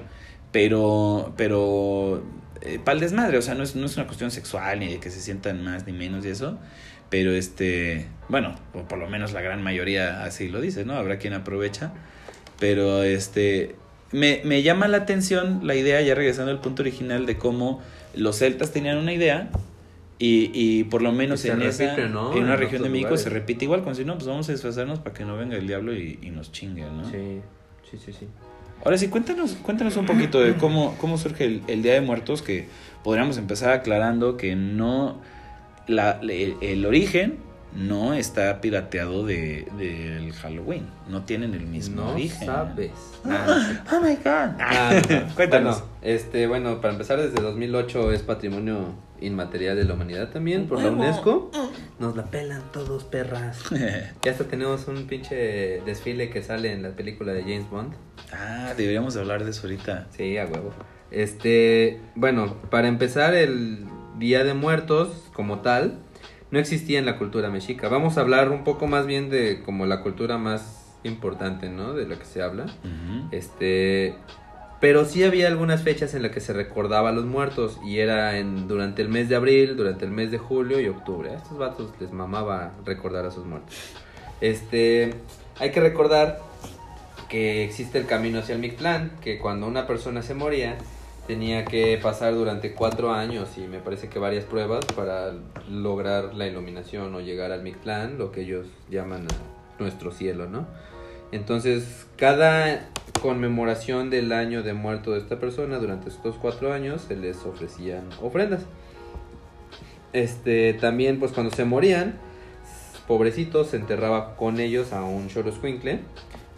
pero, 0.51 1.35
pero, 1.37 2.25
eh, 2.65 2.79
para 2.83 2.95
el 2.95 3.01
desmadre, 3.01 3.39
o 3.39 3.43
sea, 3.43 3.55
no 3.55 3.63
es, 3.63 3.77
no 3.77 3.87
es 3.87 3.97
una 3.97 4.07
cuestión 4.07 4.31
sexual 4.31 4.81
ni 4.81 4.89
de 4.89 5.01
que 5.01 5.11
se 5.11 5.21
sientan 5.21 5.63
más 5.63 5.87
ni 5.87 5.93
menos 5.93 6.25
y 6.25 6.29
eso, 6.31 6.59
pero 7.11 7.33
este, 7.33 8.07
bueno, 8.29 8.55
o 8.73 8.83
por 8.89 8.99
lo 8.99 9.09
menos 9.09 9.33
la 9.33 9.41
gran 9.43 9.63
mayoría 9.63 10.25
así 10.25 10.49
lo 10.49 10.61
dice, 10.61 10.85
¿no? 10.85 10.95
Habrá 10.95 11.19
quien 11.19 11.35
aprovecha, 11.35 11.93
pero 12.59 13.03
este, 13.03 13.77
me, 14.13 14.41
me 14.45 14.63
llama 14.63 14.89
la 14.89 14.99
atención 14.99 15.61
la 15.65 15.75
idea, 15.75 16.01
ya 16.01 16.15
regresando 16.15 16.51
al 16.51 16.61
punto 16.61 16.83
original, 16.83 17.27
de 17.27 17.37
cómo 17.37 17.83
los 18.15 18.39
celtas 18.39 18.73
tenían 18.73 18.97
una 18.99 19.13
idea 19.13 19.51
y, 20.19 20.51
y 20.55 20.85
por 20.85 21.03
lo 21.03 21.13
menos 21.13 21.45
en 21.45 21.61
esa 21.63 21.85
repite, 21.87 22.09
¿no? 22.09 22.33
en 22.37 22.45
una 22.45 22.55
En 22.55 22.61
región 22.61 22.83
de 22.83 22.89
México 22.89 23.09
lugares. 23.11 23.25
se 23.25 23.31
repite 23.31 23.65
igual, 23.65 23.83
como 23.83 23.95
si 23.95 24.05
no, 24.05 24.15
pues 24.15 24.27
vamos 24.27 24.49
a 24.49 24.53
disfrazarnos 24.53 25.01
para 25.01 25.15
que 25.15 25.25
no 25.25 25.37
venga 25.37 25.57
el 25.57 25.67
diablo 25.67 25.93
y, 25.95 26.19
y 26.23 26.31
nos 26.31 26.53
chingue, 26.53 26.83
¿no? 26.85 27.05
Sí, 27.11 27.41
sí, 27.91 27.99
sí, 27.99 28.13
sí. 28.13 28.29
Ahora 28.83 28.99
sí, 28.99 29.09
cuéntanos, 29.09 29.53
cuéntanos 29.63 29.97
un 29.97 30.07
poquito 30.07 30.41
de 30.41 30.55
cómo, 30.57 30.95
cómo 30.99 31.17
surge 31.19 31.45
el, 31.45 31.63
el 31.69 31.83
Día 31.83 31.95
de 31.95 32.01
Muertos, 32.01 32.43
que 32.43 32.69
podríamos 33.03 33.39
empezar 33.39 33.73
aclarando 33.73 34.37
que 34.37 34.57
no, 34.57 35.21
la, 35.87 36.19
el, 36.23 36.57
el 36.61 36.85
origen 36.87 37.39
no 37.75 38.15
está 38.15 38.61
pirateado 38.61 39.25
de, 39.27 39.67
del 39.79 40.33
Halloween, 40.35 40.87
no 41.09 41.23
tienen 41.23 41.55
el 41.55 41.67
mismo 41.67 42.03
No 42.03 42.13
origen. 42.13 42.47
sabes. 42.47 42.91
Ah, 43.25 43.83
oh 43.93 44.01
my 44.01 44.15
god. 44.17 44.61
Ah, 44.61 45.01
no. 45.11 45.35
Cuéntanos. 45.35 45.79
Bueno, 45.81 45.93
este, 46.03 46.47
bueno, 46.47 46.81
para 46.81 46.93
empezar, 46.93 47.21
desde 47.21 47.41
2008 47.43 48.13
es 48.13 48.23
patrimonio 48.23 48.95
inmaterial 49.25 49.77
de 49.77 49.85
la 49.85 49.95
humanidad 49.95 50.31
también 50.31 50.67
por 50.67 50.83
la. 50.83 50.91
UNESCO. 50.91 51.51
Nos 51.99 52.17
la 52.17 52.25
pelan 52.25 52.63
todos, 52.73 53.05
perras. 53.05 53.63
Ya 54.23 54.33
hasta 54.33 54.45
tenemos 54.45 54.89
un 54.89 55.07
pinche 55.07 55.81
desfile 55.85 56.31
que 56.31 56.43
sale 56.43 56.73
en 56.73 56.83
la 56.83 56.91
película 56.91 57.33
de 57.33 57.43
James 57.43 57.69
Bond. 57.71 57.95
ah, 58.33 58.75
deberíamos 58.77 59.17
hablar 59.17 59.45
de 59.45 59.51
eso 59.51 59.63
ahorita. 59.67 60.09
Sí, 60.11 60.37
a 60.39 60.47
huevo. 60.47 60.73
Este, 61.11 62.01
bueno, 62.15 62.57
para 62.71 62.89
empezar, 62.89 63.35
el 63.35 63.87
Día 64.19 64.45
de 64.45 64.55
Muertos 64.55 65.31
como 65.33 65.61
tal 65.61 65.99
no 66.51 66.59
existía 66.59 66.99
en 66.99 67.07
la 67.07 67.19
cultura 67.19 67.51
mexica. 67.51 67.89
Vamos 67.89 68.17
a 68.17 68.21
hablar 68.21 68.51
un 68.51 68.65
poco 68.65 68.87
más 68.87 69.07
bien 69.07 69.31
de 69.31 69.63
como 69.63 69.87
la 69.87 70.03
cultura 70.03 70.39
más 70.39 70.97
importante, 71.03 71.69
¿no? 71.69 71.95
De 71.95 72.07
lo 72.07 72.19
que 72.19 72.25
se 72.25 72.43
habla. 72.43 72.67
Este, 73.31 74.15
pero 74.85 75.07
sí 75.07 75.25
había 75.25 75.47
algunas 75.47 75.83
fechas 75.83 76.13
en 76.13 76.21
las 76.21 76.31
que 76.31 76.41
se 76.41 76.53
recordaba 76.53 77.09
a 77.09 77.13
los 77.13 77.25
muertos 77.25 77.81
y 77.87 78.01
era 78.01 78.35
durante 78.43 79.01
el 79.01 79.09
mes 79.09 79.31
de 79.31 79.37
abril, 79.37 79.79
durante 79.79 80.05
el 80.05 80.11
mes 80.11 80.31
de 80.31 80.37
julio 80.37 80.79
y 80.79 80.89
octubre. 80.89 81.31
A 81.31 81.37
estos 81.37 81.57
vatos 81.57 81.91
les 82.01 82.13
mamaba 82.13 82.75
recordar 82.85 83.25
a 83.25 83.31
sus 83.31 83.47
muertos. 83.47 83.75
Este, 84.43 85.15
hay 85.59 85.71
que 85.71 85.81
recordar 85.81 86.39
que 87.31 87.65
existe 87.65 87.97
el 87.97 88.05
camino 88.05 88.41
hacia 88.41 88.57
el 88.57 88.61
Mictlán, 88.61 89.13
que 89.23 89.39
cuando 89.39 89.67
una 89.67 89.87
persona 89.87 90.21
se 90.21 90.35
moría, 90.35 90.77
tenía 91.27 91.65
que 91.65 91.99
pasar 92.03 92.35
durante 92.35 92.75
cuatro 92.75 93.11
años 93.11 93.57
y 93.57 93.63
me 93.63 93.79
parece 93.79 94.11
que 94.11 94.19
varias 94.19 94.45
pruebas 94.45 94.85
para 94.95 95.33
lograr 95.71 96.35
la 96.35 96.47
iluminación 96.47 97.15
o 97.15 97.21
llegar 97.21 97.53
al 97.53 97.63
Mictlán, 97.63 98.19
lo 98.19 98.33
que 98.33 98.43
ellos 98.43 98.67
llaman 98.91 99.29
nuestro 99.79 100.13
cielo, 100.13 100.47
¿no? 100.47 100.67
Entonces, 101.35 102.07
cada 102.17 102.89
conmemoración 103.21 104.09
del 104.09 104.33
año 104.33 104.63
de 104.63 104.73
muerto 104.73 105.13
de 105.13 105.19
esta 105.19 105.41
persona 105.41 105.79
durante 105.79 106.09
estos 106.09 106.37
cuatro 106.37 106.73
años 106.73 107.03
se 107.09 107.17
les 107.17 107.45
ofrecían 107.45 108.05
ofrendas. 108.23 108.63
Este, 110.13 110.75
también, 110.75 111.19
pues 111.19 111.33
cuando 111.33 111.55
se 111.55 111.65
morían, 111.65 112.15
pobrecitos, 113.09 113.71
se 113.71 113.79
enterraba 113.79 114.37
con 114.37 114.61
ellos 114.61 114.93
a 114.93 115.03
un 115.03 115.29
Xoloscuincle 115.29 115.99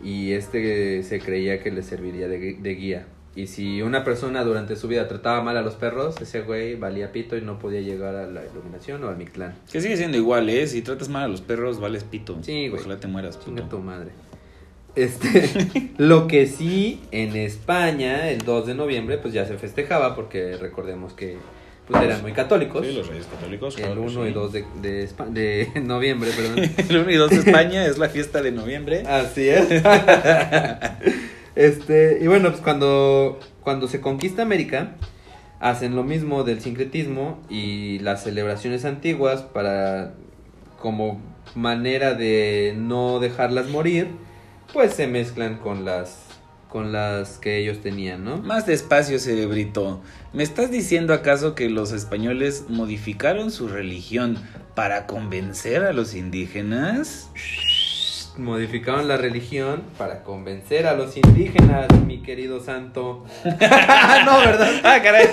y 0.05 0.33
este 0.33 1.03
se 1.03 1.21
creía 1.21 1.63
que 1.63 1.71
les 1.71 1.87
serviría 1.87 2.29
de, 2.29 2.55
de 2.61 2.75
guía. 2.75 3.07
Y 3.35 3.47
si 3.49 3.81
una 3.83 4.05
persona 4.05 4.45
durante 4.45 4.77
su 4.77 4.89
vida 4.89 5.09
trataba 5.09 5.43
mal 5.43 5.57
a 5.57 5.63
los 5.63 5.75
perros, 5.75 6.21
ese 6.21 6.41
güey 6.41 6.75
valía 6.75 7.13
pito 7.13 7.37
y 7.37 7.43
no 7.43 7.59
podía 7.59 7.81
llegar 7.81 8.15
a 8.15 8.27
la 8.27 8.43
iluminación 8.47 9.05
o 9.05 9.09
al 9.09 9.17
Mictlán. 9.17 9.55
Que 9.71 9.81
sigue 9.81 9.97
siendo 9.97 10.17
igual, 10.17 10.49
¿eh? 10.49 10.67
Si 10.67 10.81
tratas 10.81 11.09
mal 11.11 11.25
a 11.25 11.29
los 11.29 11.43
perros, 11.43 11.79
vales 11.81 12.05
pito. 12.05 12.39
Sí, 12.43 12.69
güey. 12.69 12.81
Ojalá 12.81 12.99
te 12.99 13.09
mueras, 13.09 13.39
Chinga 13.39 13.63
puto. 13.65 13.77
tu 13.77 13.83
madre. 13.83 14.11
Este, 14.97 15.91
lo 15.99 16.27
que 16.27 16.47
sí, 16.47 17.01
en 17.13 17.37
España, 17.37 18.31
el 18.31 18.39
2 18.39 18.67
de 18.67 18.75
noviembre, 18.75 19.19
pues 19.19 19.33
ya 19.35 19.47
se 19.47 19.57
festejaba, 19.59 20.17
porque 20.17 20.57
recordemos 20.57 21.13
que 21.13 21.37
pues 21.87 22.03
eran 22.03 22.23
muy 22.23 22.33
católicos. 22.33 22.85
Sí, 22.85 22.93
los 22.93 23.07
reyes 23.07 23.27
católicos. 23.27 23.77
el 23.77 23.85
claro 23.85 24.01
que 24.07 24.09
1 24.09 24.25
y 24.25 24.29
sí. 24.29 24.35
2 24.35 24.53
de, 24.53 25.09
de 25.31 25.81
noviembre, 25.83 26.31
perdón. 26.35 26.59
El 26.89 26.97
1 26.97 27.11
y 27.11 27.15
2 27.15 27.31
de 27.31 27.37
España 27.37 27.87
es 27.87 27.99
la 27.99 28.09
fiesta 28.09 28.43
de 28.43 28.51
noviembre. 28.51 29.05
Así 29.07 29.49
es. 29.49 29.69
este, 31.55 32.19
y 32.21 32.27
bueno, 32.27 32.51
pues 32.51 32.61
cuando, 32.61 33.39
cuando 33.63 33.87
se 33.87 34.01
conquista 34.01 34.43
América, 34.43 34.97
hacen 35.61 35.95
lo 35.95 36.03
mismo 36.03 36.43
del 36.43 36.61
sincretismo 36.61 37.41
y 37.49 38.01
las 38.01 38.25
celebraciones 38.25 38.85
antiguas 38.85 39.43
para 39.43 40.15
como 40.81 41.21
manera 41.55 42.15
de 42.15 42.75
no 42.77 43.21
dejarlas 43.21 43.69
morir, 43.69 44.09
pues 44.77 44.93
se 44.93 45.07
mezclan 45.07 45.57
con 45.57 45.87
las 45.87 46.19
con 46.69 46.93
las 46.93 47.39
que 47.39 47.57
ellos 47.57 47.81
tenían, 47.81 48.25
¿no? 48.25 48.37
Más 48.37 48.67
despacio, 48.67 49.19
cerebrito. 49.19 50.03
¿Me 50.35 50.43
estás 50.43 50.71
diciendo 50.71 51.15
acaso 51.15 51.55
que 51.55 51.71
los 51.71 51.93
españoles 51.93 52.67
modificaron 52.69 53.51
su 53.51 53.69
religión 53.69 54.37
para 54.75 55.07
convencer 55.07 55.83
a 55.83 55.95
los 55.95 56.15
indígenas? 56.15 57.31
Modificaron 58.37 59.09
la 59.09 59.17
religión 59.17 59.83
para 59.97 60.23
convencer 60.23 60.87
a 60.87 60.93
los 60.93 61.17
indígenas, 61.17 61.87
mi 62.05 62.21
querido 62.21 62.61
santo. 62.61 63.25
no, 63.47 64.39
¿verdad? 64.41 64.73
¡Ah, 64.85 65.01
caray! 65.03 65.29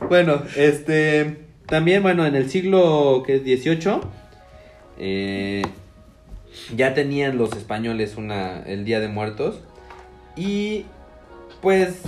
Bueno, 0.08 0.42
este. 0.56 1.44
También, 1.66 2.02
bueno, 2.02 2.24
en 2.24 2.34
el 2.34 2.48
siglo 2.48 3.22
que 3.26 3.36
es 3.36 3.44
18, 3.44 4.00
eh, 4.98 5.62
ya 6.76 6.94
tenían 6.94 7.38
los 7.38 7.52
españoles 7.52 8.16
una, 8.16 8.62
el 8.62 8.84
Día 8.84 9.00
de 9.00 9.08
Muertos. 9.08 9.60
Y 10.36 10.84
pues, 11.60 12.02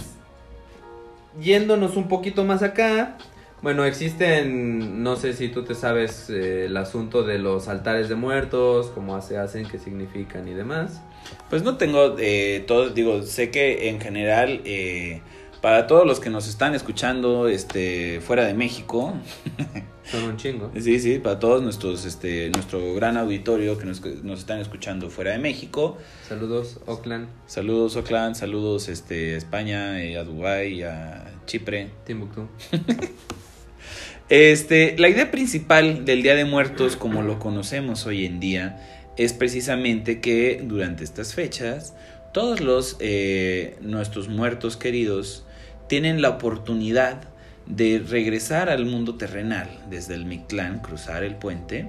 yéndonos 1.41 1.97
un 1.97 2.09
poquito 2.09 2.45
más 2.45 2.63
acá, 2.63 3.17
bueno, 3.63 3.85
existen, 3.85 5.03
no 5.03 5.17
sé 5.17 5.35
si 5.35 5.49
tú 5.49 5.65
te 5.65 5.75
sabes 5.75 6.31
eh, 6.31 6.65
el 6.65 6.77
asunto 6.79 7.25
de 7.25 7.39
los 7.39 7.69
altares 7.69 8.09
de 8.09 8.15
muertos, 8.15 8.91
cómo 8.95 9.21
se 9.21 9.37
hacen, 9.37 9.67
qué 9.69 9.79
significan 9.79 10.49
y 10.49 10.55
demás. 10.55 11.03
Pues 11.51 11.63
no 11.63 11.77
tengo 11.77 12.17
eh, 12.19 12.65
todo, 12.67 12.89
digo, 12.89 13.23
sé 13.23 13.51
que 13.51 13.91
en 13.91 14.01
general, 14.01 14.63
eh, 14.65 15.21
para 15.61 15.87
todos 15.87 16.07
los 16.07 16.21
que 16.21 16.31
nos 16.31 16.49
están 16.49 16.75
escuchando 16.75 17.49
este, 17.49 18.21
fuera 18.23 18.47
de 18.47 18.55
México, 18.55 19.13
Son 20.11 20.25
un 20.25 20.37
chingo. 20.37 20.73
Sí, 20.79 20.99
sí, 20.99 21.19
para 21.19 21.39
todos 21.39 21.63
nuestros, 21.63 22.05
este, 22.05 22.51
nuestro 22.51 22.95
gran 22.95 23.17
auditorio 23.17 23.79
que 23.79 23.85
nos, 23.85 24.05
nos 24.25 24.41
están 24.41 24.59
escuchando 24.59 25.09
fuera 25.09 25.33
de 25.33 25.39
México. 25.39 25.99
Saludos, 26.29 26.81
Oakland, 26.87 27.29
Saludos 27.47 27.97
Oakland, 27.97 28.35
saludos 28.35 28.89
este, 28.89 29.35
a 29.35 29.39
España, 29.39 30.03
eh, 30.03 30.19
a 30.19 30.25
Dubái, 30.25 30.83
a 30.83 31.41
Chipre. 31.47 31.91
Timbuktu. 32.05 32.49
Este, 34.31 34.95
la 34.97 35.09
idea 35.09 35.33
principal 35.33 36.05
del 36.05 36.23
Día 36.23 36.37
de 36.37 36.45
Muertos, 36.45 36.95
como 36.95 37.23
lo 37.23 37.41
conocemos 37.41 38.07
hoy 38.07 38.27
en 38.27 38.39
día, 38.39 39.11
es 39.17 39.33
precisamente 39.33 40.21
que 40.21 40.63
durante 40.65 41.03
estas 41.03 41.35
fechas 41.35 41.95
todos 42.33 42.61
los 42.61 42.97
eh, 43.01 43.77
nuestros 43.81 44.29
muertos 44.29 44.77
queridos 44.77 45.45
tienen 45.89 46.23
la 46.23 46.29
oportunidad 46.29 47.30
de 47.71 48.05
regresar 48.07 48.69
al 48.69 48.85
mundo 48.85 49.15
terrenal 49.15 49.69
desde 49.89 50.15
el 50.15 50.25
Mictlán, 50.25 50.81
cruzar 50.81 51.23
el 51.23 51.37
puente, 51.37 51.89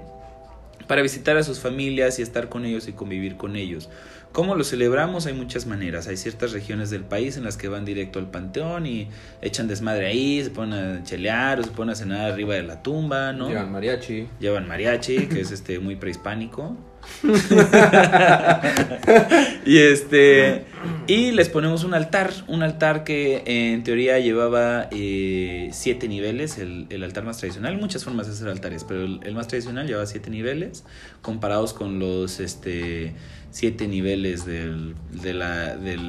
para 0.88 1.02
visitar 1.02 1.38
a 1.38 1.44
sus 1.44 1.60
familias 1.60 2.20
y 2.20 2.22
estar 2.22 2.50
con 2.50 2.66
ellos 2.66 2.88
y 2.88 2.94
convivir 2.94 3.38
con 3.38 3.56
ellos. 3.56 3.90
¿Cómo 4.32 4.56
lo 4.56 4.64
celebramos? 4.64 5.26
Hay 5.26 5.34
muchas 5.34 5.66
maneras. 5.66 6.08
Hay 6.08 6.16
ciertas 6.16 6.54
regiones 6.54 6.90
del 6.90 7.04
país 7.04 7.36
en 7.36 7.44
las 7.44 7.58
que 7.58 7.68
van 7.68 7.84
directo 7.84 8.20
al 8.20 8.30
panteón 8.30 8.86
y 8.86 9.10
echan 9.42 9.68
desmadre 9.68 10.08
ahí, 10.08 10.44
se 10.44 10.50
ponen 10.52 10.98
a 10.98 11.04
chelear 11.04 11.60
o 11.60 11.64
se 11.64 11.72
ponen 11.72 11.94
a 11.94 11.96
cenar 11.96 12.32
arriba 12.32 12.56
de 12.56 12.64
la 12.64 12.82
tumba, 12.82 13.34
¿no? 13.34 13.50
Llevan 13.50 13.72
mariachi. 13.72 14.28
Llevan 14.40 14.68
mariachi, 14.68 15.28
que 15.28 15.42
es 15.42 15.52
este 15.52 15.80
muy 15.80 15.98
prehispánico. 15.98 16.78
y 19.66 19.78
este 19.78 20.66
y 21.08 21.32
les 21.32 21.50
ponemos 21.50 21.84
un 21.84 21.94
altar, 21.94 22.32
un 22.48 22.64
altar 22.64 23.04
que 23.04 23.44
en 23.46 23.84
teoría 23.84 24.20
llevaba 24.20 24.88
eh, 24.92 25.70
siete 25.72 26.08
niveles, 26.08 26.58
el, 26.58 26.88
el 26.90 27.04
altar 27.04 27.24
más 27.24 27.38
tradicional, 27.38 27.78
muchas 27.78 28.04
formas 28.04 28.28
de 28.28 28.34
hacer 28.34 28.48
altares, 28.48 28.84
pero 28.84 29.04
el, 29.04 29.20
el 29.24 29.36
más 29.36 29.48
tradicional 29.48 29.88
llevaba 29.88 30.06
siete 30.06 30.30
niveles, 30.30 30.84
comparados 31.22 31.74
con 31.74 32.00
los 32.00 32.40
este 32.40 33.14
siete 33.52 33.88
niveles 33.88 34.46
del, 34.46 34.96
de 35.12 35.34
la, 35.34 35.76
del 35.76 36.00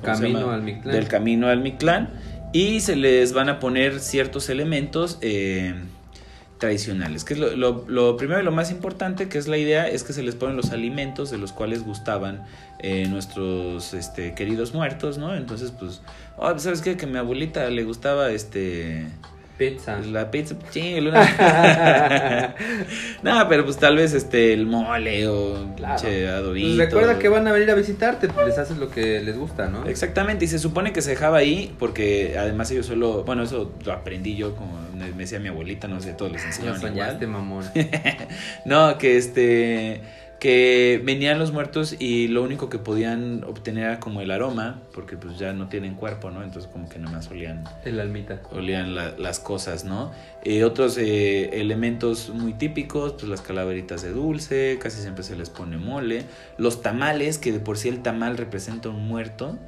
¿cómo 0.00 0.16
se 0.16 0.22
Camino 0.22 0.50
al 0.50 0.62
Mictlán. 0.62 0.94
Del 0.94 1.08
camino 1.08 1.48
al 1.48 1.60
Mictlán. 1.60 2.10
Y 2.52 2.80
se 2.80 2.96
les 2.96 3.32
van 3.32 3.48
a 3.48 3.58
poner 3.58 4.00
ciertos 4.00 4.48
elementos 4.48 5.18
eh, 5.22 5.74
tradicionales. 6.64 7.24
Que 7.24 7.34
es 7.34 7.40
lo, 7.40 8.16
primero 8.16 8.40
y 8.40 8.44
lo 8.44 8.52
más 8.52 8.70
importante, 8.70 9.28
que 9.28 9.38
es 9.38 9.48
la 9.48 9.58
idea, 9.58 9.88
es 9.88 10.02
que 10.02 10.12
se 10.12 10.22
les 10.22 10.34
ponen 10.34 10.56
los 10.56 10.70
alimentos 10.70 11.30
de 11.30 11.36
los 11.36 11.52
cuales 11.52 11.84
gustaban 11.84 12.42
eh, 12.78 13.06
nuestros 13.08 13.92
este, 13.92 14.34
queridos 14.34 14.72
muertos, 14.72 15.18
¿no? 15.18 15.34
Entonces, 15.34 15.72
pues, 15.78 16.00
oh, 16.38 16.58
¿sabes 16.58 16.80
qué? 16.80 16.96
Que 16.96 17.06
mi 17.06 17.18
abuelita 17.18 17.68
le 17.68 17.84
gustaba 17.84 18.30
este... 18.30 19.06
Pizza. 19.56 19.98
La 20.00 20.30
pizza, 20.32 20.56
sí, 20.70 20.94
el 20.94 21.08
una- 21.08 21.22
no, 23.22 23.48
pero 23.48 23.64
pues 23.64 23.76
tal 23.76 23.96
vez 23.96 24.12
este 24.12 24.52
el 24.52 24.66
mole 24.66 25.28
o 25.28 25.74
Claro. 25.76 26.00
che, 26.00 26.26
Pues 26.50 26.76
recuerda 26.76 27.18
que 27.18 27.28
van 27.28 27.46
a 27.46 27.52
venir 27.52 27.70
a 27.70 27.74
visitarte, 27.74 28.28
les 28.46 28.58
haces 28.58 28.78
lo 28.78 28.90
que 28.90 29.20
les 29.20 29.36
gusta, 29.38 29.68
¿no? 29.68 29.86
Exactamente, 29.86 30.44
y 30.44 30.48
se 30.48 30.58
supone 30.58 30.92
que 30.92 31.02
se 31.02 31.10
dejaba 31.10 31.38
ahí 31.38 31.72
porque 31.78 32.36
además 32.38 32.70
ellos 32.72 32.86
solo, 32.86 33.22
bueno, 33.24 33.42
eso 33.44 33.72
lo 33.84 33.92
aprendí 33.92 34.34
yo, 34.36 34.56
como 34.56 34.76
me 34.94 35.10
decía 35.12 35.38
mi 35.38 35.48
abuelita, 35.48 35.86
no 35.88 36.00
sé, 36.00 36.14
todos 36.14 36.32
les 36.32 36.42
Lo 36.42 36.48
enseñaban 36.48 36.80
soñaste, 36.80 37.24
igual. 37.24 37.40
mamón. 37.42 37.64
No, 38.64 38.98
que 38.98 39.16
este 39.18 40.00
que 40.40 41.00
venían 41.04 41.38
los 41.38 41.52
muertos 41.52 41.96
y 41.98 42.28
lo 42.28 42.42
único 42.42 42.68
que 42.68 42.78
podían 42.78 43.44
obtener 43.44 43.84
era 43.84 44.00
como 44.00 44.20
el 44.20 44.30
aroma, 44.30 44.82
porque 44.92 45.16
pues 45.16 45.38
ya 45.38 45.52
no 45.54 45.68
tienen 45.68 45.94
cuerpo, 45.94 46.30
¿no? 46.30 46.42
Entonces 46.42 46.70
como 46.70 46.88
que 46.88 46.98
nomás 46.98 47.30
olían 47.30 47.64
El 47.84 47.98
almita. 48.00 48.42
olían 48.52 48.94
la- 48.94 49.16
las 49.16 49.40
cosas, 49.40 49.84
¿no? 49.84 50.12
Eh, 50.42 50.64
otros 50.64 50.98
eh, 50.98 51.60
elementos 51.60 52.28
muy 52.30 52.52
típicos, 52.52 53.12
pues 53.14 53.24
las 53.28 53.40
calaveritas 53.40 54.02
de 54.02 54.10
dulce, 54.10 54.78
casi 54.82 55.00
siempre 55.00 55.24
se 55.24 55.36
les 55.36 55.48
pone 55.50 55.78
mole, 55.78 56.24
los 56.58 56.82
tamales, 56.82 57.38
que 57.38 57.52
de 57.52 57.60
por 57.60 57.78
sí 57.78 57.88
el 57.88 58.02
tamal 58.02 58.36
representa 58.36 58.90
un 58.90 59.06
muerto, 59.08 59.58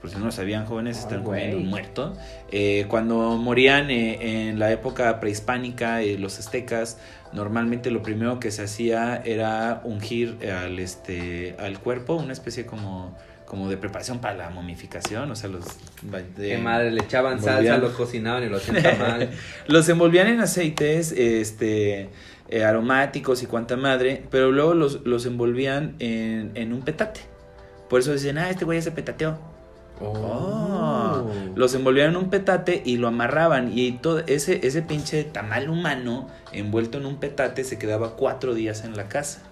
por 0.00 0.10
si 0.10 0.16
no 0.18 0.24
lo 0.26 0.32
sabían 0.32 0.66
jóvenes, 0.66 0.96
Ay, 0.96 1.02
están 1.04 1.22
comiendo 1.24 1.56
un 1.58 1.66
muerto. 1.68 2.14
Eh, 2.50 2.86
cuando 2.88 3.36
morían 3.36 3.90
eh, 3.90 4.48
en 4.48 4.58
la 4.58 4.70
época 4.72 5.20
prehispánica, 5.20 6.02
eh, 6.02 6.16
los 6.18 6.38
aztecas, 6.38 6.98
normalmente 7.32 7.90
lo 7.90 8.02
primero 8.02 8.40
que 8.40 8.50
se 8.50 8.62
hacía 8.62 9.20
era 9.24 9.80
ungir 9.84 10.38
al, 10.50 10.78
este, 10.78 11.54
al 11.58 11.78
cuerpo, 11.78 12.14
una 12.16 12.32
especie 12.32 12.64
como, 12.66 13.14
como 13.46 13.68
de 13.68 13.76
preparación 13.76 14.20
para 14.20 14.34
la 14.34 14.50
momificación, 14.50 15.30
o 15.30 15.36
sea, 15.36 15.50
los... 15.50 15.64
de- 16.36 16.48
Qué 16.48 16.58
madre, 16.58 16.90
le 16.92 17.02
echaban 17.02 17.38
salsa, 17.38 17.56
Volvían. 17.56 17.80
lo 17.82 17.92
cocinaban 17.92 18.42
y 18.44 18.48
lo 18.48 18.56
hacían. 18.56 19.28
Los 19.66 19.88
envolvían 19.88 20.28
en 20.28 20.40
aceites 20.40 21.12
este, 21.12 22.08
eh, 22.48 22.64
aromáticos 22.64 23.42
y 23.42 23.46
cuanta 23.46 23.76
madre, 23.76 24.22
pero 24.30 24.50
luego 24.50 24.74
los, 24.74 25.04
los 25.04 25.26
envolvían 25.26 25.94
en, 25.98 26.52
en 26.54 26.72
un 26.72 26.82
petate. 26.82 27.20
Por 27.88 28.00
eso 28.00 28.12
dicen, 28.12 28.38
ah, 28.38 28.48
este 28.50 28.64
güey 28.64 28.78
ya 28.78 28.82
se 28.82 28.92
petateó. 28.92 29.38
Oh. 30.00 31.30
Los 31.54 31.74
envolvían 31.74 32.10
en 32.10 32.16
un 32.16 32.30
petate 32.30 32.82
y 32.84 32.96
lo 32.96 33.08
amarraban. 33.08 33.76
Y 33.76 33.92
todo 33.92 34.20
ese, 34.26 34.66
ese 34.66 34.82
pinche 34.82 35.24
tamal 35.24 35.68
humano 35.68 36.28
envuelto 36.52 36.98
en 36.98 37.06
un 37.06 37.16
petate 37.16 37.64
se 37.64 37.78
quedaba 37.78 38.16
cuatro 38.16 38.54
días 38.54 38.84
en 38.84 38.96
la 38.96 39.08
casa. 39.08 39.42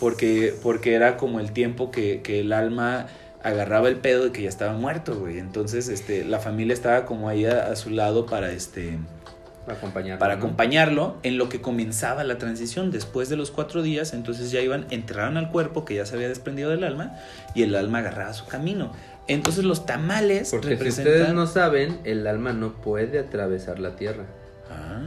porque, 0.00 0.54
porque 0.62 0.94
era 0.94 1.16
como 1.16 1.40
el 1.40 1.52
tiempo 1.52 1.90
que, 1.90 2.22
que 2.22 2.40
el 2.40 2.52
alma 2.52 3.06
agarraba 3.42 3.88
el 3.88 3.96
pedo 3.96 4.24
de 4.24 4.32
que 4.32 4.42
ya 4.42 4.48
estaba 4.48 4.72
muerto, 4.74 5.18
güey. 5.18 5.38
Entonces, 5.38 5.88
este, 5.88 6.24
la 6.24 6.38
familia 6.38 6.74
estaba 6.74 7.04
como 7.04 7.28
ahí 7.28 7.46
a, 7.46 7.70
a 7.70 7.76
su 7.76 7.90
lado 7.90 8.26
para 8.26 8.50
este 8.52 8.98
Acompañarlo, 9.68 10.18
para 10.18 10.34
¿no? 10.34 10.38
acompañarlo 10.40 11.16
en 11.22 11.38
lo 11.38 11.48
que 11.48 11.60
comenzaba 11.60 12.24
la 12.24 12.38
transición 12.38 12.90
después 12.90 13.28
de 13.28 13.36
los 13.36 13.50
cuatro 13.50 13.82
días 13.82 14.12
entonces 14.14 14.50
ya 14.50 14.60
iban 14.60 14.86
entraron 14.90 15.36
al 15.36 15.50
cuerpo 15.50 15.84
que 15.84 15.94
ya 15.94 16.06
se 16.06 16.14
había 16.16 16.28
desprendido 16.28 16.70
del 16.70 16.84
alma 16.84 17.12
y 17.54 17.62
el 17.62 17.74
alma 17.74 17.98
agarraba 17.98 18.32
su 18.32 18.46
camino 18.46 18.92
entonces 19.26 19.64
los 19.64 19.84
tamales 19.86 20.50
Porque 20.50 20.70
representan 20.70 21.12
si 21.12 21.18
ustedes 21.20 21.34
no 21.34 21.46
saben, 21.46 21.98
el 22.04 22.26
alma 22.26 22.52
no 22.54 22.72
puede 22.72 23.18
atravesar 23.18 23.78
la 23.78 23.94
tierra. 23.94 24.24
Ah. 24.70 25.02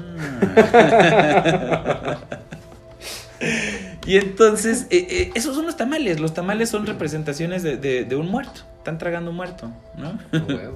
y 4.05 4.17
entonces 4.17 4.87
eh, 4.89 5.07
eh, 5.09 5.31
esos 5.35 5.55
son 5.55 5.65
los 5.65 5.75
tamales 5.77 6.19
los 6.19 6.33
tamales 6.33 6.69
son 6.69 6.85
representaciones 6.85 7.63
de, 7.63 7.77
de- 7.77 8.05
de 8.05 8.15
un 8.15 8.27
muerto 8.29 8.61
están 8.77 8.97
tragando 8.97 9.31
un 9.31 9.37
muerto 9.37 9.71
no. 9.97 10.19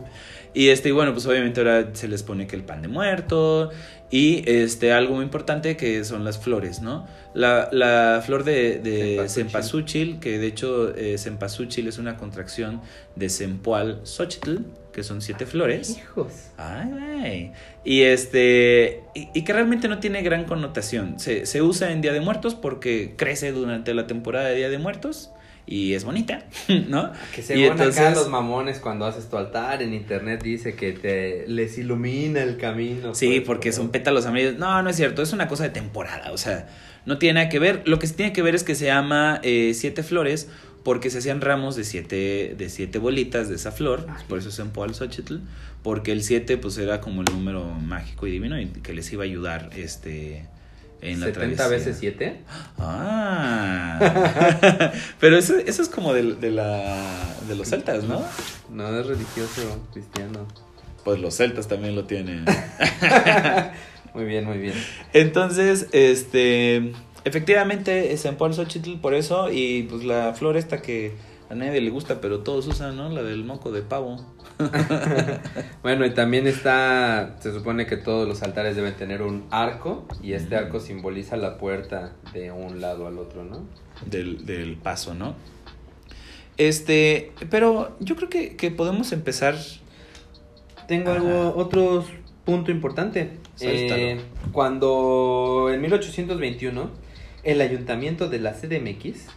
Y 0.55 0.69
este, 0.69 0.89
y 0.89 0.91
bueno, 0.93 1.11
pues 1.13 1.25
obviamente 1.27 1.59
ahora 1.59 1.89
se 1.93 2.07
les 2.07 2.23
pone 2.23 2.47
que 2.47 2.55
el 2.55 2.63
pan 2.63 2.81
de 2.81 2.87
muerto. 2.87 3.69
Y 4.09 4.49
este, 4.49 4.93
algo 4.93 5.15
muy 5.15 5.23
importante 5.23 5.75
que 5.75 6.03
son 6.05 6.23
las 6.23 6.37
flores, 6.37 6.81
¿no? 6.81 7.05
La, 7.33 7.67
la 7.71 8.21
flor 8.25 8.45
de, 8.45 8.79
de 8.79 9.27
Cempasúchil. 9.27 10.19
que 10.19 10.37
de 10.39 10.47
hecho 10.47 10.95
eh, 10.95 11.17
cempasúchil 11.17 11.87
es 11.87 11.97
una 11.97 12.15
contracción 12.15 12.81
de 13.15 13.29
sempoal 13.29 13.99
xochitl, 14.03 14.59
que 14.93 15.03
son 15.03 15.21
siete 15.21 15.45
flores. 15.45 15.97
Hijos. 15.97 16.31
Ay, 16.55 16.89
güey. 16.89 17.51
Y 17.83 18.03
este. 18.03 19.03
Y, 19.13 19.27
y 19.33 19.43
que 19.43 19.51
realmente 19.51 19.89
no 19.89 19.99
tiene 19.99 20.21
gran 20.21 20.45
connotación. 20.45 21.19
Se, 21.19 21.45
se 21.45 21.61
usa 21.61 21.91
en 21.91 21.99
Día 22.01 22.13
de 22.13 22.21
Muertos 22.21 22.55
porque 22.55 23.15
crece 23.17 23.51
durante 23.51 23.93
la 23.93 24.07
temporada 24.07 24.47
de 24.47 24.55
Día 24.55 24.69
de 24.69 24.77
Muertos. 24.77 25.31
Y 25.67 25.93
es 25.93 26.03
bonita, 26.03 26.43
¿no? 26.87 27.11
Que 27.33 27.41
Y 27.41 27.43
según 27.43 27.63
acá 27.71 27.83
entonces- 27.85 28.15
los 28.15 28.29
mamones 28.29 28.79
cuando 28.79 29.05
haces 29.05 29.29
tu 29.29 29.37
altar 29.37 29.81
en 29.81 29.93
internet 29.93 30.43
dice 30.43 30.75
que 30.75 30.91
te 30.93 31.45
les 31.47 31.77
ilumina 31.77 32.43
el 32.43 32.57
camino. 32.57 33.15
Sí, 33.15 33.27
pues, 33.39 33.41
porque 33.47 33.71
son 33.71 33.89
pétalos 33.89 34.25
amarillos. 34.25 34.57
No, 34.57 34.81
no 34.83 34.89
es 34.89 34.95
cierto, 34.95 35.21
es 35.21 35.33
una 35.33 35.47
cosa 35.47 35.63
de 35.63 35.69
temporada, 35.71 36.31
o 36.31 36.37
sea, 36.37 36.67
no 37.05 37.17
tiene 37.17 37.35
nada 37.39 37.49
que 37.49 37.59
ver. 37.59 37.81
Lo 37.85 37.97
que 37.99 38.07
sí 38.07 38.13
tiene 38.13 38.31
que 38.33 38.41
ver 38.43 38.53
es 38.55 38.63
que 38.63 38.75
se 38.75 38.85
llama 38.85 39.39
eh, 39.43 39.73
siete 39.73 40.03
flores 40.03 40.49
porque 40.83 41.09
se 41.09 41.17
hacían 41.17 41.41
ramos 41.41 41.75
de 41.75 41.83
siete, 41.83 42.53
de 42.55 42.69
siete 42.69 42.99
bolitas 42.99 43.49
de 43.49 43.55
esa 43.55 43.71
flor, 43.71 44.05
por 44.29 44.37
eso 44.37 44.49
es 44.49 44.59
en 44.59 44.69
Poal 44.69 44.93
Xochitl, 44.93 45.37
porque 45.81 46.11
el 46.11 46.21
siete 46.21 46.57
pues 46.57 46.77
era 46.77 47.01
como 47.01 47.21
el 47.21 47.27
número 47.33 47.63
mágico 47.65 48.27
y 48.27 48.31
divino 48.31 48.59
y 48.61 48.67
que 48.67 48.93
les 48.93 49.11
iba 49.11 49.23
a 49.23 49.25
ayudar 49.25 49.71
este 49.75 50.45
en 51.01 51.19
la 51.19 51.27
70 51.27 51.55
travesía. 51.55 51.67
veces 51.67 51.97
7. 51.99 52.41
Ah, 52.79 53.99
pero 55.19 55.37
eso, 55.37 55.55
eso 55.57 55.81
es 55.81 55.89
como 55.89 56.13
de, 56.13 56.35
de 56.35 56.51
la, 56.51 57.35
de 57.47 57.55
los 57.55 57.69
celtas, 57.69 58.03
¿no? 58.03 58.23
No 58.69 58.99
es 58.99 59.05
religioso 59.05 59.81
cristiano. 59.93 60.47
Pues 61.03 61.19
los 61.19 61.35
celtas 61.35 61.67
también 61.67 61.95
lo 61.95 62.05
tienen. 62.05 62.45
Muy 64.15 64.23
bien, 64.23 64.45
muy 64.45 64.57
bien. 64.59 64.73
Entonces, 65.11 65.87
este, 65.91 66.93
efectivamente 67.25 68.13
es 68.13 68.23
en 68.23 68.37
Paul 68.37 68.53
Xochitl 68.53 68.95
por 69.01 69.13
eso 69.13 69.51
y 69.51 69.83
pues 69.83 70.05
la 70.05 70.33
flor 70.33 70.55
esta 70.55 70.81
que 70.81 71.11
a 71.49 71.55
nadie 71.55 71.81
le 71.81 71.89
gusta, 71.89 72.21
pero 72.21 72.39
todos 72.39 72.67
usan, 72.67 72.95
¿no? 72.95 73.09
La 73.09 73.23
del 73.23 73.43
moco 73.43 73.71
de 73.71 73.81
pavo. 73.81 74.17
Bueno, 75.83 76.05
y 76.05 76.13
también 76.13 76.47
está, 76.47 77.35
se 77.39 77.53
supone 77.53 77.85
que 77.85 77.97
todos 77.97 78.27
los 78.27 78.41
altares 78.41 78.75
deben 78.75 78.95
tener 78.95 79.21
un 79.21 79.45
arco 79.51 80.07
y 80.23 80.33
este 80.33 80.55
arco 80.55 80.79
simboliza 80.79 81.37
la 81.37 81.57
puerta 81.57 82.13
de 82.33 82.51
un 82.51 82.81
lado 82.81 83.05
al 83.05 83.19
otro, 83.19 83.43
¿no? 83.43 83.67
Del, 84.07 84.45
del 84.45 84.77
paso, 84.77 85.13
¿no? 85.13 85.35
Este, 86.57 87.33
pero 87.49 87.95
yo 87.99 88.15
creo 88.15 88.29
que, 88.29 88.55
que 88.55 88.71
podemos 88.71 89.11
empezar. 89.11 89.55
Tengo 90.87 91.11
Ajá. 91.11 91.19
algo, 91.19 91.53
otro 91.55 92.03
punto 92.45 92.71
importante. 92.71 93.37
Eh, 93.59 94.19
cuando 94.51 95.69
en 95.71 95.81
1821 95.81 96.89
el 97.43 97.61
ayuntamiento 97.61 98.27
de 98.27 98.39
la 98.39 98.53
CDMX 98.53 99.27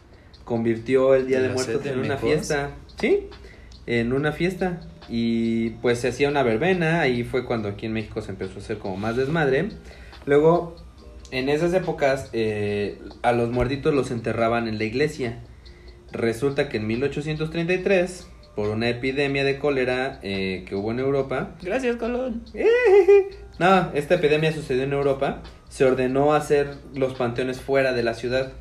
convirtió 0.49 1.15
el 1.15 1.27
Día 1.27 1.43
¿De 1.43 1.49
de 1.49 1.55
Muertos 1.55 1.85
en 1.85 1.99
una 1.99 2.17
fiesta. 2.17 2.71
Sí, 2.99 3.29
en 3.87 4.15
una 4.15 4.33
fiesta. 4.33 4.81
Y 5.11 5.71
pues 5.83 6.01
se 6.01 6.09
hacía 6.09 6.29
una 6.29 6.43
verbena, 6.43 7.01
ahí 7.01 7.23
fue 7.23 7.45
cuando 7.45 7.69
aquí 7.69 7.85
en 7.87 7.93
México 7.93 8.23
se 8.23 8.31
empezó 8.31 8.55
a 8.55 8.59
hacer 8.59 8.79
como 8.79 8.97
más 8.97 9.17
desmadre. 9.17 9.69
Luego, 10.25 10.75
en 11.31 11.51
esas 11.51 11.75
épocas, 11.75 12.31
eh, 12.33 12.99
a 13.23 13.33
los 13.33 13.51
muertitos 13.51 13.95
los 13.95 14.11
enterraban 14.11 14.69
en 14.69 14.79
la 14.79 14.85
iglesia. 14.85 15.41
Resulta 16.13 16.71
que 16.71 16.79
en 16.79 16.87
1833, 16.87 18.27
por 18.57 18.71
una 18.71 18.89
epidemia 18.89 19.45
de 19.45 19.59
cólera 19.59 20.19
eh, 20.23 20.65
que 20.67 20.75
hubo 20.75 20.91
en 20.93 21.01
Europa, 21.01 21.57
Gracias, 21.61 21.97
Colón. 21.97 22.43
no, 23.59 23.91
esta 23.93 24.15
epidemia 24.15 24.53
sucedió 24.53 24.85
en 24.85 24.95
Europa, 24.95 25.43
se 25.69 25.85
ordenó 25.85 26.33
hacer 26.33 26.75
los 26.95 27.15
panteones 27.15 27.61
fuera 27.61 27.93
de 27.93 28.03
la 28.03 28.15
ciudad. 28.15 28.53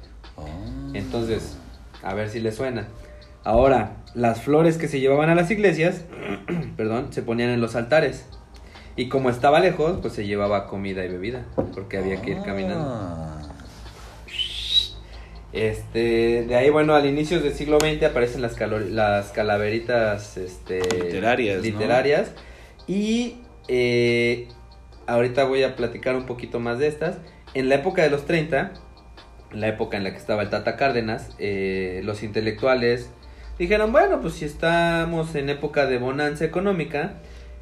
Entonces, 0.93 1.57
a 2.03 2.13
ver 2.13 2.29
si 2.29 2.39
le 2.39 2.51
suena. 2.51 2.87
Ahora, 3.43 3.97
las 4.13 4.41
flores 4.41 4.77
que 4.77 4.87
se 4.87 4.99
llevaban 4.99 5.29
a 5.29 5.35
las 5.35 5.49
iglesias, 5.51 6.03
perdón, 6.77 7.13
se 7.13 7.21
ponían 7.21 7.49
en 7.49 7.61
los 7.61 7.75
altares. 7.75 8.25
Y 8.95 9.09
como 9.09 9.29
estaba 9.29 9.59
lejos, 9.59 9.99
pues 10.01 10.13
se 10.13 10.25
llevaba 10.25 10.67
comida 10.67 11.05
y 11.05 11.09
bebida, 11.09 11.45
porque 11.73 11.97
había 11.97 12.21
que 12.21 12.31
ir 12.31 12.41
caminando. 12.41 12.83
Ah. 12.89 13.37
Este, 15.53 16.45
de 16.47 16.55
ahí, 16.55 16.69
bueno, 16.69 16.93
al 16.93 17.05
inicio 17.05 17.39
del 17.39 17.53
siglo 17.53 17.79
XX 17.79 18.03
aparecen 18.03 18.41
las, 18.41 18.59
las 18.89 19.31
calaveritas 19.31 20.37
este, 20.37 20.81
Literarias, 21.05 21.57
¿no? 21.57 21.63
literarias. 21.63 22.31
Y 22.87 23.37
eh, 23.67 24.47
ahorita 25.05 25.45
voy 25.45 25.63
a 25.63 25.75
platicar 25.75 26.15
un 26.15 26.25
poquito 26.25 26.59
más 26.59 26.79
de 26.79 26.87
estas. 26.87 27.17
En 27.53 27.69
la 27.69 27.75
época 27.75 28.03
de 28.03 28.09
los 28.09 28.25
30, 28.25 28.73
la 29.51 29.67
época 29.67 29.97
en 29.97 30.03
la 30.03 30.11
que 30.11 30.17
estaba 30.17 30.41
el 30.43 30.49
Tata 30.49 30.75
Cárdenas, 30.75 31.31
eh, 31.39 32.01
los 32.03 32.23
intelectuales 32.23 33.09
dijeron, 33.57 33.91
bueno, 33.91 34.21
pues 34.21 34.35
si 34.35 34.45
estamos 34.45 35.35
en 35.35 35.49
época 35.49 35.85
de 35.85 35.97
bonanza 35.97 36.45
económica, 36.45 37.15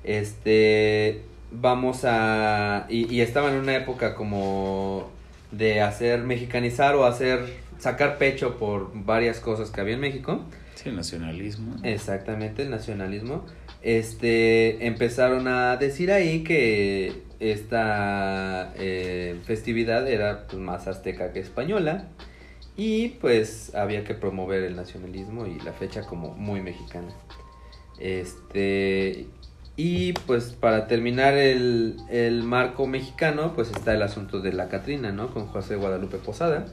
este, 0.04 1.22
vamos 1.52 2.02
a... 2.04 2.86
Y, 2.90 3.14
y 3.14 3.22
estaban 3.22 3.54
en 3.54 3.60
una 3.60 3.76
época 3.76 4.16
como 4.16 5.10
de 5.52 5.82
hacer 5.82 6.24
mexicanizar 6.24 6.96
o 6.96 7.06
hacer 7.06 7.46
sacar 7.80 8.18
pecho 8.18 8.58
por 8.58 8.92
varias 8.94 9.40
cosas 9.40 9.70
que 9.70 9.82
había 9.82 9.96
en 9.96 10.02
México. 10.02 10.44
Sí, 10.76 10.90
el 10.90 10.96
nacionalismo. 10.96 11.76
Exactamente, 11.84 12.64
el 12.64 12.70
nacionalismo. 12.70 13.46
Este, 13.86 14.88
empezaron 14.88 15.48
a 15.48 15.78
decir 15.78 16.12
ahí 16.12 16.44
que 16.44 17.22
esta 17.40 18.74
eh, 18.80 19.40
festividad 19.46 20.10
era 20.10 20.48
pues, 20.48 20.58
más 20.58 20.88
azteca 20.88 21.32
que 21.32 21.40
española 21.40 22.08
y 22.76 23.10
pues 23.10 23.76
había 23.76 24.04
que 24.04 24.16
promover 24.16 24.64
el 24.64 24.76
nacionalismo 24.76 25.46
y 25.46 25.60
la 25.60 25.72
fecha 25.72 26.02
como 26.02 26.34
muy 26.34 26.62
mexicana. 26.62 27.10
Este, 28.00 29.28
y 29.78 30.14
pues 30.14 30.46
para 30.60 30.88
terminar 30.88 31.36
el, 31.36 31.98
el 32.10 32.42
marco 32.42 32.88
mexicano, 32.88 33.54
pues 33.54 33.70
está 33.70 33.94
el 33.94 34.02
asunto 34.02 34.42
de 34.42 34.52
la 34.52 34.68
Catrina, 34.68 35.12
¿no? 35.12 35.32
Con 35.32 35.46
José 35.46 35.76
Guadalupe 35.76 36.18
Posada. 36.18 36.66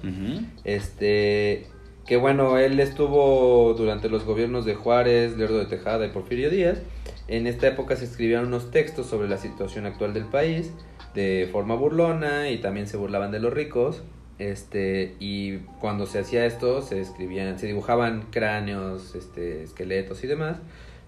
Este, 0.65 1.67
que 2.07 2.17
bueno, 2.17 2.59
él 2.59 2.81
estuvo 2.81 3.75
durante 3.75 4.09
los 4.09 4.25
gobiernos 4.25 4.65
de 4.65 4.75
Juárez, 4.75 5.37
Lerdo 5.37 5.59
de 5.59 5.67
Tejada 5.67 6.07
y 6.07 6.11
Porfirio 6.11 6.51
Díaz. 6.51 6.81
En 7.29 7.47
esta 7.47 7.69
época 7.69 7.97
se 7.97 8.05
escribían 8.05 8.47
unos 8.47 8.71
textos 8.71 9.07
sobre 9.07 9.29
la 9.29 9.39
situación 9.39 9.87
actual 9.87 10.13
del 10.13 10.25
país 10.25 10.73
de 11.15 11.49
forma 11.53 11.75
burlona 11.75 12.51
y 12.51 12.59
también 12.59 12.87
se 12.87 12.97
burlaban 12.97 13.31
de 13.31 13.41
los 13.41 13.53
ricos. 13.53 14.03
Este, 14.39 15.15
y 15.21 15.59
cuando 15.81 16.07
se 16.07 16.19
hacía 16.19 16.47
esto, 16.47 16.83
se 16.83 17.01
escribían, 17.01 17.59
se 17.59 17.67
dibujaban 17.67 18.27
cráneos, 18.31 19.15
este, 19.15 19.63
esqueletos 19.63 20.25
y 20.25 20.27
demás. 20.27 20.59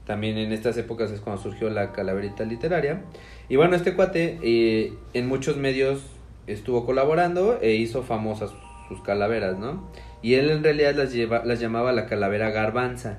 También 0.07 0.37
en 0.37 0.53
estas 0.53 0.77
épocas 0.77 1.11
es 1.11 1.21
cuando 1.21 1.43
surgió 1.43 1.71
la 1.71 1.93
calaverita 1.93 2.45
literaria. 2.45 3.03
Y 3.49 3.57
bueno, 3.57 3.75
este 3.75 3.95
cuate 3.95 4.39
eh, 4.43 4.93
en 5.15 5.27
muchos 5.27 5.57
medios 5.57 6.03
estuvo 6.47 6.85
colaborando 6.85 7.59
e 7.61 7.75
hizo 7.75 8.03
famosas 8.03 8.53
sus 8.89 9.01
calaveras, 9.01 9.59
¿no? 9.59 9.89
Y 10.25 10.37
él 10.37 10.49
en 10.49 10.65
realidad 10.65 10.95
las, 10.95 11.13
lleva, 11.13 11.43
las 11.45 11.61
llamaba 11.61 11.93
la 11.93 12.07
calavera 12.07 12.49
garbanza. 12.49 13.19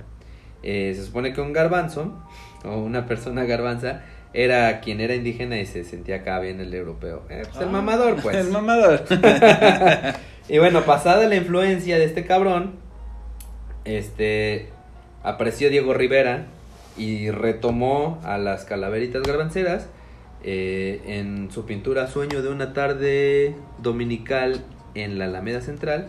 Eh, 0.64 0.92
se 0.96 1.06
supone 1.06 1.34
que 1.34 1.42
un 1.42 1.54
garbanzo, 1.54 2.20
o 2.64 2.80
una 2.80 3.06
persona 3.06 3.44
garbanza, 3.44 4.02
era 4.34 4.80
quien 4.80 5.00
era 5.00 5.14
indígena 5.14 5.60
y 5.60 5.68
se 5.68 5.84
sentía 5.84 6.16
acá 6.16 6.40
bien 6.40 6.60
el 6.60 6.74
europeo. 6.74 7.22
Eh, 7.30 7.44
pues 7.44 7.62
el 7.62 7.68
Ah, 7.70 7.72
mamador, 7.72 8.16
pues. 8.24 8.36
El 8.48 8.50
mamador. 8.50 9.04
y 10.50 10.58
bueno, 10.58 10.82
pasada 10.82 11.28
la 11.28 11.36
influencia 11.36 12.00
de 12.00 12.06
este 12.06 12.26
cabrón, 12.26 12.72
este 13.86 14.70
apareció 15.22 15.70
Diego 15.70 15.94
Rivera 15.94 16.46
y 16.98 17.30
retomó 17.30 18.20
a 18.24 18.40
las 18.40 18.66
calaveritas 18.66 19.22
garbanceras 19.22 19.90
eh, 20.44 21.02
en 21.06 21.52
su 21.52 21.68
pintura 21.68 22.08
Sueño 22.08 22.42
de 22.42 22.50
una 22.50 22.74
tarde 22.74 23.54
dominical 23.78 24.64
en 24.96 25.20
la 25.20 25.26
Alameda 25.26 25.62
Central 25.62 26.08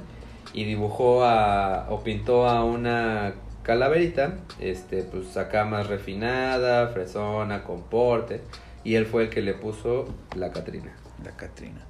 y 0.57 0.65
dibujó 0.65 1.23
a, 1.25 1.87
o 1.91 2.03
pintó 2.03 2.49
a 2.49 2.65
una 2.65 3.35
calaverita, 3.63 4.39
este, 4.59 5.03
pues 5.05 5.37
acá 5.37 5.65
más 5.65 5.87
refinada, 5.87 6.89
fresona, 6.89 7.63
con 7.63 7.83
porte, 7.85 8.41
y 8.83 8.95
él 8.97 9.07
fue 9.07 9.25
el 9.25 9.29
que 9.31 9.43
le 9.43 9.55
puso 9.55 10.13
la 10.37 10.51
Catrina. 10.51 10.93
La 11.25 11.31
Catrina. 11.33 11.81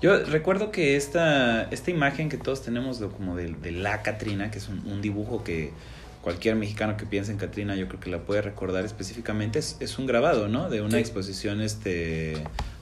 Yo 0.00 0.18
recuerdo 0.24 0.70
que 0.70 0.96
esta, 0.96 1.62
esta 1.70 1.90
imagen 1.90 2.28
que 2.28 2.36
todos 2.36 2.62
tenemos 2.62 2.98
de, 3.00 3.08
como 3.08 3.36
de, 3.36 3.52
de 3.52 3.70
la 3.72 4.02
Catrina, 4.02 4.50
que 4.50 4.58
es 4.58 4.68
un, 4.68 4.78
un 4.86 5.00
dibujo 5.00 5.44
que 5.44 5.72
cualquier 6.22 6.56
mexicano 6.56 6.96
que 6.96 7.04
piense 7.06 7.32
en 7.32 7.38
Catrina 7.38 7.74
yo 7.76 7.86
creo 7.88 8.00
que 8.00 8.10
la 8.10 8.18
puede 8.20 8.40
recordar 8.42 8.84
específicamente, 8.84 9.58
es, 9.58 9.76
es 9.80 9.98
un 9.98 10.06
grabado, 10.06 10.48
¿no? 10.48 10.70
De 10.70 10.80
una 10.80 10.92
Sí. 10.92 10.98
exposición 10.98 11.60
este 11.60 12.34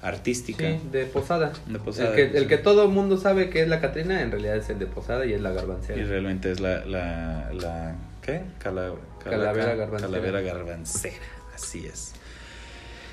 artística. 0.03 0.65
Sí, 0.65 0.81
de 0.91 1.07
Posada. 1.07 1.53
De 1.67 1.79
Posada, 1.79 2.11
el, 2.11 2.15
que, 2.17 2.37
el 2.37 2.43
sí. 2.45 2.49
que 2.49 2.59
todo 2.59 2.83
el 2.85 2.89
mundo 2.91 3.17
sabe 3.17 3.49
que 3.51 3.63
es 3.63 3.69
la 3.69 3.81
Catrina, 3.81 4.21
en 4.21 4.31
realidad 4.31 4.57
es 4.57 4.69
el 4.69 4.79
de 4.79 4.87
Posada 4.87 5.25
y 5.27 5.33
es 5.33 5.41
la 5.41 5.53
Y 5.53 5.55
garbancera. 5.55 6.05
realmente 6.07 6.51
es 6.51 6.61
la, 6.61 6.85
la, 6.85 7.51
la 7.55 7.97
¿qué? 8.21 8.43
Cala- 8.59 8.93
cala- 9.23 9.37
Calavera 9.37 9.75
garbancera. 9.77 10.11
Calavera 10.11 10.41
garbancera, 10.41 11.15
así 11.55 11.87
es. 11.87 12.13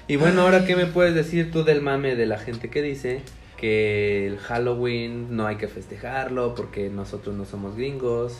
Y 0.07 0.15
bueno, 0.15 0.41
ahora 0.41 0.65
qué 0.65 0.75
me 0.75 0.87
puedes 0.87 1.13
decir 1.13 1.51
tú 1.51 1.63
del 1.63 1.81
mame 1.81 2.15
de 2.15 2.25
la 2.25 2.39
gente 2.39 2.69
que 2.71 2.81
dice 2.81 3.21
que 3.57 4.25
el 4.25 4.39
Halloween 4.39 5.35
no 5.35 5.45
hay 5.45 5.57
que 5.57 5.67
festejarlo 5.67 6.55
porque 6.55 6.89
nosotros 6.89 7.35
no 7.35 7.45
somos 7.45 7.75
gringos. 7.75 8.33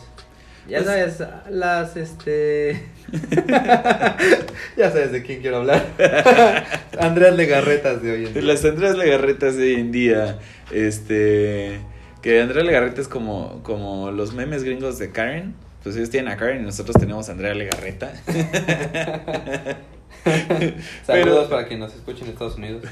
Ya 0.68 0.84
Pues- 0.84 0.86
sabes, 1.18 1.24
las 1.50 1.98
este 1.98 2.84
Ya 4.78 4.92
sabes 4.92 5.12
de 5.12 5.24
quién 5.24 5.42
quiero 5.42 5.58
hablar. 5.58 5.86
Andrés 7.00 7.36
Legarretas 7.36 8.02
de 8.04 8.12
hoy 8.12 8.26
en 8.28 8.34
día. 8.34 8.42
Las 8.44 8.64
Andrés 8.66 8.96
Legarretas 8.98 9.56
de 9.56 9.64
hoy 9.64 9.76
en 9.82 9.92
día, 9.92 10.38
este, 10.72 11.80
que 12.22 12.42
Andrea 12.42 12.64
Legarreta 12.64 13.02
es 13.02 13.08
como, 13.08 13.64
como 13.64 14.12
los 14.12 14.34
memes 14.34 14.64
gringos 14.64 15.00
de 15.00 15.12
Karen, 15.12 15.56
pues 15.84 15.96
ellos 15.96 16.10
tienen 16.12 16.32
a 16.32 16.38
Karen 16.38 16.62
y 16.62 16.66
nosotros 16.66 16.96
tenemos 17.00 17.30
a 17.30 17.32
Andrea 17.32 17.54
Legarreta. 17.56 18.12
Saludos 20.26 20.98
Pero- 21.08 21.50
para 21.50 21.66
quien 21.68 21.80
nos 21.80 21.96
escuche 21.96 22.24
en 22.26 22.32
Estados 22.32 22.58
Unidos. 22.58 22.84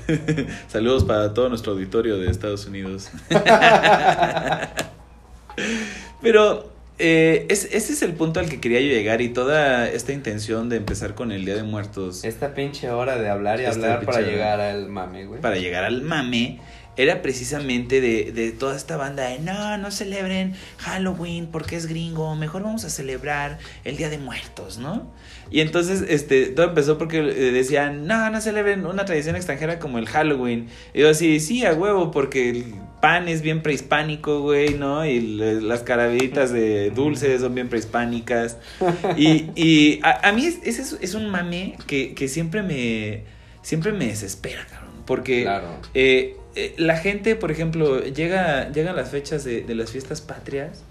Saludos 0.68 1.04
para 1.04 1.34
todo 1.34 1.50
nuestro 1.50 1.74
auditorio 1.74 2.18
de 2.18 2.32
Estados 2.32 2.66
Unidos. 2.66 3.10
Pero 6.22 6.72
eh, 7.00 7.46
es- 7.50 7.66
ese 7.72 7.94
es 7.94 8.02
el 8.02 8.14
punto 8.14 8.40
al 8.40 8.50
que 8.50 8.60
quería 8.60 8.82
yo 8.82 8.88
llegar 8.88 9.22
y 9.22 9.30
toda 9.30 9.88
esta 9.90 10.14
intención 10.14 10.70
de 10.70 10.78
empezar 10.78 11.14
con 11.16 11.32
el 11.32 11.46
Día 11.46 11.56
de 11.56 11.64
Muertos 11.64 12.24
Esta 12.24 12.54
pinche 12.54 12.90
hora 12.90 13.18
de 13.18 13.30
hablar 13.30 13.62
y 13.62 13.66
hablar 13.66 14.04
para 14.06 14.20
hora. 14.20 14.28
llegar 14.28 14.60
al 14.60 14.90
mame, 14.90 15.26
güey. 15.26 15.42
para 15.42 15.58
llegar 15.58 15.84
al 15.84 16.02
mame 16.02 16.60
era 17.00 17.22
precisamente 17.22 18.02
de, 18.02 18.32
de 18.32 18.52
toda 18.52 18.76
esta 18.76 18.98
banda 18.98 19.26
de 19.30 19.38
no, 19.38 19.78
no 19.78 19.92
celebren 19.92 20.56
Halloween 20.80 21.46
porque 21.46 21.76
es 21.76 21.86
gringo, 21.86 22.36
mejor 22.36 22.64
vamos 22.64 22.86
a 22.86 22.90
celebrar 22.90 23.60
el 23.84 23.98
Día 23.98 24.10
de 24.10 24.18
Muertos, 24.18 24.80
¿no? 24.80 25.14
Y 25.52 25.62
entonces 25.62 26.04
este 26.10 26.48
todo 26.48 26.66
empezó 26.70 26.98
porque 26.98 27.20
eh, 27.20 27.52
decían, 27.52 28.08
no, 28.08 28.32
no 28.32 28.42
celebren 28.42 28.88
una 28.88 29.06
tradición 29.06 29.36
extranjera 29.36 29.78
como 29.78 30.00
el 30.00 30.08
Halloween. 30.08 30.70
Y 30.96 31.02
yo 31.02 31.10
así, 31.12 31.40
sí, 31.40 31.64
a 31.68 31.74
huevo, 31.76 32.10
porque 32.10 32.66
pan 33.02 33.28
es 33.28 33.42
bien 33.42 33.62
prehispánico, 33.62 34.42
güey, 34.42 34.74
¿no? 34.76 35.06
Y 35.06 35.20
le- 35.20 35.62
las 35.62 35.82
caraveritas 35.84 36.52
de 36.52 36.90
dulces 36.92 37.42
son 37.42 37.54
bien 37.56 37.70
prehispánicas. 37.70 38.58
Y, 39.16 39.46
y 39.56 40.00
a, 40.04 40.28
a 40.30 40.32
mí 40.32 40.46
es- 40.46 40.60
ese 40.64 40.82
es, 40.82 40.98
es 41.02 41.14
un 41.14 41.30
mame 41.30 41.76
que, 41.88 42.14
que 42.14 42.28
siempre 42.28 42.64
me 42.64 43.24
siempre 43.62 43.92
me 43.92 44.08
desespera, 44.08 44.66
cabrón. 44.70 44.88
Porque 45.06 45.44
Claro. 45.44 45.68
eh, 45.94 46.36
eh, 46.56 46.74
la 46.78 46.98
gente, 46.98 47.36
por 47.36 47.52
ejemplo, 47.52 48.02
llega, 48.04 48.72
llegan 48.72 48.96
las 48.96 49.10
fechas 49.12 49.44
de, 49.44 49.62
de 49.62 49.76
las 49.76 49.92
fiestas 49.92 50.22
patrias 50.22 50.84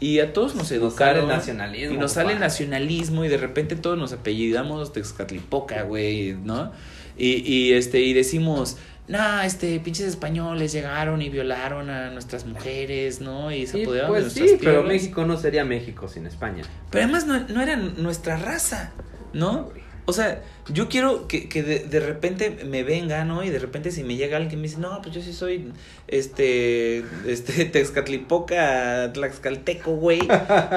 y 0.00 0.20
a 0.20 0.32
todos 0.32 0.54
nos 0.54 0.64
Nos 0.70 0.72
educaron. 0.72 1.22
sale 1.26 1.34
nacionalismo, 1.36 1.94
Y 1.94 1.98
nos 1.98 2.12
sale 2.12 2.28
papá. 2.34 2.40
nacionalismo 2.40 3.24
y 3.24 3.28
de 3.28 3.36
repente 3.36 3.74
todos 3.76 3.98
nos 3.98 4.12
apellidamos 4.12 4.92
Texcatlipoca, 4.92 5.82
güey, 5.82 6.34
¿no? 6.34 6.70
Y, 7.16 7.42
y, 7.52 7.72
este, 7.72 8.00
y 8.00 8.12
decimos, 8.12 8.76
no, 9.08 9.40
este, 9.40 9.80
pinches 9.80 10.06
españoles 10.06 10.70
llegaron 10.72 11.22
y 11.22 11.30
violaron 11.30 11.88
a 11.88 12.10
nuestras 12.10 12.44
mujeres, 12.44 13.20
¿no? 13.22 13.50
Y 13.50 13.66
se 13.66 13.82
apoderaron 13.82 14.14
de 14.14 14.20
pues 14.20 14.36
nuestras 14.36 14.50
sí, 14.50 14.58
pero. 14.62 14.82
México 14.82 15.24
no 15.24 15.38
sería 15.38 15.64
México 15.64 16.08
sin 16.08 16.26
España. 16.26 16.62
Pero 16.90 17.04
además 17.04 17.26
no, 17.26 17.40
no 17.48 17.62
era 17.62 17.76
nuestra 17.76 18.36
raza, 18.36 18.92
¿no? 19.32 19.70
O 20.08 20.14
sea, 20.14 20.40
yo 20.72 20.88
quiero 20.88 21.28
que, 21.28 21.50
que 21.50 21.62
de, 21.62 21.80
de 21.80 22.00
repente 22.00 22.64
me 22.64 22.82
venga, 22.82 23.26
¿no? 23.26 23.44
Y 23.44 23.50
de 23.50 23.58
repente 23.58 23.90
si 23.90 24.04
me 24.04 24.16
llega 24.16 24.38
alguien 24.38 24.48
que 24.48 24.56
me 24.56 24.62
dice, 24.62 24.78
no, 24.78 25.02
pues 25.02 25.14
yo 25.14 25.20
sí 25.20 25.34
soy, 25.34 25.70
este, 26.06 27.04
este, 27.26 27.64
Texcatlipoca, 27.66 29.12
Tlaxcalteco, 29.12 29.96
güey. 29.96 30.26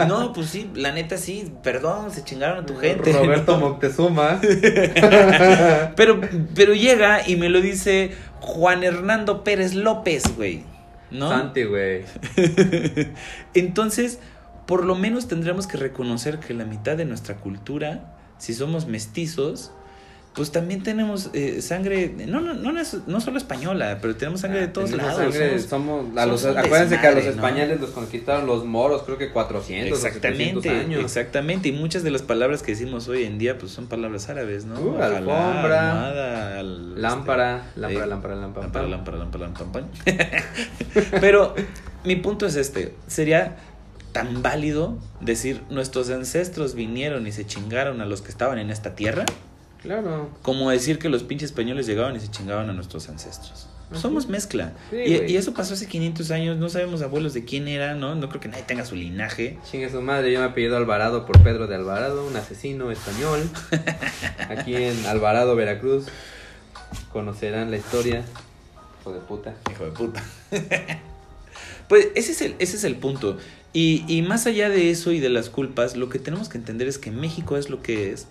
No, 0.09 0.33
pues 0.33 0.47
sí, 0.47 0.69
la 0.75 0.91
neta 0.91 1.15
sí, 1.15 1.49
perdón, 1.63 2.11
se 2.11 2.25
chingaron 2.25 2.65
a 2.65 2.65
tu 2.65 2.75
gente. 2.75 3.13
Roberto 3.13 3.53
¿no? 3.53 3.69
Moctezuma. 3.69 4.41
Pero, 5.95 6.19
pero 6.53 6.73
llega 6.73 7.25
y 7.25 7.37
me 7.37 7.47
lo 7.47 7.61
dice 7.61 8.11
Juan 8.41 8.83
Hernando 8.83 9.45
Pérez 9.45 9.75
López, 9.75 10.23
güey. 10.35 10.63
¿No? 11.09 11.29
Santi, 11.29 11.63
güey. 11.63 12.03
Entonces, 13.53 14.19
por 14.65 14.83
lo 14.83 14.95
menos 14.95 15.29
tendremos 15.29 15.67
que 15.67 15.77
reconocer 15.77 16.39
que 16.39 16.53
la 16.53 16.65
mitad 16.65 16.97
de 16.97 17.05
nuestra 17.05 17.37
cultura, 17.37 18.17
si 18.41 18.53
somos 18.55 18.87
mestizos, 18.87 19.71
pues 20.33 20.49
también 20.53 20.81
tenemos 20.81 21.29
eh, 21.33 21.61
sangre, 21.61 22.15
no, 22.25 22.39
no, 22.39 22.53
no, 22.53 22.79
es- 22.79 22.99
no 23.05 23.19
solo 23.19 23.37
española, 23.37 23.97
pero 24.01 24.15
tenemos 24.15 24.39
sangre 24.39 24.61
de 24.61 24.67
todos 24.69 24.87
Ah, 24.87 24.93
Tenemos 24.93 25.17
lados. 25.17 25.33
sangre, 25.35 25.59
somos- 25.59 25.69
somos, 26.05 26.17
a 26.17 26.25
los- 26.25 26.39
somos 26.41 26.55
un 26.57 26.65
acuérdense 26.65 26.99
que 27.01 27.07
a 27.07 27.11
los 27.11 27.25
españoles 27.25 27.81
los 27.81 27.89
conquistaron 27.89 28.45
los 28.47 28.63
moros, 28.63 29.03
creo 29.03 29.17
que 29.17 29.29
400 29.31 29.99
o 29.99 30.01
700 30.01 30.63
Exactamente, 30.65 30.69
años. 30.69 31.03
exactamente. 31.03 31.67
Y 31.67 31.73
muchas 31.73 32.03
de 32.03 32.11
las 32.11 32.21
palabras 32.21 32.63
que 32.63 32.71
decimos 32.71 33.09
hoy 33.09 33.25
en 33.25 33.39
día, 33.39 33.57
pues 33.57 33.73
son 33.73 33.87
palabras 33.87 34.29
árabes, 34.29 34.63
¿no? 34.63 34.79
Uh, 34.79 34.95
Ojalá, 34.95 35.17
alfombra, 35.17 35.91
almohada, 35.91 36.59
al- 36.59 37.01
Lámpara, 37.01 37.57
este, 37.67 37.79
lámpara, 37.81 38.05
eh, 38.05 38.07
lámpara, 38.07 38.35
lámpara, 38.37 38.63
Lámpara, 38.67 38.87
lámpara, 38.87 39.17
lámpara, 39.17 39.43
lámpara, 39.47 39.71
pan. 39.73 39.87
Pero 41.19 41.55
mi 42.05 42.15
punto 42.15 42.45
es 42.45 42.55
este, 42.55 42.95
sería 43.07 43.57
tan 44.11 44.41
válido 44.41 44.97
decir 45.19 45.61
nuestros 45.69 46.09
ancestros 46.09 46.75
vinieron 46.75 47.27
y 47.27 47.31
se 47.31 47.45
chingaron 47.45 48.01
a 48.01 48.05
los 48.05 48.21
que 48.21 48.29
estaban 48.29 48.59
en 48.59 48.69
esta 48.69 48.95
tierra, 48.95 49.25
Claro. 49.81 50.29
como 50.41 50.69
decir 50.69 50.99
que 50.99 51.09
los 51.09 51.23
pinches 51.23 51.49
españoles 51.51 51.85
llegaban 51.87 52.15
y 52.15 52.19
se 52.19 52.29
chingaban 52.29 52.69
a 52.69 52.73
nuestros 52.73 53.09
ancestros. 53.09 53.67
Ajá. 53.89 53.99
Somos 53.99 54.27
mezcla. 54.29 54.71
Sí, 54.89 54.95
y, 54.97 55.17
güey. 55.17 55.31
y 55.33 55.35
eso 55.37 55.53
pasó 55.53 55.73
hace 55.73 55.85
500 55.87 56.31
años, 56.31 56.57
no 56.57 56.69
sabemos 56.69 57.01
abuelos 57.01 57.33
de 57.33 57.43
quién 57.43 57.67
era, 57.67 57.93
¿no? 57.93 58.15
No 58.15 58.29
creo 58.29 58.39
que 58.39 58.47
nadie 58.47 58.63
tenga 58.63 58.85
su 58.85 58.95
linaje. 58.95 59.57
Chingue 59.69 59.89
su 59.89 60.01
madre, 60.01 60.31
yo 60.31 60.39
me 60.39 60.45
apellido 60.45 60.77
Alvarado 60.77 61.25
por 61.25 61.41
Pedro 61.43 61.67
de 61.67 61.75
Alvarado, 61.75 62.25
un 62.25 62.35
asesino 62.37 62.89
español. 62.91 63.41
Aquí 64.49 64.75
en 64.75 65.05
Alvarado, 65.07 65.55
Veracruz. 65.57 66.05
Conocerán 67.11 67.69
la 67.71 67.77
historia. 67.77 68.23
Hijo 69.01 69.13
de 69.13 69.19
puta. 69.19 69.53
Hijo 69.71 69.83
de 69.85 69.91
puta. 69.91 70.23
pues 71.91 72.07
ese 72.15 72.31
es 72.31 72.41
el, 72.41 72.55
ese 72.59 72.77
es 72.77 72.85
el 72.85 72.95
punto. 72.95 73.37
Y, 73.73 74.05
y 74.07 74.21
más 74.21 74.45
allá 74.45 74.69
de 74.69 74.91
eso 74.91 75.11
y 75.11 75.19
de 75.19 75.27
las 75.27 75.49
culpas, 75.49 75.97
lo 75.97 76.07
que 76.07 76.19
tenemos 76.19 76.47
que 76.47 76.57
entender 76.57 76.87
es 76.87 76.97
que 76.97 77.11
México 77.11 77.57
es 77.57 77.69
lo 77.69 77.81
que 77.83 78.13
es, 78.13 78.27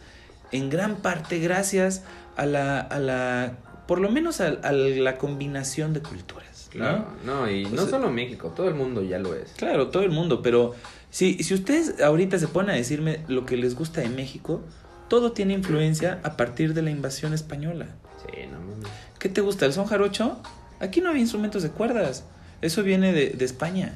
en 0.50 0.70
gran 0.70 0.96
parte 0.96 1.40
gracias 1.40 2.02
a 2.38 2.46
la, 2.46 2.80
a 2.80 2.98
la 2.98 3.58
por 3.86 4.00
lo 4.00 4.10
menos 4.10 4.40
a, 4.40 4.46
a 4.46 4.72
la 4.72 5.18
combinación 5.18 5.92
de 5.92 6.00
culturas. 6.00 6.70
¿no? 6.72 6.80
Claro, 6.80 7.06
no, 7.26 7.50
y 7.50 7.66
O 7.66 7.68
no 7.68 7.86
solo 7.86 8.10
México, 8.10 8.50
todo 8.56 8.66
el 8.66 8.74
mundo 8.74 9.02
ya 9.02 9.18
lo 9.18 9.34
es. 9.34 9.50
Claro, 9.58 9.88
todo 9.88 10.04
el 10.04 10.10
mundo, 10.10 10.40
pero 10.40 10.74
si, 11.10 11.42
si 11.42 11.52
ustedes 11.52 12.00
ahorita 12.00 12.38
se 12.38 12.48
ponen 12.48 12.70
a 12.70 12.74
decirme 12.76 13.20
lo 13.28 13.44
que 13.44 13.58
les 13.58 13.74
gusta 13.74 14.00
de 14.00 14.08
México, 14.08 14.62
todo 15.08 15.32
tiene 15.32 15.52
influencia 15.52 16.18
a 16.22 16.38
partir 16.38 16.72
de 16.72 16.80
la 16.80 16.92
invasión 16.92 17.34
española. 17.34 17.88
Sí, 18.24 18.46
no 18.50 18.58
mames. 18.58 18.88
¿Qué 19.18 19.28
te 19.28 19.42
gusta? 19.42 19.66
¿El 19.66 19.74
son 19.74 19.84
jarocho? 19.84 20.40
Aquí 20.80 21.02
no 21.02 21.10
había 21.10 21.20
instrumentos 21.20 21.62
de 21.62 21.68
cuerdas. 21.68 22.24
Eso 22.62 22.82
viene 22.82 23.12
de, 23.12 23.30
de 23.30 23.44
España. 23.44 23.94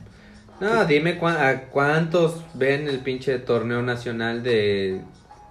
No, 0.61 0.85
dime 0.87 1.19
a 1.23 1.63
cuántos 1.71 2.37
ven 2.55 2.89
el 2.89 3.01
pinche 3.01 3.39
torneo 3.39 3.83
nacional 3.83 4.43
de 4.43 5.01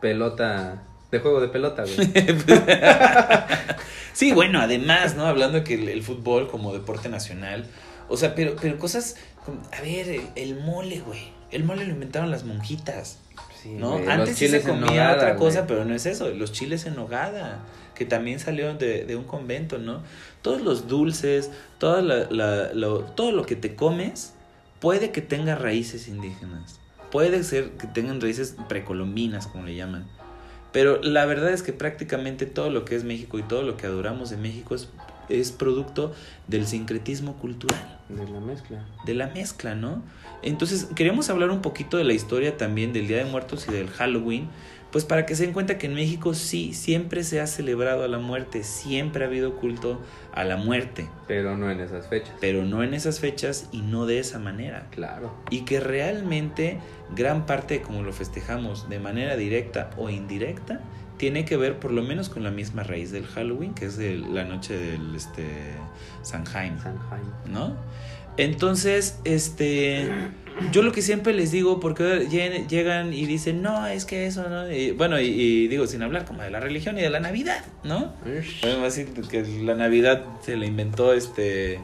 pelota, 0.01 0.81
de 1.11 1.19
juego 1.19 1.41
de 1.41 1.47
pelota, 1.49 1.83
güey. 1.83 2.11
Sí, 4.13 4.31
bueno, 4.31 4.61
además, 4.61 5.15
¿no? 5.15 5.25
Hablando 5.25 5.57
de 5.59 5.63
que 5.63 5.73
el, 5.73 5.89
el 5.89 6.03
fútbol 6.03 6.47
como 6.47 6.71
deporte 6.71 7.09
nacional. 7.09 7.65
O 8.09 8.17
sea, 8.17 8.35
pero, 8.35 8.55
pero 8.61 8.77
cosas. 8.77 9.15
como- 9.43 9.59
A 9.75 9.81
ver, 9.81 10.07
el, 10.07 10.21
el 10.35 10.55
mole, 10.61 10.99
güey. 10.99 11.31
El 11.51 11.63
mole 11.63 11.83
lo 11.85 11.91
inventaron 11.93 12.29
las 12.29 12.43
monjitas. 12.43 13.17
Sí, 13.63 13.69
¿No? 13.75 13.91
güey, 13.97 14.07
Antes 14.09 14.37
sí 14.37 14.49
se 14.49 14.61
comía 14.61 14.85
nogada, 14.85 15.13
otra 15.15 15.35
cosa, 15.37 15.59
güey. 15.61 15.67
pero 15.69 15.85
no 15.85 15.95
es 15.95 16.05
eso. 16.05 16.29
Los 16.31 16.51
chiles 16.51 16.85
en 16.85 16.95
nogada, 16.95 17.59
que 17.95 18.03
también 18.05 18.39
salieron 18.39 18.77
de, 18.77 19.05
de 19.05 19.15
un 19.15 19.23
convento, 19.23 19.77
¿no? 19.77 20.01
Todos 20.41 20.61
los 20.61 20.89
dulces, 20.89 21.49
toda 21.77 22.01
la, 22.01 22.29
la- 22.29 22.73
lo- 22.73 22.99
todo 23.03 23.31
lo 23.31 23.45
que 23.45 23.55
te 23.55 23.75
comes, 23.75 24.33
puede 24.81 25.11
que 25.11 25.21
tenga 25.21 25.55
raíces 25.55 26.09
indígenas. 26.09 26.79
Puede 27.09 27.43
ser 27.43 27.69
que 27.71 27.87
tengan 27.87 28.19
raíces 28.19 28.55
precolombinas, 28.67 29.47
como 29.47 29.65
le 29.65 29.75
llaman. 29.75 30.05
Pero 30.73 31.01
la 31.01 31.25
verdad 31.25 31.51
es 31.51 31.63
que 31.63 31.71
prácticamente 31.71 32.45
todo 32.47 32.69
lo 32.69 32.83
que 32.83 32.95
es 32.95 33.03
México 33.03 33.39
y 33.39 33.43
todo 33.43 33.61
lo 33.61 33.77
que 33.77 33.85
adoramos 33.85 34.29
de 34.31 34.37
México 34.37 34.75
es 34.75 34.89
es 35.29 35.51
producto 35.51 36.13
del 36.47 36.67
sincretismo 36.67 37.33
cultural. 37.35 37.99
De 38.09 38.27
la 38.27 38.39
mezcla. 38.39 38.85
De 39.05 39.13
la 39.13 39.27
mezcla, 39.27 39.75
¿no? 39.75 40.03
Entonces, 40.41 40.87
queremos 40.95 41.29
hablar 41.29 41.49
un 41.49 41.61
poquito 41.61 41.97
de 41.97 42.03
la 42.03 42.13
historia 42.13 42.57
también 42.57 42.93
del 42.93 43.07
Día 43.07 43.17
de 43.17 43.25
Muertos 43.25 43.67
y 43.69 43.71
del 43.71 43.89
Halloween, 43.89 44.49
pues 44.91 45.05
para 45.05 45.25
que 45.25 45.35
se 45.35 45.45
den 45.45 45.53
cuenta 45.53 45.79
que 45.79 45.87
en 45.87 45.95
México 45.95 46.35
sí, 46.35 46.73
siempre 46.75 47.23
se 47.23 47.41
ha 47.41 47.47
celebrado 47.47 48.03
a 48.03 48.07
la 48.07 48.19
muerte, 48.19 48.63
siempre 48.63 49.23
ha 49.23 49.27
habido 49.27 49.55
culto 49.55 49.99
a 50.33 50.43
la 50.43 50.55
muerte. 50.55 51.09
Pero 51.27 51.57
no 51.57 51.71
en 51.71 51.79
esas 51.79 52.07
fechas. 52.07 52.35
Pero 52.39 52.63
no 52.63 52.83
en 52.83 52.93
esas 52.93 53.19
fechas 53.19 53.69
y 53.71 53.81
no 53.81 54.05
de 54.05 54.19
esa 54.19 54.37
manera. 54.37 54.87
Claro. 54.91 55.33
Y 55.49 55.61
que 55.61 55.79
realmente 55.79 56.77
gran 57.15 57.47
parte 57.47 57.79
de 57.79 57.81
cómo 57.81 58.03
lo 58.03 58.13
festejamos 58.13 58.87
de 58.87 58.99
manera 58.99 59.35
directa 59.35 59.89
o 59.97 60.11
indirecta 60.11 60.81
tiene 61.23 61.45
que 61.45 61.55
ver 61.55 61.79
por 61.79 61.91
lo 61.91 62.03
menos 62.03 62.27
con 62.27 62.43
la 62.43 62.51
misma 62.51 62.83
raíz 62.83 63.13
del 63.13 63.25
Halloween, 63.25 63.73
que 63.73 63.85
es 63.85 63.95
de 63.95 64.17
la 64.17 64.43
noche 64.43 64.77
del 64.77 65.15
este 65.15 65.45
Sanheim, 66.21 66.77
Sanheim. 66.77 67.23
¿no? 67.49 67.77
Entonces, 68.35 69.19
este, 69.23 70.09
yo 70.73 70.81
lo 70.81 70.91
que 70.91 71.01
siempre 71.01 71.33
les 71.33 71.49
digo, 71.49 71.79
porque 71.79 72.27
llegan 72.29 73.13
y 73.13 73.25
dicen, 73.25 73.61
no, 73.61 73.87
es 73.87 74.03
que 74.03 74.27
eso, 74.27 74.49
¿no? 74.49 74.69
Y, 74.69 74.91
bueno, 74.91 75.17
y, 75.17 75.69
digo, 75.69 75.87
sin 75.87 76.01
hablar 76.01 76.25
como 76.25 76.41
de 76.41 76.51
la 76.51 76.59
religión 76.59 76.97
y 76.97 77.01
de 77.01 77.09
la 77.09 77.21
Navidad, 77.21 77.63
¿no? 77.85 78.11
Así 78.85 79.05
que 79.05 79.43
la 79.63 79.75
Navidad 79.75 80.25
se 80.41 80.57
la 80.57 80.65
inventó 80.65 81.13
este, 81.13 81.79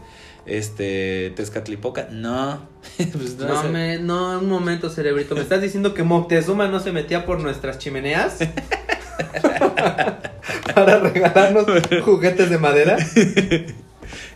este, 0.47 1.31
Tezcatlipoca. 1.37 2.09
No. 2.11 2.67
pues 2.97 3.37
no, 3.37 3.63
no, 3.63 3.69
me, 3.69 3.99
no, 3.99 4.37
un 4.39 4.49
momento, 4.49 4.89
cerebrito. 4.89 5.33
¿Me 5.33 5.41
estás 5.41 5.61
diciendo 5.61 5.93
que 5.93 6.03
Moctezuma 6.03 6.67
no 6.67 6.81
se 6.81 6.91
metía 6.91 7.25
por 7.25 7.39
nuestras 7.39 7.79
chimeneas? 7.79 8.39
Para 10.75 10.99
regalarnos 10.99 11.65
juguetes 12.03 12.49
de 12.49 12.57
madera. 12.57 12.97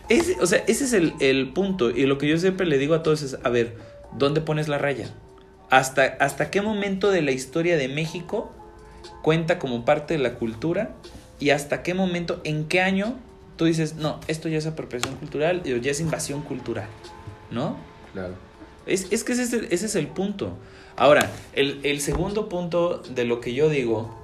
Ese, 0.08 0.36
o 0.40 0.46
sea, 0.46 0.62
ese 0.66 0.84
es 0.84 0.92
el, 0.92 1.52
punto. 1.52 1.90
Y 1.90 2.06
lo 2.06 2.18
que 2.18 2.28
yo 2.28 2.38
siempre 2.38 2.66
le 2.66 2.78
digo 2.78 2.94
a 2.94 3.02
todos 3.02 3.22
es, 3.22 3.38
a 3.42 3.48
ver, 3.48 3.76
¿dónde 4.12 4.40
pones 4.40 4.68
la 4.68 4.78
raya? 4.78 5.10
¿Hasta, 5.70 6.04
¿Hasta 6.20 6.50
qué 6.50 6.62
momento 6.62 7.10
de 7.10 7.22
la 7.22 7.32
historia 7.32 7.76
de 7.76 7.88
México 7.88 8.52
cuenta 9.22 9.58
como 9.58 9.84
parte 9.84 10.14
de 10.14 10.22
la 10.22 10.34
cultura? 10.34 10.94
¿Y 11.40 11.50
hasta 11.50 11.82
qué 11.82 11.94
momento, 11.94 12.40
en 12.44 12.66
qué 12.66 12.80
año 12.80 13.14
tú 13.56 13.64
dices, 13.64 13.94
no, 13.94 14.20
esto 14.28 14.48
ya 14.48 14.58
es 14.58 14.66
apropiación 14.66 15.16
cultural 15.16 15.62
o 15.64 15.76
ya 15.76 15.90
es 15.90 16.00
invasión 16.00 16.42
cultural? 16.42 16.86
¿No? 17.50 17.76
Claro. 18.12 18.34
Es, 18.86 19.08
es 19.10 19.24
que 19.24 19.32
ese 19.32 19.42
es, 19.44 19.52
el, 19.54 19.64
ese 19.70 19.86
es 19.86 19.94
el 19.94 20.06
punto. 20.08 20.56
Ahora, 20.96 21.30
el, 21.54 21.80
el 21.82 22.00
segundo 22.00 22.48
punto 22.48 22.98
de 22.98 23.24
lo 23.24 23.40
que 23.40 23.54
yo 23.54 23.68
digo 23.68 24.23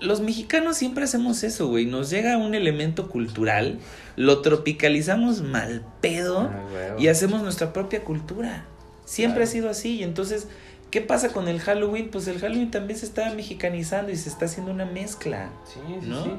los 0.00 0.20
mexicanos 0.20 0.76
siempre 0.76 1.04
hacemos 1.04 1.42
eso, 1.44 1.68
güey. 1.68 1.86
Nos 1.86 2.10
llega 2.10 2.36
un 2.36 2.54
elemento 2.54 3.08
cultural, 3.08 3.78
lo 4.16 4.40
tropicalizamos 4.42 5.42
mal 5.42 5.84
pedo 6.00 6.50
ah, 6.52 6.96
y 6.98 7.08
hacemos 7.08 7.42
nuestra 7.42 7.72
propia 7.72 8.02
cultura. 8.04 8.64
Siempre 9.04 9.44
ha 9.44 9.46
sido 9.46 9.70
así. 9.70 9.96
Y 9.96 10.02
entonces, 10.02 10.48
¿qué 10.90 11.00
pasa 11.00 11.32
con 11.32 11.48
el 11.48 11.60
Halloween? 11.60 12.10
Pues 12.10 12.28
el 12.28 12.38
Halloween 12.38 12.70
también 12.70 12.98
se 12.98 13.06
está 13.06 13.32
mexicanizando 13.34 14.12
y 14.12 14.16
se 14.16 14.28
está 14.28 14.46
haciendo 14.46 14.72
una 14.72 14.84
mezcla. 14.84 15.50
Sí, 15.64 15.80
sí, 16.00 16.12
sí. 16.24 16.32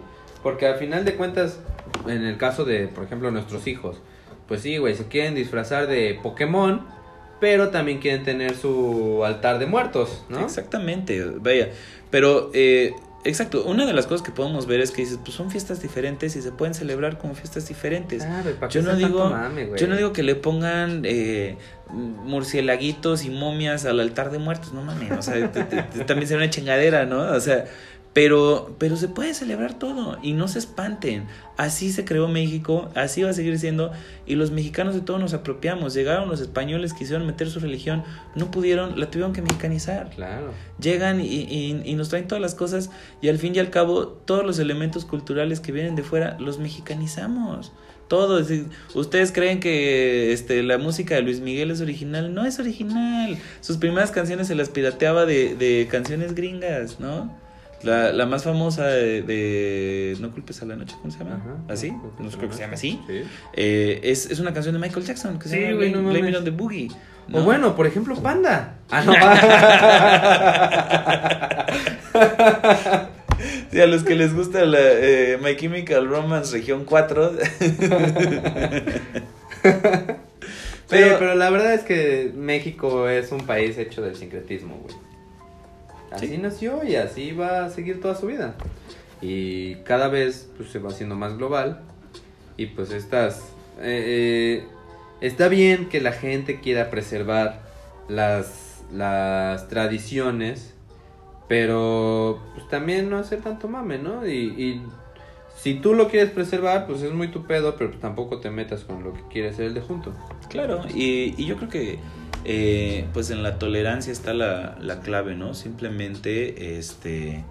Porque 0.43 0.67
al 0.67 0.75
final 0.75 1.03
de 1.03 1.15
cuentas, 1.15 1.59
en 2.07 2.23
el 2.23 2.37
caso 2.37 2.63
de, 2.65 2.87
por 2.87 3.03
ejemplo, 3.03 3.31
nuestros 3.31 3.67
hijos, 3.67 3.97
pues 4.47 4.61
sí, 4.61 4.77
güey, 4.77 4.95
se 4.95 5.07
quieren 5.07 5.35
disfrazar 5.35 5.87
de 5.87 6.17
Pokémon, 6.21 6.85
pero 7.39 7.69
también 7.69 7.99
quieren 7.99 8.23
tener 8.23 8.55
su 8.55 9.23
altar 9.25 9.59
de 9.59 9.65
muertos, 9.65 10.23
¿no? 10.29 10.39
Exactamente, 10.39 11.23
vaya. 11.39 11.69
Pero 12.09 12.51
eh, 12.53 12.93
Exacto, 13.25 13.65
una 13.65 13.85
de 13.85 13.93
las 13.93 14.07
cosas 14.07 14.25
que 14.25 14.31
podemos 14.31 14.65
ver 14.65 14.79
es 14.79 14.91
que 14.91 15.01
dices, 15.01 15.19
pues 15.21 15.35
son 15.35 15.51
fiestas 15.51 15.81
diferentes 15.81 16.35
y 16.35 16.41
se 16.41 16.51
pueden 16.51 16.73
celebrar 16.73 17.17
como 17.17 17.35
fiestas 17.35 17.67
diferentes. 17.67 18.25
yo 18.69 18.81
no 18.81 18.95
digo, 18.95 19.35
yo 19.75 19.87
no 19.87 19.97
digo 19.97 20.13
que 20.13 20.23
le 20.23 20.35
pongan 20.35 21.01
eh, 21.03 21.57
murcielaguitos 21.89 23.25
y 23.25 23.29
momias 23.29 23.85
al 23.85 23.99
altar 23.99 24.31
de 24.31 24.39
muertos, 24.39 24.71
no 24.73 24.83
mames, 24.83 25.11
o 25.11 25.21
sea, 25.21 25.51
también 26.05 26.27
será 26.27 26.39
una 26.39 26.49
chingadera, 26.49 27.05
¿no? 27.05 27.19
O 27.19 27.39
sea, 27.41 27.65
pero, 28.13 28.75
pero 28.79 28.95
se 28.97 29.07
puede 29.07 29.33
celebrar 29.33 29.77
todo 29.77 30.17
y 30.23 30.33
no 30.33 30.47
se 30.47 30.59
espanten. 30.59 31.27
Así 31.57 31.91
se 31.91 32.05
creó 32.05 32.27
México, 32.27 32.89
así 32.95 33.21
va 33.21 33.29
a 33.29 33.33
seguir 33.33 33.59
siendo 33.59 33.91
y 34.25 34.35
los 34.35 34.49
mexicanos 34.51 34.95
de 34.95 35.01
todos 35.01 35.19
nos 35.19 35.33
apropiamos. 35.33 35.93
Llegaron 35.93 36.27
los 36.27 36.41
españoles, 36.41 36.93
quisieron 36.93 37.27
meter 37.27 37.49
su 37.49 37.59
religión, 37.59 38.03
no 38.35 38.49
pudieron, 38.49 38.99
la 38.99 39.11
tuvieron 39.11 39.33
que 39.33 39.41
mexicanizar. 39.41 40.09
Claro. 40.09 40.53
Llegan 40.79 41.21
y, 41.21 41.25
y, 41.85 41.93
nos 41.95 42.09
traen 42.09 42.27
todas 42.27 42.41
las 42.41 42.55
cosas 42.55 42.89
y 43.21 43.29
al 43.29 43.37
fin 43.37 43.55
y 43.55 43.59
al 43.59 43.69
cabo 43.69 44.07
todos 44.07 44.45
los 44.45 44.57
elementos 44.57 45.05
culturales 45.05 45.59
que 45.59 45.71
vienen 45.71 45.95
de 45.95 46.03
fuera 46.03 46.35
los 46.39 46.57
mexicanizamos. 46.57 47.71
Todos. 48.07 48.47
Ustedes 48.95 49.31
creen 49.31 49.59
que 49.59 50.33
este, 50.33 50.63
la 50.63 50.79
música 50.79 51.13
de 51.13 51.21
Luis 51.21 51.41
Miguel 51.41 51.69
es 51.69 51.79
original. 51.79 52.33
No 52.33 52.43
es 52.43 52.57
original. 52.57 53.37
Sus 53.61 53.77
primeras 53.77 54.09
canciones 54.09 54.47
se 54.47 54.55
las 54.55 54.69
pirateaba 54.69 55.27
de, 55.27 55.53
de 55.53 55.87
canciones 55.91 56.33
gringas, 56.33 56.99
¿no? 56.99 57.37
La, 57.83 58.11
la 58.11 58.25
más 58.25 58.43
famosa 58.43 58.85
de, 58.85 60.17
No 60.19 60.31
culpes 60.31 60.61
a 60.61 60.65
la 60.65 60.75
noche, 60.75 60.95
¿cómo 60.99 61.11
se 61.11 61.19
llama? 61.19 61.63
¿Así? 61.69 61.91
No 61.91 62.29
creo 62.29 62.49
que 62.49 62.55
se 62.55 62.61
llame 62.61 62.73
así. 62.75 62.99
Eh, 63.53 64.01
es, 64.03 64.29
es, 64.29 64.39
una 64.39 64.53
canción 64.53 64.73
de 64.73 64.79
Michael 64.79 65.05
Jackson 65.05 65.39
que 65.39 65.47
se 65.47 65.61
llama 65.61 65.77
güey, 65.77 65.91
Blame, 65.91 66.29
It 66.29 66.35
on 66.35 66.43
the 66.43 66.51
Boogie. 66.51 66.89
O 67.31 67.41
bueno, 67.41 67.75
por 67.75 67.87
ejemplo, 67.87 68.15
Panda. 68.15 68.75
Ah, 68.91 69.03
no. 69.03 69.13
sí, 73.71 73.79
a 73.79 73.85
los 73.85 74.03
que 74.03 74.15
les 74.15 74.33
gusta 74.33 74.65
la, 74.65 74.79
eh, 74.81 75.37
My 75.41 75.55
Chemical 75.55 76.07
Romance 76.07 76.57
Región 76.57 76.85
4. 76.85 77.33
pero, 80.89 81.19
pero 81.19 81.35
la 81.35 81.51
verdad 81.51 81.75
es 81.75 81.83
que 81.83 82.31
México 82.35 83.07
es 83.07 83.31
un 83.31 83.45
país 83.45 83.77
hecho 83.77 84.01
del 84.01 84.15
sincretismo, 84.15 84.79
güey. 84.81 84.95
Así 86.11 86.37
nació 86.37 86.83
y 86.83 86.95
así 86.95 87.31
va 87.31 87.65
a 87.65 87.69
seguir 87.69 88.01
toda 88.01 88.15
su 88.15 88.27
vida. 88.27 88.55
Y 89.21 89.75
cada 89.77 90.07
vez 90.07 90.49
pues, 90.57 90.69
se 90.69 90.79
va 90.79 90.89
haciendo 90.89 91.15
más 91.15 91.37
global. 91.37 91.81
Y 92.57 92.67
pues 92.67 92.91
estas... 92.91 93.53
Eh, 93.81 94.63
eh, 94.63 94.67
está 95.21 95.47
bien 95.47 95.89
que 95.89 96.01
la 96.01 96.11
gente 96.11 96.59
quiera 96.59 96.89
preservar 96.89 97.61
las, 98.07 98.83
las 98.91 99.67
tradiciones, 99.69 100.73
pero 101.47 102.41
pues 102.55 102.67
también 102.67 103.09
no 103.09 103.17
hacer 103.17 103.41
tanto 103.41 103.67
mame, 103.67 103.97
¿no? 103.97 104.27
Y, 104.27 104.31
y, 104.31 104.81
si 105.55 105.73
tú 105.73 105.93
lo 105.93 106.07
quieres 106.07 106.29
preservar, 106.29 106.87
pues 106.87 107.01
es 107.01 107.11
muy 107.11 107.27
tu 107.27 107.45
pedo, 107.45 107.75
pero 107.75 107.91
tampoco 107.91 108.39
te 108.39 108.49
metas 108.49 108.85
con 108.85 109.03
lo 109.03 109.13
que 109.13 109.21
quiere 109.29 109.49
hacer 109.49 109.65
el 109.65 109.73
de 109.73 109.81
junto. 109.81 110.13
Claro, 110.47 110.83
y, 110.93 111.35
y 111.37 111.45
yo 111.45 111.57
creo 111.57 111.67
que 111.67 111.99
eh, 112.45 113.07
pues 113.13 113.29
en 113.31 113.43
la 113.43 113.59
tolerancia 113.59 114.11
está 114.11 114.33
la, 114.33 114.77
la, 114.79 115.01
clave, 115.01 115.35
¿no? 115.35 115.53
Simplemente, 115.53 116.77
este, 116.77 117.43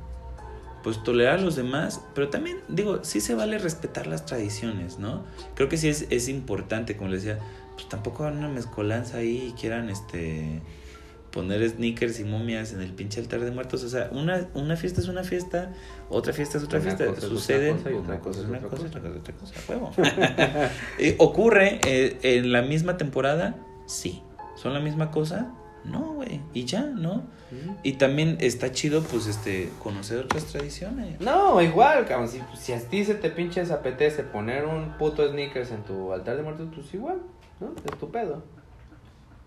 pues 0.83 1.03
tolerar 1.03 1.39
a 1.39 1.43
los 1.43 1.57
demás, 1.57 2.01
pero 2.15 2.29
también, 2.29 2.59
digo, 2.69 3.05
sí 3.05 3.21
se 3.21 3.35
vale 3.35 3.59
respetar 3.59 4.07
las 4.07 4.27
tradiciones, 4.27 4.99
¿no? 4.99 5.25
Creo 5.55 5.69
que 5.69 5.77
sí 5.77 5.89
es, 5.89 6.07
es 6.11 6.29
importante, 6.29 6.97
como 6.97 7.11
les 7.11 7.25
decía, 7.25 7.41
pues 7.75 7.89
tampoco 7.89 8.25
hagan 8.25 8.39
una 8.39 8.49
mezcolanza 8.49 9.19
ahí 9.19 9.49
y 9.49 9.61
quieran, 9.61 9.91
este, 9.91 10.63
poner 11.31 11.69
sneakers 11.69 12.21
y 12.21 12.25
momias 12.25 12.73
en 12.73 12.81
el 12.81 12.93
pinche 12.93 13.21
altar 13.21 13.41
de 13.41 13.51
muertos. 13.51 13.85
O 13.85 13.89
sea, 13.89 14.09
una, 14.13 14.49
una 14.55 14.77
fiesta 14.77 15.01
es 15.01 15.09
una 15.09 15.25
fiesta, 15.25 15.73
otra 16.09 16.33
fiesta 16.33 16.59
es 16.59 16.65
otra 16.65 16.81
fiesta. 16.81 17.05
Sucede. 17.21 17.73
Una 17.73 18.19
cosa 18.21 18.41
es 18.41 18.47
una 18.47 18.59
cosa, 18.59 18.87
otra 18.87 19.01
cosa 19.01 19.15
es 19.15 19.21
otra 19.21 19.35
cosa. 19.35 19.55
Juego. 19.67 19.93
Eh, 20.99 21.17
¿Ocurre 21.19 21.81
eh, 21.87 22.19
en 22.23 22.53
la 22.53 22.63
misma 22.63 22.97
temporada? 22.97 23.57
Sí. 23.87 24.23
¿Son 24.61 24.75
la 24.75 24.81
misma 24.81 25.13
cosa? 25.13 25.53
No, 25.85 26.15
güey. 26.15 26.41
Y 26.53 26.65
ya, 26.65 26.83
¿no? 26.83 27.23
Y 27.85 27.93
también 27.93 28.37
está 28.41 28.73
chido, 28.73 29.03
pues, 29.03 29.27
este, 29.27 29.71
conocer 29.83 30.19
otras 30.25 30.47
tradiciones. 30.47 31.21
No, 31.21 31.63
igual, 31.63 32.05
cabrón. 32.07 32.29
Si, 32.29 32.43
si 32.55 32.73
a 32.73 32.81
ti 32.81 33.05
se 33.05 33.15
te 33.15 33.31
pinches 33.31 33.71
apetece 33.71 34.25
poner 34.25 34.67
un 34.67 34.99
puto 34.99 35.27
sneakers 35.31 35.71
en 35.71 35.85
tu 35.85 36.13
altar 36.13 36.37
de 36.37 36.43
muertos, 36.43 36.69
pues 36.75 36.93
igual, 36.93 37.19
¿no? 37.61 37.73
Es 37.85 37.99
tu 37.99 38.11
pedo. 38.11 38.43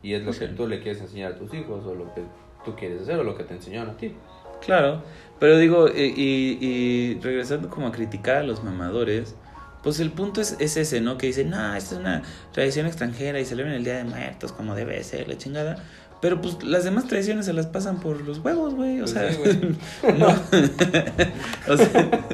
Y 0.01 0.14
es 0.14 0.24
lo 0.24 0.32
que 0.32 0.47
tú 0.47 0.68
le 0.68 0.82
quieres 0.82 1.01
enseñar 1.01 1.34
a 1.34 1.36
tus 1.38 1.53
hijos, 1.53 1.86
o 1.86 1.93
lo 1.93 2.14
que 2.16 2.24
tú 2.64 2.76
quieres 2.76 3.01
hacer, 3.01 3.20
o 3.20 3.24
lo 3.24 3.36
que 3.36 3.43
te 3.43 3.53
enseñaron 3.53 3.91
a 3.91 3.97
ti. 3.97 4.16
Claro, 4.62 5.03
pero 5.39 5.57
digo, 5.57 5.89
y, 5.89 6.57
y 6.62 7.20
regresando 7.20 7.70
como 7.70 7.88
a 7.88 7.91
criticar 7.91 8.38
a 8.38 8.43
los 8.43 8.64
mamadores, 8.64 9.36
pues 9.84 10.00
el 10.00 10.12
punto 10.12 10.42
es, 10.42 10.56
es 10.60 10.78
ese, 10.78 11.02
¿no? 11.02 11.18
Que 11.18 11.28
dicen, 11.28 11.50
no, 11.50 11.76
esta 11.76 11.96
es 11.96 12.00
una 12.00 12.22
tradición 12.52 12.86
extranjera 12.86 13.40
y 13.40 13.46
celebran 13.46 13.74
el 13.74 13.84
Día 13.84 13.98
de 13.98 14.04
Muertos 14.04 14.52
como 14.52 14.76
debe 14.76 15.04
ser, 15.04 15.28
la 15.28 15.38
chingada. 15.38 15.78
Pero 16.22 16.40
pues 16.40 16.64
las 16.64 16.84
demás 16.84 17.08
tradiciones 17.08 17.48
se 17.48 17.54
las 17.54 17.66
pasan 17.66 18.00
por 18.00 18.22
los 18.22 18.40
huevos, 18.40 18.76
güey. 18.76 19.02
O 19.02 19.06
pues 19.06 19.12
sea, 19.12 19.32
no. 20.18 20.28
o 21.74 21.78
sea, 21.78 22.26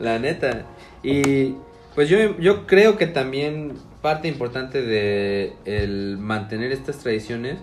la 0.00 0.18
neta. 0.18 0.64
Y 1.02 1.56
pues 1.94 2.08
yo, 2.08 2.38
yo 2.38 2.66
creo 2.66 2.96
que 2.96 3.06
también 3.06 3.74
parte 4.00 4.28
importante 4.28 4.82
de 4.82 5.52
el 5.66 6.16
mantener 6.16 6.72
estas 6.72 6.98
tradiciones, 6.98 7.58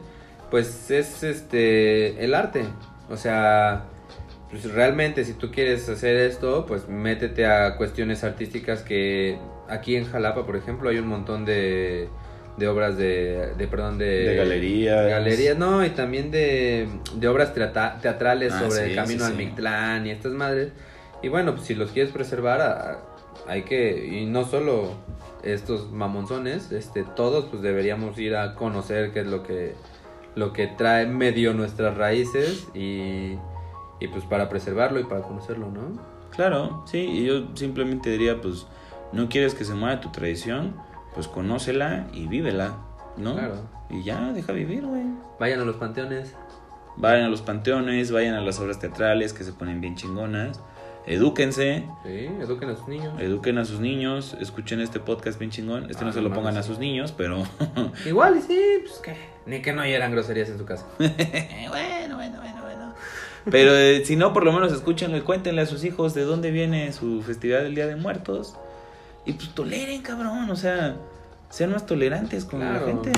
pues 0.52 0.92
es 0.92 1.24
este 1.24 2.24
el 2.24 2.36
arte. 2.36 2.66
O 3.10 3.18
sea, 3.18 3.86
pues 4.50 4.64
realmente 4.72 5.26
si 5.26 5.34
tú 5.34 5.52
quieres 5.52 5.88
hacer 5.90 6.16
esto, 6.18 6.66
pues 6.66 6.88
métete 6.88 7.46
a 7.46 7.76
cuestiones 7.78 8.24
artísticas 8.24 8.82
que 8.82 9.38
aquí 9.68 9.96
en 9.96 10.06
Jalapa, 10.06 10.46
por 10.46 10.56
ejemplo, 10.56 10.90
hay 10.90 10.98
un 10.98 11.08
montón 11.08 11.46
de, 11.46 12.10
de 12.58 12.68
obras 12.68 12.98
de, 12.98 13.54
de 13.58 13.68
perdón, 13.68 13.98
de, 14.00 14.06
De 14.30 14.36
galerías. 14.36 15.08
galerías, 15.08 15.58
no, 15.58 15.86
y 15.86 15.90
también 15.92 16.32
de, 16.32 16.88
de 17.16 17.28
obras 17.28 17.54
teatra- 17.54 18.00
teatrales 18.02 18.54
Ah, 18.54 18.60
sobre 18.68 18.86
sí, 18.86 18.90
el 18.92 18.96
camino 18.96 19.20
sí, 19.26 19.32
al 19.32 19.38
sí. 19.38 19.46
Mictlán 19.46 20.08
y 20.08 20.12
estas 20.12 20.32
madres. 20.32 20.72
Y 21.22 21.28
bueno, 21.28 21.54
pues 21.54 21.68
si 21.68 21.76
los 21.76 21.92
quieres 21.92 22.12
preservar, 22.12 22.62
a- 22.62 23.00
hay 23.48 23.62
que, 23.64 24.08
y 24.08 24.26
no 24.26 24.46
solo 24.46 24.94
estos 25.44 25.92
mamonzones, 25.92 26.72
este, 26.72 27.04
todos 27.16 27.46
pues 27.46 27.62
deberíamos 27.62 28.18
ir 28.18 28.36
a 28.36 28.56
conocer 28.56 29.12
qué 29.12 29.20
es 29.22 29.28
lo 29.28 29.44
que, 29.44 29.74
lo 30.36 30.54
que 30.54 30.68
trae 30.68 31.06
medio 31.06 31.54
nuestras 31.54 31.96
raíces 31.98 32.68
y, 32.74 33.36
y 34.00 34.08
pues 34.08 34.24
para 34.26 34.50
preservarlo 34.50 35.00
y 35.00 35.04
para 35.04 35.22
conocerlo, 35.22 35.70
¿no? 35.72 36.02
Claro, 36.32 36.84
sí, 36.86 37.00
y 37.00 37.26
yo 37.26 37.48
simplemente 37.56 38.10
diría, 38.12 38.40
pues, 38.42 38.66
no 39.12 39.28
quieres 39.30 39.56
que 39.56 39.66
se 39.66 39.74
mueva 39.74 40.00
tu 40.00 40.10
tradición, 40.10 40.76
pues 41.14 41.28
conócela 41.28 42.08
y 42.14 42.28
vívela, 42.28 42.78
¿no? 43.18 43.34
Claro. 43.36 43.56
Y 43.90 44.04
ya, 44.04 44.32
deja 44.34 44.54
vivir, 44.54 44.86
güey. 44.86 45.04
Vayan 45.40 45.60
a 45.62 45.66
los 45.66 45.76
panteones. 45.78 46.36
Vayan 46.98 47.26
a 47.26 47.30
los 47.30 47.42
panteones, 47.42 48.12
vayan 48.12 48.36
a 48.36 48.42
las 48.42 48.60
obras 48.60 48.80
teatrales 48.80 49.34
que 49.34 49.44
se 49.44 49.54
ponen 49.54 49.82
bien 49.82 49.96
chingonas. 49.96 50.62
Edúquense, 51.06 51.86
Sí, 52.06 52.30
eduquen 52.40 52.70
a 52.70 52.76
sus 52.76 52.88
niños. 52.88 53.14
eduquen 53.20 53.58
a 53.58 53.66
sus 53.66 53.80
niños, 53.80 54.38
escuchen 54.40 54.80
este 54.82 55.00
podcast 55.00 55.40
bien 55.40 55.50
chingón. 55.50 55.90
Este 55.90 56.04
no 56.04 56.12
Ah, 56.12 56.14
se 56.14 56.22
lo 56.22 56.32
pongan 56.32 56.56
a 56.58 56.62
sus 56.62 56.78
niños, 56.78 57.12
pero 57.18 57.44
Igual, 58.06 58.38
y 58.38 58.42
sí, 58.42 58.60
pues 58.84 59.00
que, 59.00 59.16
ni 59.48 59.62
que 59.62 59.74
no 59.74 59.82
oyeran 59.82 60.12
groserías 60.12 60.50
en 60.50 60.58
su 60.60 60.66
casa. 60.66 60.86
bueno, 61.00 62.16
bueno, 62.16 62.38
bueno. 62.42 62.59
Pero 63.50 63.76
eh, 63.76 64.04
si 64.06 64.16
no, 64.16 64.34
por 64.34 64.44
lo 64.44 64.52
menos 64.52 64.72
escúchenlo 64.74 65.18
y 65.18 65.22
cuéntenle 65.22 65.62
a 65.62 65.66
sus 65.66 65.84
hijos 65.84 66.14
de 66.14 66.24
dónde 66.24 66.52
viene 66.52 66.92
su 66.94 67.22
festividad 67.22 67.62
del 67.62 67.76
Día 67.76 67.88
de 67.88 67.96
Muertos. 67.96 68.56
Y 69.26 69.34
pues 69.34 69.50
toleren, 69.54 70.02
cabrón. 70.02 70.50
O 70.50 70.56
sea, 70.56 70.96
sean 71.50 71.72
más 71.72 71.86
tolerantes 71.86 72.46
con 72.46 72.60
la 72.60 72.80
gente. 72.80 73.12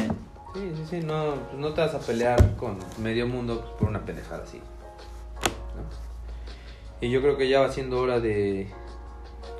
Sí, 0.54 0.72
sí, 0.76 0.84
sí, 0.90 1.00
no, 1.06 1.36
pues 1.50 1.60
no 1.62 1.74
te 1.74 1.82
vas 1.82 1.94
a 1.96 2.00
pelear 2.00 2.56
con 2.58 2.78
medio 3.02 3.26
mundo 3.28 3.76
por 3.80 3.88
una 3.90 4.06
pendejada 4.06 4.44
así. 4.44 4.58
¿no? 4.58 7.08
Y 7.08 7.10
yo 7.10 7.22
creo 7.22 7.38
que 7.38 7.48
ya 7.50 7.62
va 7.62 7.72
siendo 7.72 8.00
hora 8.00 8.20
de 8.20 8.68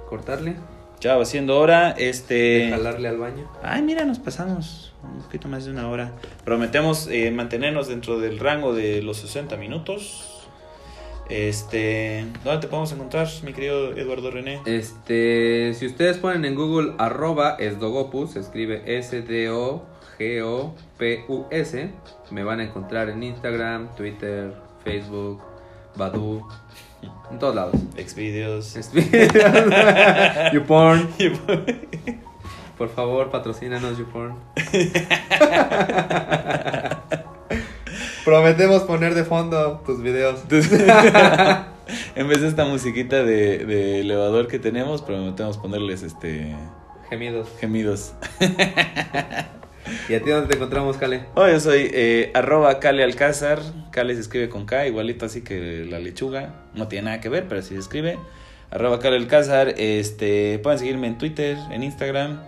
cortarle, 0.10 0.56
Ya 1.00 1.16
va 1.18 1.26
siendo 1.26 1.58
hora. 1.60 1.94
de 1.94 2.10
Este. 2.10 2.70
jalarle 2.70 3.08
al 3.08 3.18
baño. 3.18 3.50
Ay, 3.64 3.82
mira, 3.82 4.04
nos 4.06 4.20
pasamos 4.20 4.94
un 5.04 5.24
poquito 5.24 5.48
más 5.48 5.66
de 5.66 5.72
una 5.72 5.90
hora. 5.90 6.12
Prometemos 6.44 7.08
eh, 7.08 7.32
mantenernos 7.32 7.88
dentro 7.88 8.20
del 8.20 8.38
rango 8.40 8.74
de 8.76 9.02
los 9.02 9.18
60 9.18 9.56
minutos. 9.58 10.28
Este, 11.32 12.26
¿dónde 12.44 12.60
te 12.60 12.68
podemos 12.68 12.92
encontrar, 12.92 13.26
mi 13.44 13.54
querido 13.54 13.96
Eduardo 13.96 14.32
René? 14.32 14.60
Este, 14.66 15.74
si 15.76 15.86
ustedes 15.86 16.18
ponen 16.18 16.44
en 16.44 16.56
Google 16.56 16.92
arroba 16.98 17.56
esdogopus, 17.58 18.32
se 18.32 18.42
escribe 18.42 18.84
S-D-O-G-O-P-U-S, 18.98 19.90
me 22.32 22.44
van 22.44 22.60
a 22.60 22.66
encontrar 22.66 23.08
en 23.10 23.24
Instagram, 23.24 23.96
Twitter, 23.96 24.54
Facebook, 24.84 25.42
Badu, 25.96 26.46
en 27.32 27.40
todos 27.40 27.56
lados. 27.56 27.76
Exvideos. 27.96 28.74
YouPorn. 30.54 31.08
Por 32.78 32.90
favor, 32.90 33.32
patrocínanos 33.32 33.98
YouPorn. 33.98 34.36
Prometemos 38.26 38.84
poner 38.84 39.16
de 39.16 39.24
fondo 39.24 39.82
tus 39.86 40.02
videos. 40.02 40.42
en 42.16 42.28
vez 42.28 42.42
de 42.42 42.48
esta 42.48 42.66
musiquita 42.66 43.24
de, 43.24 43.66
de 43.66 44.02
elevador 44.02 44.48
que 44.48 44.60
tenemos, 44.60 45.02
prometemos 45.02 45.58
ponerles 45.58 46.04
este 46.04 46.56
Gemidos. 47.10 47.50
gemidos. 47.60 48.14
¿Y 50.08 50.14
a 50.14 50.22
ti 50.22 50.30
dónde 50.30 50.48
te 50.48 50.56
encontramos, 50.56 50.98
Cale? 50.98 51.26
Oh, 51.36 51.48
yo 51.48 51.60
soy 51.60 51.90
eh, 51.94 52.32
arroba 52.34 52.80
Cale 52.80 53.04
Alcázar. 53.04 53.60
Cale 53.92 54.14
se 54.16 54.22
escribe 54.22 54.50
con 54.50 54.66
K, 54.66 54.88
igualito 54.88 55.26
así 55.26 55.42
que 55.42 55.86
la 55.90 56.00
lechuga. 56.00 56.54
No 56.74 56.88
tiene 56.88 57.06
nada 57.06 57.22
que 57.22 57.30
ver, 57.30 57.48
pero 57.48 57.60
así 57.60 57.74
se 57.74 57.80
escribe. 57.80 58.18
Arroba 58.70 59.00
Cale 59.00 59.18
Alcázar. 59.18 59.74
Este, 59.78 60.60
pueden 60.60 60.80
seguirme 60.80 61.08
en 61.08 61.18
Twitter, 61.18 61.58
en 61.72 61.84
Instagram. 61.84 62.40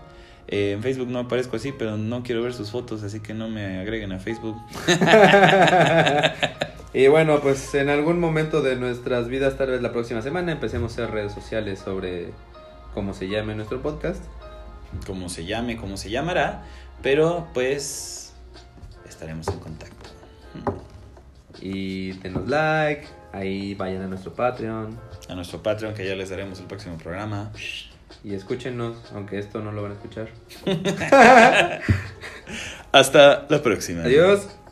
Eh, 0.47 0.73
en 0.73 0.81
Facebook 0.81 1.07
no 1.07 1.19
aparezco 1.19 1.55
así, 1.55 1.71
pero 1.71 1.97
no 1.97 2.23
quiero 2.23 2.41
ver 2.43 2.53
sus 2.53 2.71
fotos, 2.71 3.03
así 3.03 3.19
que 3.19 3.33
no 3.33 3.47
me 3.49 3.79
agreguen 3.79 4.11
a 4.11 4.19
Facebook. 4.19 4.57
Y 6.93 7.07
bueno, 7.07 7.39
pues 7.41 7.73
en 7.73 7.89
algún 7.89 8.19
momento 8.19 8.61
de 8.61 8.75
nuestras 8.75 9.27
vidas, 9.27 9.57
tal 9.57 9.71
vez 9.71 9.81
la 9.81 9.91
próxima 9.91 10.21
semana, 10.21 10.51
empecemos 10.51 10.91
a 10.91 10.93
hacer 10.93 11.11
redes 11.11 11.33
sociales 11.33 11.79
sobre 11.79 12.29
cómo 12.93 13.15
se 13.15 13.27
llame 13.27 13.55
nuestro 13.55 13.81
podcast. 13.81 14.23
Como 15.07 15.27
se 15.27 15.45
llame, 15.45 15.75
como 15.75 15.97
se 15.97 16.11
llamará. 16.11 16.65
Pero 17.01 17.47
pues 17.55 18.35
estaremos 19.09 19.47
en 19.47 19.59
contacto. 19.59 20.09
Y 21.59 22.11
denos 22.19 22.47
like, 22.47 23.07
ahí 23.31 23.73
vayan 23.73 24.03
a 24.03 24.07
nuestro 24.07 24.33
Patreon 24.33 24.99
A 25.29 25.35
nuestro 25.35 25.63
Patreon, 25.63 25.95
que 25.95 26.05
ya 26.05 26.13
les 26.13 26.29
daremos 26.29 26.59
el 26.59 26.67
próximo 26.67 26.97
programa. 26.99 27.51
Y 28.23 28.33
escúchenos, 28.35 28.95
aunque 29.13 29.39
esto 29.39 29.61
no 29.61 29.71
lo 29.71 29.83
van 29.83 29.91
a 29.91 29.95
escuchar. 29.95 30.29
Hasta 32.91 33.45
la 33.49 33.63
próxima. 33.63 34.03
Adiós. 34.03 34.47